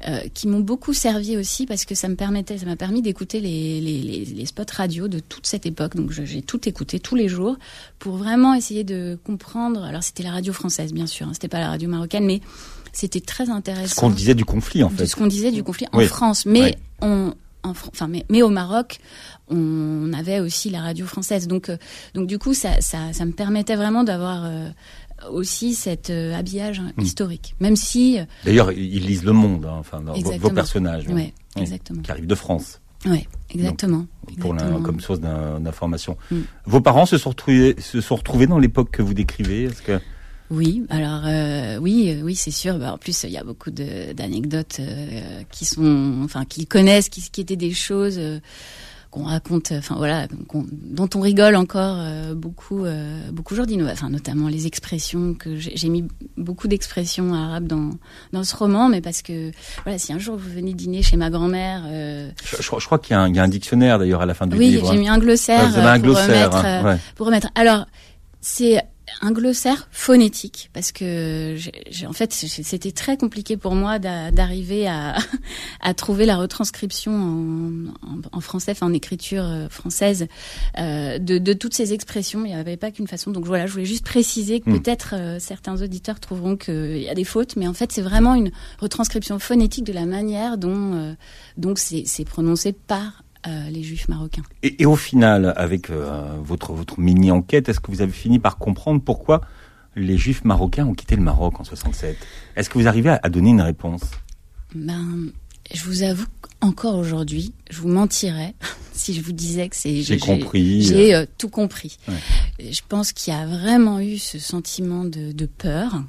Euh, 0.09 0.23
qui 0.35 0.49
m'ont 0.49 0.59
beaucoup 0.59 0.93
servi 0.93 1.37
aussi 1.37 1.65
parce 1.65 1.85
que 1.85 1.95
ça 1.95 2.09
me 2.09 2.17
permettait, 2.17 2.59
ça 2.59 2.67
m'a 2.67 2.75
permis 2.75 3.03
d'écouter 3.03 3.39
les, 3.39 3.81
les, 3.81 4.25
les, 4.25 4.47
spots 4.47 4.65
radio 4.77 5.07
de 5.07 5.21
toute 5.21 5.47
cette 5.47 5.65
époque. 5.65 5.95
Donc 5.95 6.11
j'ai 6.11 6.43
tout 6.43 6.69
écouté 6.69 6.99
tous 6.99 7.15
les 7.15 7.29
jours 7.29 7.57
pour 8.01 8.17
vraiment 8.17 8.53
essayer 8.53 8.83
de 8.83 9.17
comprendre. 9.23 9.85
Alors 9.85 10.03
c'était 10.03 10.25
la 10.25 10.33
radio 10.33 10.53
française 10.53 10.93
bien 10.93 11.07
sûr, 11.07 11.29
hein, 11.29 11.35
c'était 11.35 11.47
pas 11.47 11.61
la 11.61 11.69
radio 11.69 11.89
marocaine, 11.89 12.25
mais 12.25 12.41
c'était 12.93 13.21
très 13.21 13.51
intéressant. 13.51 13.95
Ce 13.95 14.01
qu'on 14.01 14.11
disait 14.11 14.35
du 14.35 14.45
conflit, 14.45 14.83
en 14.83 14.90
fait. 14.90 15.07
Ce 15.07 15.17
qu'on 15.17 15.27
disait 15.27 15.51
du 15.51 15.63
conflit 15.63 15.87
en 15.93 16.01
France, 16.01 16.47
mais 16.47 16.77
on, 17.01 17.35
enfin, 17.63 18.09
mais, 18.09 18.25
mais, 18.29 18.43
au 18.43 18.49
Maroc, 18.49 18.99
on 19.49 20.13
avait 20.13 20.40
aussi 20.40 20.71
la 20.71 20.81
radio 20.81 21.07
française. 21.07 21.49
Donc, 21.49 21.69
euh, 21.69 21.77
donc 22.15 22.27
du 22.27 22.38
coup, 22.38 22.55
ça, 22.55 22.81
ça, 22.81 23.13
ça 23.13 23.25
me 23.25 23.33
permettait 23.33 23.77
vraiment 23.77 24.05
d'avoir 24.05 24.45
euh, 24.45 24.69
aussi 25.31 25.75
cet 25.75 26.11
euh, 26.11 26.35
habillage 26.35 26.81
hmm. 26.81 27.01
historique, 27.01 27.55
même 27.61 27.77
si. 27.77 28.19
D'ailleurs, 28.45 28.73
ils 28.73 29.07
lisent 29.07 29.25
Le 29.25 29.33
Monde, 29.33 29.67
hein, 29.67 29.77
enfin, 29.79 30.01
vos, 30.38 30.51
personnages, 30.51 31.07
hein. 31.09 31.15
ouais, 31.15 31.35
exactement. 31.57 32.03
qui 32.03 32.11
arrivent 32.11 32.27
de 32.27 32.35
France. 32.35 32.81
Oui, 33.05 33.27
exactement. 33.51 34.07
pour 34.38 34.55
comme 34.85 35.01
source 35.01 35.19
d'information. 35.19 36.17
Hmm. 36.31 36.43
Vos 36.67 36.81
parents 36.81 37.05
se 37.05 37.19
sont 37.19 37.31
retrouvés, 37.31 37.75
se 37.81 38.01
sont 38.01 38.15
retrouvés 38.15 38.47
dans 38.47 38.61
l'époque 38.61 38.93
que 38.93 39.03
vous 39.03 39.13
décrivez. 39.15 39.65
Est-ce 39.65 39.83
que 39.83 40.01
oui, 40.53 40.85
alors 40.90 41.23
euh, 41.25 41.79
oui, 41.79 42.15
euh, 42.15 42.23
oui, 42.23 42.35
c'est 42.35 42.50
sûr. 42.50 42.79
Bah, 42.79 42.92
en 42.92 42.98
plus, 42.98 43.25
il 43.25 43.31
y 43.31 43.38
a 43.38 43.44
beaucoup 43.44 43.71
d'anecdotes 43.71 44.81
euh, 44.81 45.40
qui 45.50 45.65
sont, 45.65 46.21
enfin, 46.25 46.44
qu'ils 46.44 46.67
connaissent, 46.67 47.09
qui, 47.09 47.23
qui, 47.23 47.40
étaient 47.40 47.57
des 47.57 47.73
choses 47.73 48.21
qu'on 49.11 49.25
raconte, 49.25 49.73
enfin 49.73 49.94
voilà, 49.96 50.27
dont 50.53 51.09
on 51.15 51.21
rigole 51.21 51.57
encore 51.57 51.98
beaucoup, 52.35 52.85
beaucoup 53.31 53.55
aujourd'hui. 53.55 53.79
Enfin, 53.83 54.11
notamment 54.11 54.48
les 54.48 54.67
expressions 54.67 55.35
que 55.35 55.57
j'ai 55.57 55.88
mis 55.88 56.05
beaucoup 56.37 56.69
d'expressions 56.69 57.33
arabes 57.35 57.67
dans 57.67 57.90
dans 58.33 58.44
ce 58.44 58.57
roman, 58.57 58.88
mais 58.88 59.00
parce 59.00 59.23
que 59.23 59.53
voilà, 59.85 59.98
si 59.98 60.13
un 60.13 60.19
jour 60.19 60.37
vous 60.37 60.50
venez 60.50 60.73
dîner 60.73 61.03
chez 61.03 61.17
ma 61.17 61.29
grand-mère, 61.29 61.83
je, 61.88 62.87
crois 62.87 62.98
qu'il 62.98 63.15
y, 63.17 63.35
y, 63.35 63.38
a 63.38 63.42
un 63.42 63.48
dictionnaire 63.48 63.98
d'ailleurs 63.98 64.23
à 64.23 64.27
la 64.27 64.35
fin 64.35 64.46
du 64.46 64.57
livre. 64.57 64.83
Oui, 64.83 64.88
j'ai 64.90 64.98
mis 64.98 65.09
un 65.09 65.19
glossaire, 65.19 65.79
un 65.79 65.94
pour, 65.94 66.05
glossaire 66.05 66.50
remettre, 66.50 66.65
hein, 66.65 66.98
pour 67.15 67.27
remettre. 67.27 67.48
Alors 67.55 67.87
c'est 68.42 68.82
un 69.21 69.33
glossaire 69.33 69.88
phonétique 69.90 70.71
parce 70.73 70.92
que 70.92 71.56
j'ai, 71.90 72.06
en 72.06 72.13
fait 72.13 72.33
c'était 72.33 72.92
très 72.92 73.17
compliqué 73.17 73.56
pour 73.56 73.75
moi 73.75 73.98
d'arriver 73.98 74.87
à, 74.87 75.17
à, 75.81 75.94
trouver 75.94 76.27
la 76.27 76.37
retranscription 76.37 77.13
en, 77.13 78.37
en, 78.37 78.40
français, 78.40 78.73
enfin 78.73 78.87
en 78.87 78.92
écriture 78.92 79.44
euh, 79.44 79.69
française 79.69 80.27
euh, 80.79 81.19
de, 81.19 81.38
de, 81.38 81.52
toutes 81.52 81.75
ces 81.75 81.92
expressions. 81.92 82.44
Il 82.44 82.48
n'y 82.48 82.54
avait 82.54 82.77
pas 82.77 82.90
qu'une 82.90 83.08
façon. 83.08 83.31
Donc 83.31 83.44
voilà, 83.44 83.67
je 83.67 83.73
voulais 83.73 83.85
juste 83.85 84.04
préciser 84.04 84.60
que 84.60 84.71
hmm. 84.71 84.81
peut-être 84.81 85.15
euh, 85.17 85.38
certains 85.38 85.81
auditeurs 85.83 86.21
trouveront 86.21 86.56
qu'il 86.56 86.98
y 86.98 87.08
a 87.08 87.15
des 87.15 87.25
fautes, 87.25 87.56
mais 87.56 87.69
en 87.69 87.75
fait 87.75 87.92
c'est 87.92 88.02
vraiment 88.02 88.35
une 88.35 88.50
retranscription 88.79 89.38
phonétique 89.38 89.85
de 89.85 89.92
la 89.92 90.06
manière 90.06 90.58
dont 90.58 91.17
donc 91.56 91.79
c'est, 91.79 92.04
c'est 92.06 92.25
prononcé 92.25 92.73
par 92.73 93.23
euh, 93.49 93.71
les 93.71 93.83
juifs 93.83 94.07
marocains. 94.07 94.45
Et, 94.63 94.87
au 94.87 94.95
final, 94.95 95.53
avec 95.57 95.90
euh, 95.90 96.37
votre, 96.45 96.73
votre 96.75 97.01
mini-enquête, 97.01 97.69
est-ce 97.69 97.81
que 97.81 97.90
vous 97.90 98.01
avez 98.01 98.13
fini 98.13 98.38
par 98.38 98.57
comprendre 98.57 99.03
pourquoi 99.05 99.40
les 99.97 100.17
juifs 100.17 100.45
marocains 100.45 100.87
ont 100.87 100.95
quitté 100.95 101.17
le 101.17 101.23
Maroc 101.23 101.59
en 101.59 101.65
67 101.65 102.17
Est-ce 102.55 102.71
que 102.71 102.79
vous 102.79 102.87
arrivez 102.87 103.11
à, 103.11 103.29
donner 103.29 103.51
une 103.51 103.61
réponse? 103.61 104.03
Ben, 104.77 105.33
Je 105.75 105.85
vous 105.85 106.05
avoue 106.05 106.27
encore 106.61 106.95
aujourd'hui, 106.95 107.53
je 107.69 107.81
vous 107.81 107.88
mentirais 107.88 108.55
si 108.93 109.13
je 109.13 109.21
vous 109.21 109.33
disais 109.33 109.69
que 109.69 109.75
c'est... 109.75 110.03
J'ai 110.03 110.19
compris. 110.19 110.83
J'ai 110.83 111.13
euh, 111.13 111.27
tout 111.37 111.49
compris. 111.49 111.99
Je 112.61 112.81
pense 112.88 113.13
qu'il 113.13 113.35
y 113.35 113.37
a 113.37 113.45
vraiment 113.45 113.99
eu 113.99 114.19
ce 114.19 114.38
sentiment 114.38 115.05
de, 115.05 115.33
de 115.33 115.47
peur. 115.47 116.05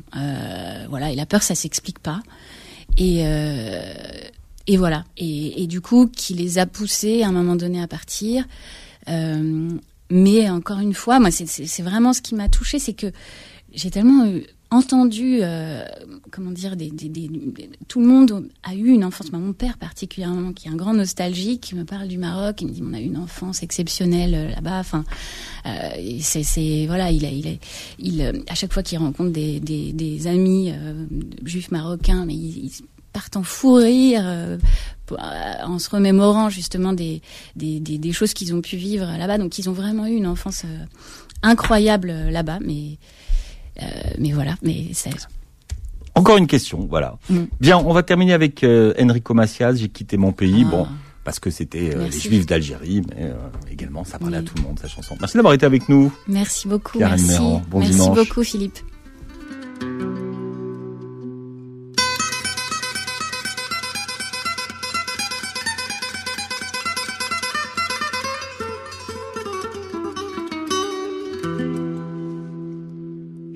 voilà, 0.87 1.11
et 1.11 1.15
la 1.15 1.25
peur, 1.25 1.41
ça 1.41 1.55
s'explique 1.55 1.97
pas. 1.97 2.21
Et 2.95 3.23
et 4.67 4.77
voilà. 4.77 5.03
Et, 5.17 5.67
du 5.67 5.81
coup, 5.81 6.07
qui 6.07 6.33
les 6.33 6.57
a 6.57 6.65
poussés 6.65 7.23
à 7.23 7.27
un 7.27 7.31
moment 7.31 7.55
donné 7.55 7.81
à 7.81 7.87
partir. 7.87 8.45
Euh, 9.09 9.69
mais 10.09 10.49
encore 10.49 10.79
une 10.79 10.93
fois, 10.93 11.19
moi, 11.19 11.31
c'est 11.31 11.81
vraiment 11.81 12.13
ce 12.13 12.21
qui 12.21 12.35
m'a 12.35 12.49
touchée, 12.49 12.79
c'est 12.79 12.93
que 12.93 13.11
j'ai 13.73 13.89
tellement 13.89 14.25
entendu, 14.73 15.39
euh, 15.41 15.85
comment 16.31 16.51
dire, 16.51 16.75
des, 16.75 16.89
des, 16.89 17.07
des, 17.07 17.29
tout 17.87 17.99
le 17.99 18.07
monde 18.07 18.49
a 18.63 18.73
eu 18.73 18.87
une 18.87 19.05
enfance. 19.05 19.31
Mon 19.31 19.53
père 19.53 19.77
particulièrement, 19.77 20.51
qui 20.51 20.67
est 20.67 20.71
un 20.71 20.75
grand 20.75 20.93
nostalgique, 20.93 21.61
qui 21.61 21.75
me 21.75 21.83
parle 21.83 22.07
du 22.07 22.17
Maroc, 22.17 22.61
il 22.61 22.67
me 22.67 22.71
dit 22.71 22.83
on 22.83 22.93
a 22.93 22.99
eu 22.99 23.05
une 23.05 23.17
enfance 23.17 23.63
exceptionnelle 23.63 24.33
euh, 24.33 24.49
là-bas. 24.49 24.79
Enfin, 24.79 25.03
euh, 25.65 26.17
c'est 26.21 26.85
voilà, 26.87 27.11
il 27.11 27.25
a, 27.25 27.29
il, 27.29 27.47
a, 27.47 27.51
il 27.99 28.43
à 28.47 28.55
chaque 28.55 28.73
fois 28.73 28.83
qu'il 28.83 28.97
rencontre 28.97 29.31
des 29.31 30.27
amis 30.27 30.71
euh, 30.71 31.05
juifs 31.43 31.71
marocains, 31.71 32.25
mais 32.25 32.33
il, 32.33 32.65
il 32.65 32.71
partent 33.13 33.37
en 33.37 33.43
fou 33.43 33.75
rire 33.75 34.23
euh, 34.25 34.57
euh, 35.11 35.15
en 35.63 35.79
se 35.79 35.89
remémorant 35.89 36.49
justement 36.49 36.91
des, 36.91 37.21
des, 37.55 37.79
des, 37.79 38.11
choses 38.11 38.33
qu'ils 38.33 38.53
ont 38.53 38.61
pu 38.61 38.75
vivre 38.75 39.05
là-bas. 39.05 39.37
Donc 39.37 39.57
ils 39.59 39.69
ont 39.69 39.73
vraiment 39.73 40.07
eu 40.07 40.15
une 40.15 40.27
enfance 40.27 40.63
euh, 40.65 40.85
incroyable 41.43 42.11
là-bas. 42.29 42.59
Mais, 42.61 42.97
mais 44.17 44.31
voilà, 44.33 44.55
mais 44.61 44.87
c'est... 44.93 45.11
Encore 46.15 46.37
une 46.37 46.47
question, 46.47 46.85
voilà. 46.89 47.17
Mm. 47.29 47.43
Bien, 47.59 47.77
on 47.77 47.93
va 47.93 48.03
terminer 48.03 48.33
avec 48.33 48.63
Enrico 48.63 49.33
Macias, 49.33 49.75
J'ai 49.75 49.89
quitté 49.89 50.17
mon 50.17 50.31
pays. 50.31 50.63
Ah. 50.67 50.69
Bon, 50.69 50.87
parce 51.23 51.39
que 51.39 51.49
c'était 51.49 51.95
les 51.95 52.11
Juifs 52.11 52.45
d'Algérie, 52.45 53.01
mais 53.09 53.31
également 53.71 54.03
ça 54.03 54.19
parlait 54.19 54.37
à 54.37 54.41
tout 54.41 54.55
le 54.57 54.63
monde, 54.63 54.77
sa 54.77 54.87
chanson. 54.89 55.15
Merci 55.19 55.37
d'avoir 55.37 55.53
été 55.53 55.65
avec 55.65 55.87
nous. 55.87 56.11
Merci 56.27 56.67
beaucoup. 56.67 56.99
merci. 56.99 57.37
bon 57.69 57.79
merci 57.79 58.09
beaucoup, 58.09 58.43
Philippe. 58.43 58.79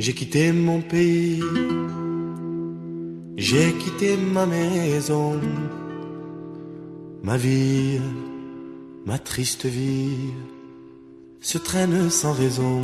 J'ai 0.07 0.13
quitté 0.13 0.53
mon 0.53 0.79
pays, 0.79 1.43
j'ai 3.35 3.73
quitté 3.73 4.15
ma 4.15 4.45
maison, 4.45 5.37
ma 7.23 7.35
vie, 7.35 7.99
ma 9.05 9.19
triste 9.19 9.65
vie 9.65 10.31
se 11.41 11.57
traîne 11.57 12.09
sans 12.09 12.31
raison. 12.31 12.79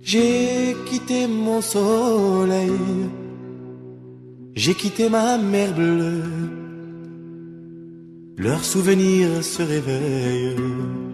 J'ai 0.00 0.76
quitté 0.88 1.26
mon 1.26 1.60
soleil, 1.60 2.70
j'ai 4.54 4.74
quitté 4.74 5.08
ma 5.08 5.38
mer 5.38 5.74
bleue, 5.74 6.22
leurs 8.36 8.64
souvenirs 8.64 9.42
se 9.42 9.62
réveillent 9.64 11.13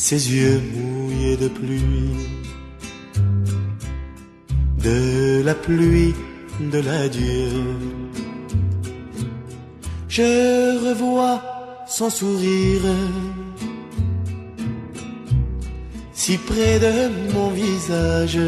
ses 0.00 0.32
yeux 0.32 0.62
mouillés 0.74 1.36
de 1.36 1.48
pluie, 1.48 2.16
de 4.82 5.42
la 5.44 5.54
pluie 5.54 6.14
de 6.72 6.78
l'adieu. 6.78 7.50
Je 10.08 10.88
revois 10.88 11.38
son 11.86 12.08
sourire 12.08 12.88
si 16.14 16.38
près 16.38 16.78
de 16.86 16.94
mon 17.34 17.50
visage. 17.50 18.40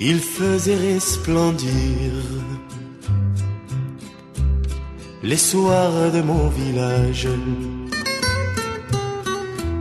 Il 0.00 0.18
faisait 0.18 0.80
resplendir 0.90 2.10
les 5.22 5.42
soirs 5.50 6.10
de 6.10 6.22
mon 6.22 6.48
village 6.48 7.28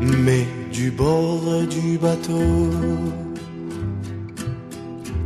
mais 0.02 0.48
du 0.72 0.92
bord 0.92 1.64
du 1.70 1.98
bateau 1.98 2.70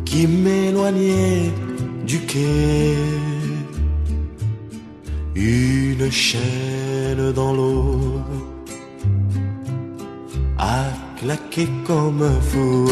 qui 0.03 0.27
m'éloignait 0.27 1.51
du 2.05 2.19
quai. 2.19 2.95
Une 5.35 6.09
chaîne 6.11 7.31
dans 7.33 7.53
l'eau 7.53 8.21
a 10.57 10.85
claqué 11.19 11.67
comme 11.85 12.21
un 12.21 12.39
fouet. 12.41 12.91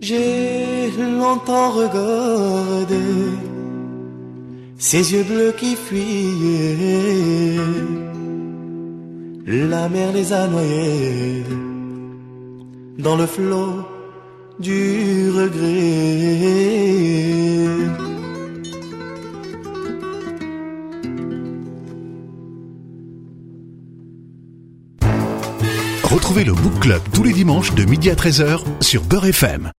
J'ai 0.00 0.90
longtemps 1.20 1.70
regardé 1.70 3.04
ses 4.78 5.12
yeux 5.12 5.24
bleus 5.24 5.54
qui 5.56 5.74
fuyaient 5.74 7.56
La 9.48 9.88
mer 9.88 10.12
les 10.12 10.32
a 10.32 10.48
noyés 10.48 11.44
dans 12.98 13.16
le 13.16 13.26
flot 13.26 13.86
du 14.58 15.30
regret. 15.30 15.66
Retrouvez 26.02 26.42
le 26.42 26.52
Book 26.52 26.80
Club 26.80 27.02
tous 27.12 27.22
les 27.22 27.32
dimanches 27.32 27.72
de 27.76 27.84
midi 27.84 28.10
à 28.10 28.16
13h 28.16 28.64
sur 28.80 29.04
Beurre 29.04 29.26
FM. 29.26 29.70